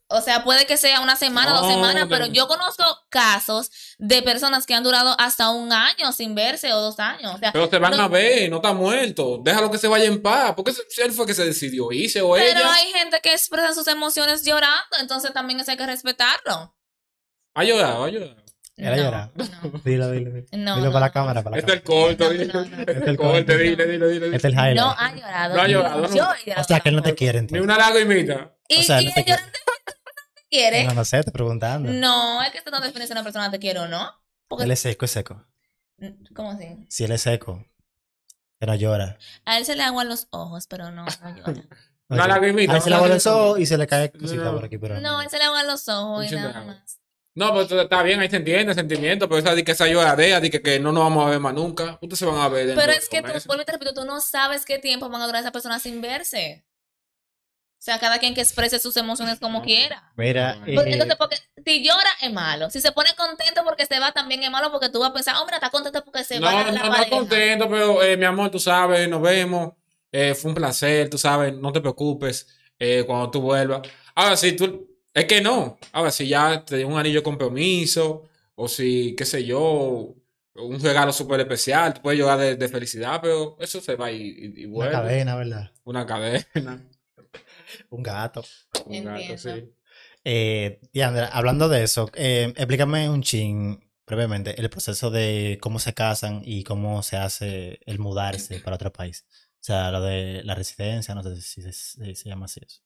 O 0.09 0.21
sea, 0.21 0.45
puede 0.45 0.67
que 0.67 0.77
sea 0.77 1.01
una 1.01 1.17
semana, 1.17 1.53
dos 1.53 1.62
No, 1.62 1.71
semanas, 1.71 2.07
pero 2.11 2.27
yo 2.27 2.47
conozco 2.47 2.85
casos 3.09 3.71
de 3.99 4.21
personas 4.23 4.67
que 4.67 4.75
han 4.75 4.85
durado 4.85 5.17
hasta 5.19 5.49
un 5.51 5.73
año 5.73 6.12
sin 6.12 6.35
verse 6.35 6.73
o 6.75 6.81
dos 6.81 6.99
años. 7.01 7.35
O 7.35 7.38
sea, 7.38 7.53
Pero 7.53 7.69
se 7.71 7.79
van 7.79 7.97
no- 7.97 8.03
a 8.03 8.09
ver, 8.09 8.51
no 8.51 8.57
está 8.57 8.75
muerto. 8.75 9.40
Déjalo 9.43 9.71
que 9.71 9.79
se 9.79 9.88
vaya 9.88 10.05
en 10.05 10.21
paz. 10.23 10.53
Porque 10.55 10.73
si 10.73 11.01
él 11.01 11.12
fue 11.12 11.27
que 11.27 11.33
se 11.35 11.45
decidió 11.47 11.90
irse 11.90 12.21
o 12.21 12.35
pero 12.35 12.61
ella. 12.61 12.73
hay 12.75 12.93
gente 12.93 13.19
que 13.23 13.33
expresa 13.33 13.73
sus 13.73 13.88
emociones 13.88 14.45
llorando, 14.45 14.97
entonces 15.01 15.33
también 15.33 15.59
eso 15.61 15.71
hay 15.71 15.79
que 15.79 15.87
respetarlo. 15.87 16.77
Ha 17.55 17.64
llorado, 17.64 18.05
ha 18.05 18.11
llorado. 18.11 18.37
Era 18.77 18.97
No, 18.97 19.03
llorar. 19.05 19.31
no. 19.37 19.45
Dilo, 19.85 20.11
dilo, 20.11 20.31
dilo. 20.33 20.47
No, 20.53 20.75
dilo 20.75 20.87
no, 20.87 20.93
para 20.93 21.01
la 21.01 21.07
no. 21.07 21.12
cámara, 21.12 21.43
para 21.43 21.55
la 21.57 21.61
Este 21.61 21.73
es 21.73 21.79
el 21.79 21.83
corto, 21.85 22.25
No, 22.25 22.31
dile. 22.31 22.47
no, 22.47 22.64
no. 22.64 22.77
Este 22.79 22.90
es 22.93 22.99
Este 22.99 23.11
el 23.11 23.17
corto, 23.17 23.33
corto. 23.33 23.57
dile, 23.59 23.87
dile, 23.87 24.09
dile. 24.09 24.27
Este 24.27 24.37
es 24.37 24.45
el 24.45 24.53
highlight. 24.53 24.77
No 24.77 24.90
ha 24.99 25.14
llorado. 25.14 25.55
No 25.57 25.62
ha 25.62 25.69
llorado, 25.69 26.03
o 26.05 26.64
sea, 26.64 26.81
que 26.81 26.88
él 26.90 26.97
no 26.97 27.03
te 27.03 27.14
quiere, 27.14 27.38
Ni 27.40 27.47
entonces. 27.47 27.64
una 27.64 27.79
lagrimita. 27.79 28.51
¿Y 28.69 28.81
o 28.81 28.83
sea, 28.83 28.99
quién 28.99 29.09
no 29.11 29.14
te 29.14 29.25
quiere. 29.25 29.43
Quiere? 30.57 30.85
No, 30.85 30.95
no 30.95 31.05
sé, 31.05 31.19
estoy 31.19 31.33
preguntando. 31.33 31.93
No, 31.93 32.43
es 32.43 32.51
que 32.51 32.59
esto 32.59 32.71
no 32.71 32.81
define 32.81 33.07
si 33.07 33.12
una 33.12 33.23
persona 33.23 33.51
te 33.51 33.59
quiere 33.59 33.81
o 33.81 33.88
no. 33.88 34.11
Porque, 34.49 34.64
Él 34.64 34.71
es 34.71 34.81
seco, 34.81 35.05
es 35.05 35.11
seco. 35.11 35.45
¿Cómo 36.35 36.51
así? 36.51 36.87
Si 36.88 37.05
él 37.05 37.12
es 37.12 37.23
seco, 37.23 37.64
que 38.61 38.67
no 38.67 38.75
llora. 38.75 39.17
A 39.45 39.59
él 39.59 39.64
se 39.64 39.75
le 39.77 39.83
aguan 39.83 40.09
los 40.09 40.27
ojos, 40.31 40.67
pero 40.67 40.90
no, 40.90 41.05
no 41.05 41.37
llora. 41.37 41.55
Una 42.09 42.23
Ok. 42.25 42.29
lagrimita. 42.29 42.75
Ahí 42.75 42.81
se 42.81 42.90
le 42.90 42.97
el 42.97 43.03
lagrimita. 43.03 43.37
ojos 43.37 43.59
y 43.61 43.67
se 43.67 43.79
le 43.79 43.87
cae 43.87 44.11
cosita 44.12 44.45
No. 44.45 44.55
por 44.55 44.64
aquí, 44.67 44.77
pero 44.79 45.01
No, 45.01 45.23
él 45.23 45.31
se 45.31 45.38
le 45.38 45.45
aguan 45.45 45.67
los 45.67 45.88
ojos 45.88 46.31
y 46.31 46.35
nada 46.35 46.62
más. 46.64 47.01
No, 47.37 47.49
pero 47.49 47.62
esto 47.62 47.81
está 47.81 48.03
bien, 48.05 48.21
ahí 48.21 48.31
se 48.31 48.37
entiende, 48.37 48.75
sentimiento, 48.75 49.29
pero 49.29 49.38
esa 49.40 49.55
de 49.57 49.64
que 49.64 49.73
esa 49.73 49.88
lloradera, 49.88 50.38
de 50.40 50.51
que, 50.51 50.62
que 50.62 50.79
no 50.79 50.93
nos 50.93 51.03
vamos 51.03 51.27
a 51.27 51.31
ver 51.31 51.40
más 51.40 51.53
nunca. 51.53 51.99
Ustedes 52.01 52.19
se 52.21 52.27
van 52.27 52.37
a 52.38 52.49
ver 52.49 52.75
Pero 52.77 52.93
es 52.93 53.09
que 53.09 53.23
tú, 53.23 53.33
vuelvo 53.47 53.62
y 53.62 53.64
te 53.64 53.73
repito, 53.73 53.93
tú 53.93 54.05
no 54.05 54.21
sabes 54.21 54.64
qué 54.64 54.79
tiempo 54.79 55.09
van 55.09 55.21
a 55.23 55.27
durar 55.27 55.40
esas 55.40 55.51
personas 55.53 55.83
sin 55.83 56.01
verse. 56.01 56.64
O 57.85 57.87
sea, 57.87 57.99
cada 57.99 58.18
quien 58.18 58.35
que 58.35 58.40
exprese 58.40 58.79
sus 58.79 58.97
emociones 58.97 59.38
como 59.38 59.61
quiera. 59.61 60.11
Mira, 60.16 60.55
eh, 60.66 60.75
entonces, 60.75 61.16
porque 61.18 61.37
si 61.66 61.85
llora 61.85 62.09
es 62.23 62.33
malo. 62.33 62.70
Si 62.70 62.81
se 62.81 62.92
pone 62.92 63.11
contento 63.14 63.61
porque 63.62 63.85
se 63.85 64.01
va, 64.01 64.11
también 64.11 64.42
es 64.42 64.51
malo 64.51 64.73
porque 64.73 64.88
tú 64.88 65.01
vas 65.01 65.11
a 65.11 65.12
pensar, 65.12 65.37
hombre, 65.37 65.57
está 65.57 65.68
contento 65.68 66.03
porque 66.03 66.25
se 66.25 66.40
No, 66.40 66.47
va 66.47 66.64
no, 66.64 66.73
la 66.73 66.83
no, 66.83 66.88
pareja. 66.90 67.11
contento, 67.11 67.68
pero 67.68 68.03
eh, 68.03 68.16
mi 68.16 68.25
amor, 68.25 68.51
tú 68.51 68.59
sabes, 68.59 69.07
nos 69.07 69.20
vemos. 69.20 69.75
Eh, 70.11 70.35
fue 70.35 70.49
un 70.49 70.55
placer, 70.55 71.11
tú 71.11 71.18
sabes, 71.18 71.53
no 71.53 71.73
te 71.73 71.83
preocupes 71.83 72.49
eh, 72.79 73.05
cuando 73.07 73.31
tú 73.31 73.42
vuelvas. 73.42 73.87
Ahora, 74.14 74.38
si 74.38 74.53
tú, 74.53 74.88
es 75.12 75.27
que 75.27 75.42
no. 75.42 75.77
Ahora, 75.92 76.11
si 76.11 76.27
ya 76.27 76.64
te 76.64 76.79
dio 76.79 76.88
un 76.88 76.99
anillo 76.99 77.18
de 77.18 77.23
compromiso, 77.23 78.23
o 78.55 78.66
si, 78.66 79.14
qué 79.14 79.27
sé 79.27 79.44
yo, 79.44 80.14
un 80.55 80.81
regalo 80.81 81.12
súper 81.12 81.40
especial, 81.40 81.92
tú 81.92 82.01
puedes 82.01 82.18
llorar 82.18 82.38
de, 82.38 82.57
de 82.57 82.68
felicidad, 82.70 83.20
pero 83.20 83.59
eso 83.61 83.79
se 83.83 83.94
va 83.97 84.11
y, 84.11 84.23
y, 84.23 84.62
y 84.62 84.64
una 84.64 84.75
vuelve. 84.75 84.92
cadena, 84.92 85.37
¿verdad? 85.37 85.70
Una 85.85 86.07
cadena. 86.07 86.83
Un 87.91 88.03
gato. 88.03 88.45
Un 88.87 89.05
gato, 89.05 89.19
Entiendo. 89.21 89.39
sí. 89.39 89.75
Eh, 90.25 90.81
Diandra, 90.93 91.29
hablando 91.29 91.69
de 91.69 91.83
eso, 91.85 92.11
eh, 92.15 92.53
explícame 92.57 93.09
un 93.09 93.23
chin, 93.23 93.91
brevemente, 94.07 94.59
el 94.61 94.71
proceso 94.71 95.11
de 95.11 95.59
cómo 95.61 95.79
se 95.79 95.95
casan 95.95 96.43
y 96.45 96.65
cómo 96.65 97.03
se 97.03 97.17
hace 97.17 97.81
el 97.87 97.99
mudarse 97.99 98.61
para 98.61 98.77
otro 98.77 98.93
país. 98.93 99.27
O 99.61 99.65
sea, 99.67 99.91
lo 99.91 100.01
de 100.03 100.43
la 100.45 100.55
residencia, 100.55 101.15
no 101.15 101.23
sé 101.23 101.41
si 101.41 101.63
se, 101.63 101.73
si 101.73 102.15
se 102.15 102.29
llama 102.29 102.47
así 102.47 102.61
eso. 102.65 102.81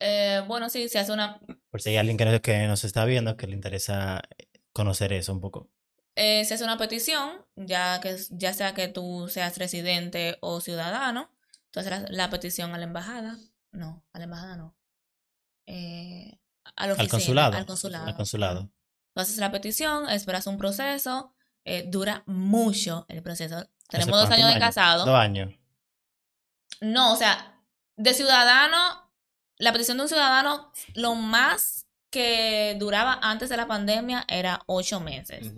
Eh, 0.00 0.42
bueno, 0.48 0.68
sí, 0.68 0.88
se 0.88 0.98
hace 0.98 1.12
una. 1.12 1.40
Por 1.70 1.80
si 1.80 1.90
hay 1.90 1.96
alguien 1.96 2.16
que, 2.16 2.24
no- 2.24 2.42
que 2.42 2.66
nos 2.66 2.84
está 2.84 3.04
viendo 3.04 3.36
que 3.36 3.46
le 3.46 3.54
interesa 3.54 4.22
conocer 4.72 5.12
eso 5.12 5.32
un 5.32 5.40
poco. 5.40 5.70
eh, 6.16 6.44
se 6.44 6.54
hace 6.54 6.64
una 6.64 6.76
petición, 6.78 7.44
ya 7.56 8.00
que 8.00 8.16
ya 8.30 8.52
sea 8.52 8.74
que 8.74 8.88
tú 8.88 9.28
seas 9.28 9.56
residente 9.58 10.36
o 10.40 10.60
ciudadano, 10.60 11.30
tú 11.70 11.80
haces 11.80 11.90
la, 11.92 12.06
la 12.10 12.30
petición 12.30 12.74
a 12.74 12.78
la 12.78 12.84
embajada, 12.84 13.38
no, 13.72 14.04
a 14.12 14.18
la 14.18 14.24
embajada 14.24 14.56
no, 14.56 14.76
eh, 15.66 16.38
a 16.76 16.86
la 16.86 16.94
Al 16.94 17.08
consulado. 17.08 17.56
al 17.56 17.66
consulado, 17.66 18.06
Al 18.06 18.14
consulado. 18.14 18.70
Tú 19.14 19.20
haces 19.20 19.38
la 19.38 19.50
petición, 19.50 20.08
esperas 20.08 20.46
un 20.46 20.56
proceso, 20.56 21.34
eh, 21.64 21.84
dura 21.88 22.22
mucho 22.26 23.04
el 23.08 23.22
proceso. 23.22 23.56
¿Hace 23.56 23.68
Tenemos 23.88 24.20
dos 24.20 24.30
años 24.30 24.48
¿Un 24.48 24.54
de 24.54 24.60
casado. 24.60 25.04
Dos 25.04 25.14
años. 25.14 25.52
No, 26.80 27.12
o 27.12 27.16
sea, 27.16 27.60
de 27.96 28.14
ciudadano, 28.14 29.12
la 29.58 29.72
petición 29.72 29.98
de 29.98 30.04
un 30.04 30.08
ciudadano, 30.08 30.72
lo 30.94 31.14
más 31.14 31.86
que 32.10 32.76
duraba 32.78 33.18
antes 33.22 33.48
de 33.48 33.56
la 33.56 33.66
pandemia 33.66 34.24
era 34.28 34.62
ocho 34.66 35.00
meses. 35.00 35.52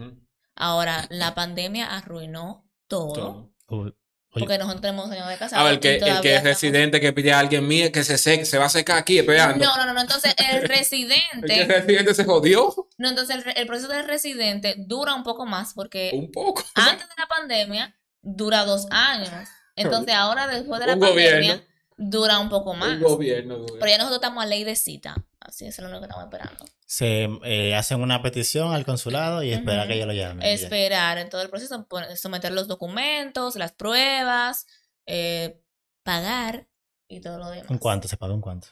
Ahora, 0.56 1.06
la 1.10 1.34
pandemia 1.34 1.96
arruinó 1.96 2.68
todo. 2.88 3.52
Todo. 3.66 3.96
Oye, 4.34 4.44
Porque 4.46 4.58
nosotros 4.58 4.80
tenemos 4.80 5.10
años 5.10 5.28
de 5.28 5.36
casado. 5.36 5.62
A 5.62 5.64
ver, 5.64 5.74
el 5.74 5.80
que, 5.80 5.96
el 5.96 6.20
que 6.20 6.34
es 6.34 6.42
residente 6.42 7.00
que 7.00 7.12
pide 7.12 7.32
a 7.32 7.38
alguien 7.38 7.66
mío 7.66 7.92
que 7.92 8.02
se 8.02 8.18
seque, 8.18 8.44
se 8.44 8.58
va 8.58 8.64
a 8.64 8.68
secar 8.68 8.98
aquí 8.98 9.18
esperando. 9.18 9.64
No, 9.64 9.76
no, 9.76 9.86
no, 9.86 9.94
no. 9.94 10.00
Entonces, 10.00 10.34
el 10.38 10.44
El 10.56 10.60
que 10.60 10.64
es 10.64 10.68
residente. 10.68 11.64
residente 11.66 12.14
se 12.14 12.24
jodió 12.24 12.74
no, 12.98 13.08
entonces, 13.08 13.36
el, 13.46 13.52
el 13.56 13.66
proceso 13.66 13.88
del 13.92 14.06
residente 14.06 14.74
dura 14.78 15.14
un 15.14 15.22
poco 15.22 15.46
más 15.46 15.72
porque 15.74 16.10
un 16.14 16.32
poco. 16.32 16.64
antes 16.74 17.08
de 17.08 17.14
la 17.16 17.26
pandemia 17.26 17.94
dura 18.22 18.64
dos 18.64 18.86
años. 18.90 19.30
Entonces, 19.76 20.14
ahora 20.14 20.46
después 20.48 20.80
de 20.80 20.86
la 20.86 20.94
Un 20.94 21.00
pandemia 21.00 21.32
gobierno. 21.54 21.62
dura 21.96 22.38
un 22.40 22.48
poco 22.48 22.74
más. 22.74 22.90
El 22.92 23.00
gobierno. 23.00 23.56
duro. 23.58 23.74
Pero 23.78 23.86
ya 23.86 23.98
nosotros 23.98 24.16
estamos 24.18 24.42
a 24.42 24.46
ley 24.46 24.64
de 24.64 24.74
cita. 24.76 25.14
Así 25.44 25.66
eso 25.66 25.82
es 25.82 25.84
lo 25.84 25.88
único 25.90 26.00
que 26.00 26.06
estamos 26.06 26.24
esperando. 26.24 26.64
se 26.86 27.28
eh, 27.44 27.74
hacen 27.76 28.00
una 28.00 28.22
petición 28.22 28.72
al 28.72 28.84
consulado 28.86 29.42
y 29.42 29.52
espera 29.52 29.80
Ujú. 29.82 29.88
que 29.88 29.94
ellos 29.94 30.06
lo 30.06 30.12
llamen. 30.14 30.42
Esperar 30.46 31.18
en 31.18 31.28
todo 31.28 31.42
el 31.42 31.50
proceso, 31.50 31.86
someter 32.16 32.52
los 32.52 32.66
documentos, 32.66 33.56
las 33.56 33.72
pruebas, 33.72 34.66
eh, 35.06 35.60
pagar 36.02 36.66
y 37.08 37.20
todo 37.20 37.38
lo 37.38 37.50
demás. 37.50 37.70
¿Un 37.70 37.78
cuánto? 37.78 38.08
¿Se 38.08 38.16
paga 38.16 38.32
un 38.34 38.40
cuánto? 38.40 38.68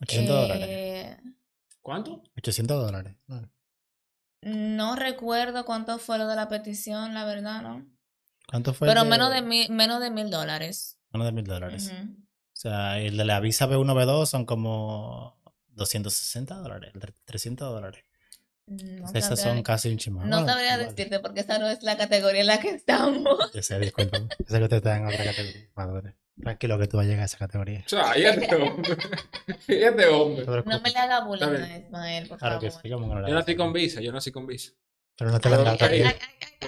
800 0.00 0.36
dólares. 0.42 0.66
Eh, 0.68 1.16
¿Cuánto? 1.82 2.22
800 2.36 2.86
dólares. 2.86 3.16
No. 3.26 3.50
No 4.42 4.94
recuerdo 4.94 5.64
cuánto 5.64 5.98
fue 5.98 6.18
lo 6.18 6.28
de 6.28 6.36
la 6.36 6.48
petición, 6.48 7.12
la 7.12 7.24
verdad, 7.24 7.62
¿no? 7.62 7.84
¿Cuánto 8.48 8.72
fue? 8.72 8.86
Pero 8.86 9.02
el 9.02 9.08
menos 9.08 9.32
de 9.32 9.42
mil, 9.42 9.68
menos 9.72 10.00
de 10.00 10.10
mil 10.10 10.30
dólares. 10.30 11.00
Menos 11.12 11.26
de 11.26 11.32
mil 11.32 11.44
dólares. 11.44 11.90
Ujú. 11.92 12.12
O 12.12 12.60
sea, 12.60 12.98
el 13.00 13.16
de 13.16 13.24
la 13.24 13.40
visa 13.40 13.66
B1, 13.68 13.94
B2 13.94 14.26
son 14.26 14.44
como 14.44 15.37
260 15.78 16.54
dólares, 16.56 16.92
tre- 16.94 17.14
300 17.24 17.72
dólares. 17.72 18.04
No 18.66 19.06
Esas 19.14 19.38
sabría- 19.38 19.44
son 19.54 19.62
casi 19.62 19.88
un 19.88 19.96
chimán. 19.96 20.28
No 20.28 20.44
sabría 20.44 20.76
decirte 20.76 21.20
porque 21.20 21.40
esa 21.40 21.58
no 21.58 21.68
es 21.70 21.82
la 21.82 21.96
categoría 21.96 22.42
en 22.42 22.46
la 22.48 22.60
que 22.60 22.68
estamos. 22.70 23.50
Yo 23.54 23.62
sé, 23.62 23.78
disculpa. 23.78 24.18
Sé 24.46 24.58
que 24.58 24.64
usted 24.64 24.76
está 24.76 24.96
en 24.98 25.06
otra 25.06 25.24
categoría. 25.24 25.68
Madre. 25.74 26.16
Tranquilo 26.40 26.78
que 26.78 26.86
tú 26.86 26.98
vas 26.98 27.06
a 27.06 27.08
llegar 27.08 27.22
a 27.22 27.26
esa 27.26 27.38
categoría. 27.38 27.82
O 27.86 27.88
sea, 27.88 28.16
y 28.18 28.24
este 28.24 28.54
hombre. 28.54 28.96
Y 29.68 29.74
este 29.74 30.06
hombre. 30.06 30.44
No 30.46 30.62
te 30.62 30.80
me 30.82 30.90
le 30.90 30.98
haga 30.98 31.24
bullying 31.24 31.46
a. 31.46 31.78
Ismael, 31.78 32.28
por 32.28 32.38
Claro 32.38 32.60
que 32.60 32.70
sí, 32.70 32.90
¿cómo 32.90 33.08
que 33.08 33.14
no 33.14 33.20
la 33.22 33.28
Yo 33.28 33.34
nací 33.34 33.56
con 33.56 33.72
visa, 33.72 34.00
yo 34.02 34.12
nací 34.12 34.30
con 34.30 34.46
visa. 34.46 34.72
Pero 35.16 35.32
no 35.32 35.40
te 35.40 35.48
la 35.50 35.56
han 35.56 35.64
dado 35.64 35.76
todavía. 35.78 36.14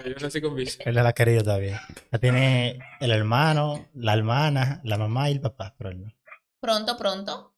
Yo 0.04 0.14
nací 0.20 0.40
con 0.40 0.56
visa. 0.56 0.82
Él 0.84 0.94
no 0.96 1.02
la 1.02 1.10
ha 1.10 1.12
querido 1.12 1.42
todavía. 1.42 1.80
La 2.10 2.18
tiene 2.18 2.80
el 3.00 3.10
hermano, 3.12 3.88
la 3.94 4.14
hermana, 4.14 4.80
la 4.84 4.96
mamá 4.98 5.28
y 5.28 5.34
el 5.34 5.40
papá, 5.40 5.74
pero 5.78 5.90
él 5.90 6.00
no. 6.02 6.12
Pronto, 6.60 6.96
pronto. 6.96 7.54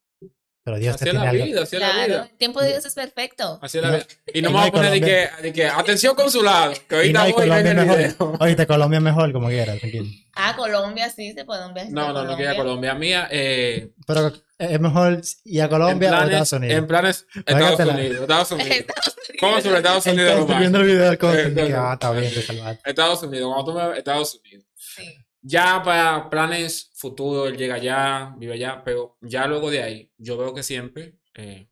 Pero 0.65 0.77
Dios 0.77 0.95
te 0.95 1.03
Así 1.03 1.09
es 1.09 1.11
tiene 1.11 1.25
la 1.25 1.29
algo. 1.31 1.45
vida, 1.45 1.63
así 1.63 1.75
es 1.75 1.81
la 1.81 1.89
Claro, 1.91 2.07
vida. 2.07 2.27
el 2.31 2.37
tiempo 2.37 2.61
de 2.61 2.67
Dios 2.69 2.85
es 2.85 2.93
perfecto. 2.95 3.59
Es 3.61 3.73
la 3.75 3.89
vida. 3.91 4.05
Y 4.33 4.41
no 4.41 4.49
Y 4.49 4.51
me 4.53 4.53
no 4.53 4.59
voy 4.59 4.67
a 4.67 4.71
poner 4.71 4.91
de 4.91 5.01
que, 5.01 5.29
de 5.43 5.53
que, 5.53 5.65
atención 5.67 6.15
consulado, 6.15 6.73
que 6.87 6.95
ahorita 6.95 7.19
no 7.19 7.25
hay 7.25 7.31
voy 7.33 7.41
a 7.43 7.45
ir 7.45 7.51
en 7.51 7.59
Colombia 7.65 7.71
el 7.71 7.87
mejor. 7.87 7.97
video. 7.97 8.37
Ahorita 8.39 8.65
Colombia 8.65 8.97
es 8.97 9.03
mejor, 9.03 9.33
como 9.33 9.47
quiera, 9.49 9.75
tranquilo. 9.77 10.05
Ah, 10.35 10.53
Colombia 10.55 11.09
sí, 11.09 11.33
se 11.33 11.43
puede 11.45 11.65
un 11.67 11.73
viaje. 11.73 11.89
No, 11.91 12.13
no, 12.13 12.23
no 12.23 12.35
quiero 12.37 12.51
ir 12.53 12.57
a 12.57 12.61
Colombia. 12.63 12.93
Mía, 12.95 13.27
eh, 13.29 13.89
Pero 14.07 14.31
es 14.57 14.79
mejor 14.79 15.21
ir 15.43 15.61
a 15.61 15.67
Colombia 15.69 16.07
en 16.07 16.13
o 16.13 16.17
a 16.17 16.19
planes, 16.21 16.33
Estados 16.41 16.53
Unidos. 16.53 16.77
en 16.77 16.87
planes 16.87 17.25
Estados. 17.45 17.79
Unidos, 17.79 18.21
Estados 18.21 18.51
Unidos. 18.51 18.71
Estados 18.77 19.15
¿Cómo 19.41 19.61
sobre 19.61 19.77
Estados 19.77 20.05
Unidos? 20.05 20.29
está 20.31 20.39
Román? 20.41 20.59
viendo 20.59 20.79
el 20.79 20.85
video 20.85 21.09
del 21.11 21.75
ah, 21.75 21.91
está 21.93 22.11
bien, 22.11 22.33
te 22.33 22.41
salvaste. 22.41 22.89
Estados 22.89 23.23
Unidos, 23.23 23.53
cuando 23.53 23.71
tú 23.73 23.77
me 23.91 23.97
Estados 23.97 24.35
Unidos. 24.41 24.65
Sí. 24.75 25.17
Ya 25.45 25.83
para 25.83 26.29
planes 26.29 26.89
futuros, 26.95 27.49
él 27.49 27.57
llega 27.57 27.75
allá, 27.75 28.33
vive 28.37 28.53
allá, 28.53 28.81
pero 28.83 29.17
ya 29.21 29.45
luego 29.45 29.69
de 29.69 29.83
ahí, 29.83 30.11
yo 30.17 30.37
veo 30.37 30.53
que 30.53 30.63
siempre, 30.63 31.17
eh, 31.33 31.67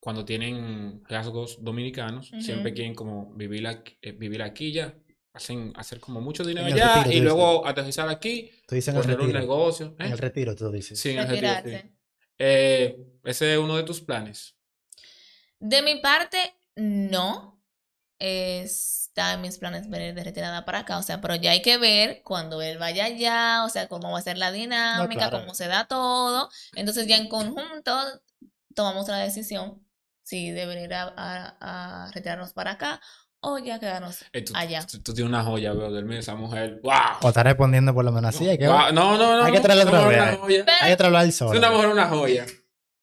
cuando 0.00 0.24
tienen 0.24 1.02
rasgos 1.06 1.62
dominicanos, 1.62 2.30
siempre 2.40 2.72
quieren 2.72 2.94
como 2.94 3.34
vivir 3.34 3.66
aquí, 3.66 3.98
eh, 4.00 4.12
vivir 4.12 4.42
aquí 4.42 4.72
ya. 4.72 4.96
Hacen 5.34 5.72
hacer 5.76 5.98
como 6.00 6.20
mucho 6.20 6.44
dinero 6.44 6.66
allá 6.66 7.02
retiro, 7.02 7.16
y 7.16 7.20
luego 7.20 7.66
aterrizar 7.66 8.08
aquí, 8.08 8.50
Tú 8.68 8.74
dices 8.76 8.94
en 8.94 8.96
el 8.96 9.02
poner 9.02 9.18
un 9.18 9.26
retiro. 9.26 9.40
negocio. 9.40 9.86
¿eh? 9.98 10.04
En 10.06 10.12
el 10.12 10.18
retiro, 10.18 10.54
tú 10.54 10.70
dices. 10.70 10.98
Sí, 10.98 11.10
en 11.10 11.18
el 11.18 11.28
retiro, 11.28 11.52
sí. 11.64 11.90
Eh, 12.38 12.96
ese 13.24 13.52
es 13.52 13.58
uno 13.58 13.76
de 13.76 13.82
tus 13.82 14.00
planes. 14.00 14.56
De 15.58 15.82
mi 15.82 16.00
parte, 16.00 16.38
no. 16.76 17.60
Está 19.16 19.32
en 19.34 19.42
mis 19.42 19.58
planes 19.58 19.88
venir 19.88 20.12
de 20.12 20.24
retirada 20.24 20.64
para 20.64 20.80
acá. 20.80 20.98
O 20.98 21.02
sea, 21.04 21.20
pero 21.20 21.36
ya 21.36 21.52
hay 21.52 21.62
que 21.62 21.78
ver 21.78 22.22
cuando 22.24 22.60
él 22.62 22.78
vaya 22.78 23.04
allá, 23.04 23.64
o 23.64 23.68
sea, 23.68 23.86
cómo 23.86 24.10
va 24.10 24.18
a 24.18 24.22
ser 24.22 24.36
la 24.38 24.50
dinámica, 24.50 25.28
claro. 25.28 25.38
cómo 25.40 25.54
se 25.54 25.68
da 25.68 25.84
todo. 25.86 26.50
Entonces 26.74 27.06
ya 27.06 27.16
en 27.16 27.28
conjunto 27.28 27.96
tomamos 28.74 29.06
la 29.06 29.18
decisión 29.18 29.86
si 30.24 30.50
de 30.50 30.66
venir 30.66 30.92
a, 30.94 31.14
a- 31.16 32.06
a 32.06 32.10
retirarnos 32.10 32.52
para 32.54 32.72
acá 32.72 33.00
o 33.38 33.58
ya 33.58 33.78
quedarnos 33.78 34.24
Eh, 34.32 34.42
tú, 34.42 34.52
allá. 34.56 34.84
tú- 34.84 35.00
tú 35.00 35.14
tienes 35.14 35.28
una 35.28 35.44
joya, 35.44 35.72
veo, 35.74 35.92
del 35.92 36.06
mes, 36.06 36.20
esa 36.20 36.34
mujer. 36.34 36.80
¡Wow! 36.82 36.92
O 37.22 37.28
está 37.28 37.44
respondiendo 37.44 37.94
por 37.94 38.04
lo 38.04 38.10
menos 38.10 38.34
así. 38.34 38.48
Hay 38.48 38.58
que, 38.58 38.66
Guau, 38.66 38.92
no, 38.92 39.16
no, 39.16 39.36
no. 39.36 39.44
hay 39.44 39.52
que 39.52 39.60
traerle 39.60 39.84
otra 39.84 40.00
mujer 40.00 40.18
vez. 40.18 40.32
es. 40.58 40.64
Pero- 40.64 40.76
hay 40.80 40.90
que 40.90 40.96
traerlo 40.96 41.18
al 41.18 41.28
Es 41.28 41.36
sol. 41.36 41.56
una 41.56 41.70
mujer, 41.70 41.88
una 41.90 42.08
joya. 42.08 42.46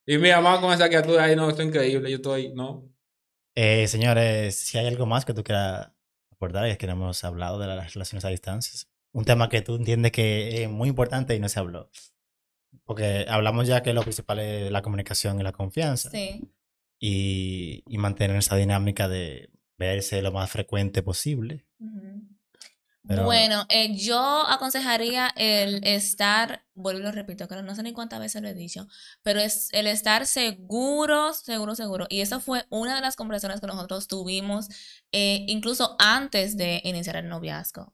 Y 0.06 0.18
mi 0.18 0.30
mamá 0.30 0.60
con 0.60 0.74
esa 0.74 0.90
criatura 0.90 1.24
ahí, 1.24 1.38
no, 1.38 1.48
esto 1.50 1.62
es 1.62 1.70
increíble. 1.70 2.10
Yo 2.10 2.18
estoy, 2.18 2.52
no. 2.54 2.84
Eh, 3.56 3.88
señores, 3.88 4.60
si 4.60 4.78
hay 4.78 4.88
algo 4.88 5.06
más 5.06 5.24
que 5.24 5.34
tú 5.34 5.42
quieras 5.44 5.92
abordar, 6.42 6.66
es 6.68 6.78
que 6.78 6.88
no 6.88 6.94
hemos 6.94 7.24
hablado 7.24 7.60
de 7.60 7.68
las 7.68 7.94
relaciones 7.94 8.26
a 8.26 8.30
distancias. 8.30 8.90
Un 9.14 9.26
tema 9.26 9.50
que 9.50 9.62
tú 9.62 9.76
entiendes 9.76 10.12
que 10.12 10.64
es 10.64 10.70
muy 10.70 10.90
importante 10.90 11.36
y 11.36 11.40
no 11.40 11.50
se 11.50 11.60
habló. 11.60 11.90
Porque 12.84 13.26
hablamos 13.28 13.68
ya 13.68 13.84
que 13.84 13.94
lo 13.94 14.02
principal 14.02 14.40
es 14.40 14.72
la 14.72 14.82
comunicación 14.82 15.40
y 15.40 15.44
la 15.44 15.52
confianza. 15.52 16.10
Sí. 16.10 16.50
Y, 17.00 17.84
y 17.88 17.98
mantener 17.98 18.38
esa 18.38 18.56
dinámica 18.56 19.08
de 19.08 19.50
verse 19.78 20.22
lo 20.22 20.32
más 20.32 20.50
frecuente 20.50 21.04
posible. 21.04 21.66
Ujú. 21.80 22.31
Bueno, 23.24 23.66
eh, 23.70 23.96
yo 23.96 24.46
aconsejaría 24.48 25.32
el 25.36 25.86
estar, 25.86 26.66
vuelvo 26.74 27.02
y 27.02 27.04
lo 27.04 27.12
repito, 27.12 27.48
que 27.48 27.62
no 27.62 27.76
sé 27.76 27.84
ni 27.84 27.94
cuántas 27.94 28.20
veces 28.20 28.42
lo 28.42 28.48
he 28.48 28.54
dicho, 28.54 28.88
pero 29.22 29.40
es 29.40 29.70
el 29.74 29.88
estar 29.88 30.26
seguro, 30.26 31.34
seguro, 31.34 31.76
seguro. 31.76 32.08
Y 32.10 32.22
eso 32.22 32.40
fue 32.40 32.66
una 32.70 32.96
de 32.96 33.02
las 33.02 33.16
conversaciones 33.16 33.62
que 33.62 33.68
nosotros 33.68 34.08
tuvimos 34.08 34.68
eh, 35.12 35.46
incluso 35.48 35.96
antes 36.00 36.58
de 36.58 36.82
iniciar 36.84 37.18
el 37.18 37.28
noviazgo. 37.30 37.94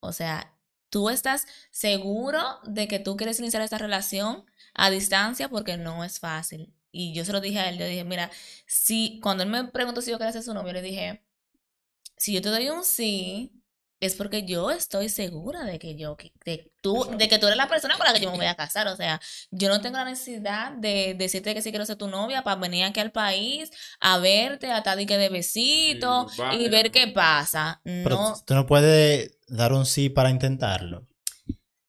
O 0.00 0.12
sea, 0.12 0.56
tú 0.90 1.10
estás 1.10 1.46
seguro 1.70 2.42
de 2.64 2.88
que 2.88 2.98
tú 2.98 3.16
quieres 3.16 3.38
iniciar 3.40 3.62
esta 3.62 3.78
relación 3.78 4.44
a 4.74 4.90
distancia 4.90 5.48
porque 5.48 5.76
no 5.76 6.04
es 6.04 6.20
fácil. 6.20 6.74
Y 6.90 7.12
yo 7.14 7.24
se 7.24 7.32
lo 7.32 7.40
dije 7.40 7.58
a 7.60 7.68
él, 7.68 7.78
yo 7.78 7.86
dije, 7.86 8.04
mira, 8.04 8.30
si 8.66 9.20
cuando 9.20 9.42
él 9.42 9.50
me 9.50 9.64
preguntó 9.64 10.00
si 10.00 10.10
yo 10.10 10.18
quería 10.18 10.32
ser 10.32 10.42
su 10.42 10.54
novio, 10.54 10.72
le 10.72 10.82
dije, 10.82 11.22
si 12.16 12.32
yo 12.34 12.42
te 12.42 12.48
doy 12.48 12.68
un 12.70 12.84
sí, 12.84 13.57
es 14.00 14.14
porque 14.14 14.44
yo 14.44 14.70
estoy 14.70 15.08
segura 15.08 15.64
de 15.64 15.78
que 15.78 15.96
yo, 15.96 16.16
que- 16.16 16.32
de, 16.44 16.70
tú, 16.82 17.04
de 17.18 17.28
que 17.28 17.38
tú 17.38 17.46
eres 17.46 17.56
la 17.56 17.68
persona 17.68 17.96
con 17.96 18.06
la 18.06 18.12
que 18.12 18.20
yo 18.20 18.30
me 18.30 18.36
voy 18.36 18.46
a 18.46 18.54
casar. 18.54 18.86
O 18.88 18.96
sea, 18.96 19.20
yo 19.50 19.68
no 19.68 19.80
tengo 19.80 19.96
la 19.98 20.04
necesidad 20.04 20.72
de 20.72 21.14
decirte 21.18 21.54
que 21.54 21.62
sí 21.62 21.70
quiero 21.70 21.84
ser 21.86 21.96
tu 21.96 22.08
novia 22.08 22.42
para 22.42 22.60
venir 22.60 22.84
aquí 22.84 23.00
al 23.00 23.10
país 23.12 23.70
a 24.00 24.18
verte, 24.18 24.70
a 24.70 24.82
y 25.00 25.06
que 25.06 25.18
de 25.18 25.28
besito 25.28 26.26
y 26.52 26.68
ver 26.68 26.90
qué 26.90 27.08
pasa. 27.08 27.80
Pero 27.84 28.10
No. 28.10 28.34
tú 28.46 28.54
no 28.54 28.66
puedes 28.66 29.38
dar 29.48 29.72
un 29.72 29.86
sí 29.86 30.08
para 30.08 30.30
intentarlo. 30.30 31.06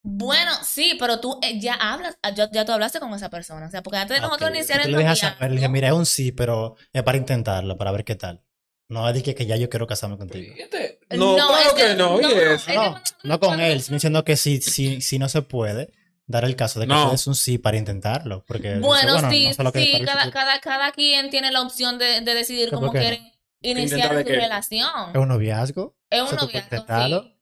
Bueno, 0.01 0.51
sí, 0.63 0.95
pero 0.99 1.19
tú 1.19 1.39
eh, 1.43 1.59
ya 1.59 1.73
hablas, 1.75 2.17
ah, 2.23 2.33
ya, 2.33 2.49
ya 2.51 2.65
tú 2.65 2.71
hablaste 2.71 2.99
con 2.99 3.13
esa 3.13 3.29
persona. 3.29 3.67
O 3.67 3.69
sea, 3.69 3.83
porque 3.83 3.97
antes 3.97 4.17
de 4.17 4.21
nosotros 4.21 4.49
Ok, 4.49 4.55
iniciar 4.55 4.79
el 4.81 4.91
le 4.91 4.97
dejas 4.97 5.21
noviazgo, 5.21 5.37
saber, 5.37 5.51
le 5.51 5.55
dije, 5.57 5.69
mira, 5.69 5.87
es 5.89 5.93
un 5.93 6.05
sí, 6.05 6.31
pero 6.31 6.75
es 6.93 7.03
para 7.03 7.17
intentarlo, 7.17 7.77
para 7.77 7.91
ver 7.91 8.03
qué 8.05 8.15
tal. 8.15 8.41
No 8.89 9.07
es 9.07 9.13
de 9.15 9.23
que, 9.23 9.35
que 9.35 9.45
ya 9.45 9.55
yo 9.55 9.69
quiero 9.69 9.87
casarme 9.87 10.17
contigo. 10.17 10.53
Fíjate. 10.55 10.99
No, 11.11 11.35
claro 11.35 11.57
es 11.67 11.73
que 11.73 11.95
no, 11.95 12.19
no, 12.19 12.29
y 12.29 12.33
eso. 12.33 12.69
es 12.71 12.75
No, 12.75 13.01
no 13.23 13.39
con 13.39 13.59
él, 13.59 13.81
diciendo 13.87 14.23
que 14.25 14.35
si, 14.35 14.61
si, 14.61 14.99
si 15.01 15.19
no 15.19 15.29
se 15.29 15.41
puede, 15.43 15.89
dar 16.25 16.43
el 16.43 16.55
caso 16.55 16.79
de 16.79 16.87
que 16.87 16.93
No. 16.93 17.11
des 17.11 17.25
un 17.27 17.35
sí 17.35 17.57
para 17.59 17.77
intentarlo. 17.77 18.43
Porque 18.47 18.69
dice, 18.69 18.79
Bueno, 18.81 19.17
sí, 19.29 19.47
no 19.57 19.71
sé 19.71 19.79
sí, 19.81 20.01
cada, 20.05 20.31
cada, 20.31 20.59
cada 20.59 20.91
quien 20.91 21.29
tiene 21.29 21.51
la 21.51 21.61
opción 21.61 21.97
de, 21.99 22.21
de 22.21 22.33
decidir 22.33 22.69
¿Pero 22.69 22.79
cómo 22.81 22.93
no? 22.93 22.99
quieren 22.99 23.31
iniciar 23.61 23.99
¿Intentar 24.11 24.17
de 24.17 24.23
su 24.35 24.39
relación. 24.39 24.89
es 25.13 25.17
un 25.21 25.27
noviazgo. 25.27 25.95
Es 26.09 26.21
un 26.21 26.35
noviazgo, 26.35 26.57
intentarlo. 26.59 27.23
sí. 27.23 27.35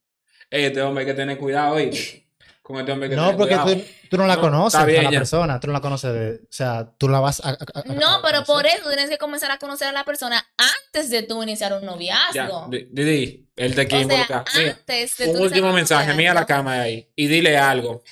Ey, 0.49 0.63
este 0.65 0.81
hombre 0.81 1.03
hay 1.03 1.11
que 1.11 1.13
tener 1.13 1.37
cuidado, 1.37 1.75
¿oíste? 1.75 2.26
Con 2.67 2.79
este 2.79 2.91
hombre 2.91 3.07
que 3.09 3.15
No, 3.15 3.37
porque 3.37 3.55
tú, 3.55 3.81
tú 4.09 4.17
no 4.17 4.27
la 4.27 4.35
No, 4.35 4.41
conoces 4.41 4.77
a 4.81 4.85
la 4.85 5.03
ya. 5.03 5.09
persona, 5.09 5.57
tú 5.57 5.67
no 5.67 5.73
la 5.73 5.79
conoces, 5.79 6.13
de- 6.13 6.31
o 6.43 6.47
sea, 6.49 6.91
tú 6.97 7.07
la 7.07 7.21
vas 7.21 7.39
a... 7.39 7.51
a- 7.51 7.51
a- 7.51 7.79
a- 7.79 7.83
No, 7.93 8.15
a 8.15 8.21
pero 8.21 8.43
por 8.43 8.65
eso 8.65 8.89
tienes 8.89 9.09
que 9.09 9.17
comenzar 9.17 9.49
a 9.51 9.57
conocer 9.57 9.87
a 9.87 9.93
la 9.93 10.03
persona 10.03 10.45
antes 10.57 11.09
de 11.09 11.23
tú 11.23 11.41
iniciar 11.41 11.71
un 11.71 11.85
noviazgo. 11.85 12.67
Di- 12.69 12.89
Didi, 12.91 13.47
él 13.55 13.73
te 13.73 13.87
quiere 13.87 14.03
involucrar. 14.03 14.43
Antes 14.53 15.15
de 15.17 15.29
un 15.29 15.37
tú 15.37 15.43
último 15.43 15.71
mensaje, 15.71 16.13
mira 16.13 16.33
la 16.33 16.45
cámara 16.45 16.81
ahí. 16.81 17.07
Y 17.15 17.27
dile 17.27 17.57
algo 17.57 18.03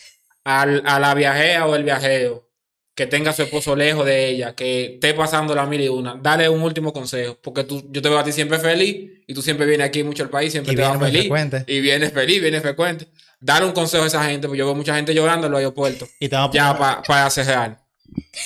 al, 0.45 0.81
a 0.85 1.01
la 1.01 1.13
viajera 1.13 1.65
o 1.65 1.75
el 1.75 1.83
viajero 1.83 2.49
que 2.95 3.07
tenga 3.07 3.31
a 3.31 3.33
su 3.33 3.41
esposo 3.43 3.75
lejos 3.75 4.05
de 4.05 4.29
ella, 4.29 4.55
que 4.55 4.93
esté 4.93 5.13
pasando 5.13 5.53
la 5.53 5.65
mil 5.65 5.81
y 5.81 5.89
una. 5.89 6.15
Dale 6.15 6.47
un 6.47 6.61
último 6.61 6.93
consejo, 6.93 7.37
porque 7.41 7.65
tú, 7.65 7.85
yo 7.91 8.01
te 8.01 8.07
veo 8.07 8.17
a 8.19 8.23
ti 8.23 8.31
siempre 8.31 8.57
feliz 8.57 9.11
y 9.27 9.33
tú 9.33 9.41
siempre 9.41 9.65
vienes 9.65 9.85
aquí 9.89 10.01
mucho 10.01 10.23
al 10.23 10.29
país, 10.29 10.53
siempre 10.53 10.71
Y 10.71 10.75
te 10.77 10.81
vas 10.81 10.97
feliz. 10.97 11.19
frecuente. 11.23 11.65
Y 11.67 11.81
vienes 11.81 12.13
feliz, 12.13 12.39
vienes 12.39 12.61
frecuente. 12.61 13.07
Dale 13.39 13.65
un 13.65 13.71
consejo 13.73 14.03
a 14.03 14.07
esa 14.07 14.23
gente, 14.25 14.47
porque 14.47 14.59
yo 14.59 14.65
veo 14.65 14.75
mucha 14.75 14.95
gente 14.95 15.13
llorando 15.13 15.47
en 15.47 15.51
los 15.51 15.59
aeropuertos. 15.59 16.09
Y 16.19 16.29
te 16.29 16.35
vamos 16.35 16.51
a 16.51 16.53
Ya 16.57 16.77
poner, 16.77 17.03
para 17.05 17.29
cerrar. 17.29 17.85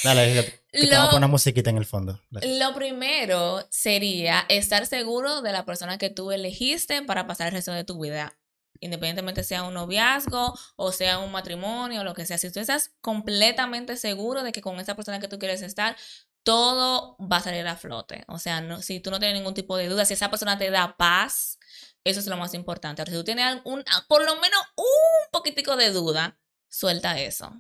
dale, 0.04 0.34
que 0.72 0.80
te 0.82 0.88
vamos 0.90 0.92
a 0.92 0.96
Lo- 1.04 1.06
poner 1.08 1.18
una 1.18 1.28
musiquita 1.28 1.70
en 1.70 1.78
el 1.78 1.86
fondo. 1.86 2.22
Dale. 2.30 2.60
Lo 2.60 2.74
primero 2.74 3.66
sería 3.70 4.46
estar 4.50 4.86
seguro 4.86 5.42
de 5.42 5.52
la 5.52 5.66
persona 5.66 5.98
que 5.98 6.10
tú 6.10 6.32
elegiste 6.32 7.02
para 7.02 7.28
pasar 7.28 7.48
el 7.48 7.54
resto 7.54 7.72
de 7.72 7.84
tu 7.84 8.00
vida. 8.02 8.36
Independientemente 8.82 9.44
sea 9.44 9.64
un 9.64 9.74
noviazgo 9.74 10.58
o 10.78 10.92
sea 10.94 11.20
un 11.20 11.32
matrimonio 11.34 12.00
o 12.02 12.04
lo 12.06 12.14
que 12.14 12.26
sea. 12.26 12.38
Si 12.38 12.50
tú 12.52 12.60
estás 12.62 12.92
completamente 13.02 13.98
seguro 13.98 14.42
de 14.44 14.52
que 14.54 14.62
con 14.62 14.80
esa 14.80 14.96
persona 14.96 15.20
que 15.20 15.28
tú 15.28 15.38
quieres 15.38 15.62
estar, 15.62 15.98
todo 16.44 17.18
va 17.20 17.38
a 17.38 17.42
salir 17.42 17.68
a 17.68 17.76
flote. 17.76 18.24
O 18.28 18.40
sea, 18.40 18.62
no, 18.62 18.82
si 18.82 19.00
tú 19.02 19.12
no 19.12 19.20
tienes 19.20 19.38
ningún 19.38 19.54
tipo 19.54 19.76
de 19.76 19.88
duda, 19.90 20.06
si 20.06 20.14
esa 20.14 20.30
persona 20.30 20.58
te 20.58 20.72
da 20.72 20.96
paz, 20.98 21.59
eso 22.04 22.20
es 22.20 22.28
lo 22.28 22.38
más 22.38 22.54
importante. 22.54 23.02
Ahora, 23.02 23.12
si 23.12 23.18
tú 23.18 23.24
tienes 23.24 23.46
algún, 23.46 23.84
por 24.08 24.24
lo 24.24 24.36
menos 24.36 24.60
un 24.76 25.32
poquitico 25.32 25.76
de 25.76 25.92
duda, 25.92 26.38
suelta 26.68 27.20
eso. 27.20 27.52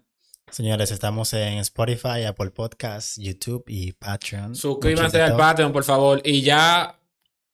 Señores, 0.51 0.91
estamos 0.91 1.31
en 1.33 1.59
Spotify, 1.59 2.23
Apple 2.27 2.49
Podcasts, 2.49 3.17
YouTube 3.17 3.63
y 3.67 3.93
Patreon. 3.93 4.55
Suscríbanse 4.55 5.21
al. 5.21 5.37
Patreon, 5.37 5.71
por 5.71 5.83
favor. 5.83 6.21
Y 6.23 6.41
ya 6.41 6.99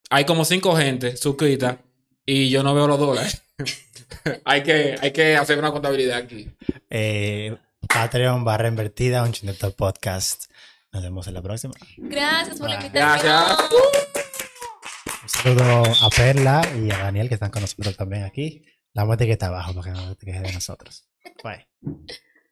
hay 0.10 0.26
como 0.26 0.46
cinco 0.46 0.76
gente 0.76 1.18
suscritas 1.18 1.78
y 2.26 2.50
yo 2.50 2.64
no 2.64 2.74
veo 2.74 2.88
los 2.88 3.00
dólares. 3.00 3.44
hay, 4.46 4.64
que, 4.64 4.98
hay 5.02 5.12
que 5.12 5.36
hacer 5.36 5.60
una 5.60 5.72
contabilidad 5.72 6.18
aquí. 6.20 6.50
Eh, 6.90 7.56
Patreon 7.88 8.44
barra 8.46 8.68
invertida, 8.68 9.24
un 9.24 9.34
chinito 9.34 9.72
podcast. 9.72 10.46
Nos 10.92 11.04
vemos 11.04 11.28
en 11.28 11.34
la 11.34 11.42
próxima. 11.42 11.74
Gracias 11.98 12.58
por 12.58 12.70
la 12.70 12.76
invitación. 12.76 13.20
Gracias. 13.20 14.05
Saludo 15.46 15.84
a 16.02 16.10
Perla 16.10 16.62
y 16.76 16.90
a 16.90 16.98
Daniel 16.98 17.28
que 17.28 17.36
están 17.36 17.52
con 17.52 17.62
nosotros 17.62 17.96
también 17.96 18.24
aquí. 18.24 18.66
La 18.94 19.06
muerte 19.06 19.28
que 19.28 19.34
está 19.34 19.46
abajo 19.46 19.76
para 19.76 19.94
que 19.94 20.02
no 20.02 20.16
te 20.16 20.26
quejes 20.26 20.42
de 20.42 20.54
nosotros. 20.54 21.08
Bye. 21.44 21.68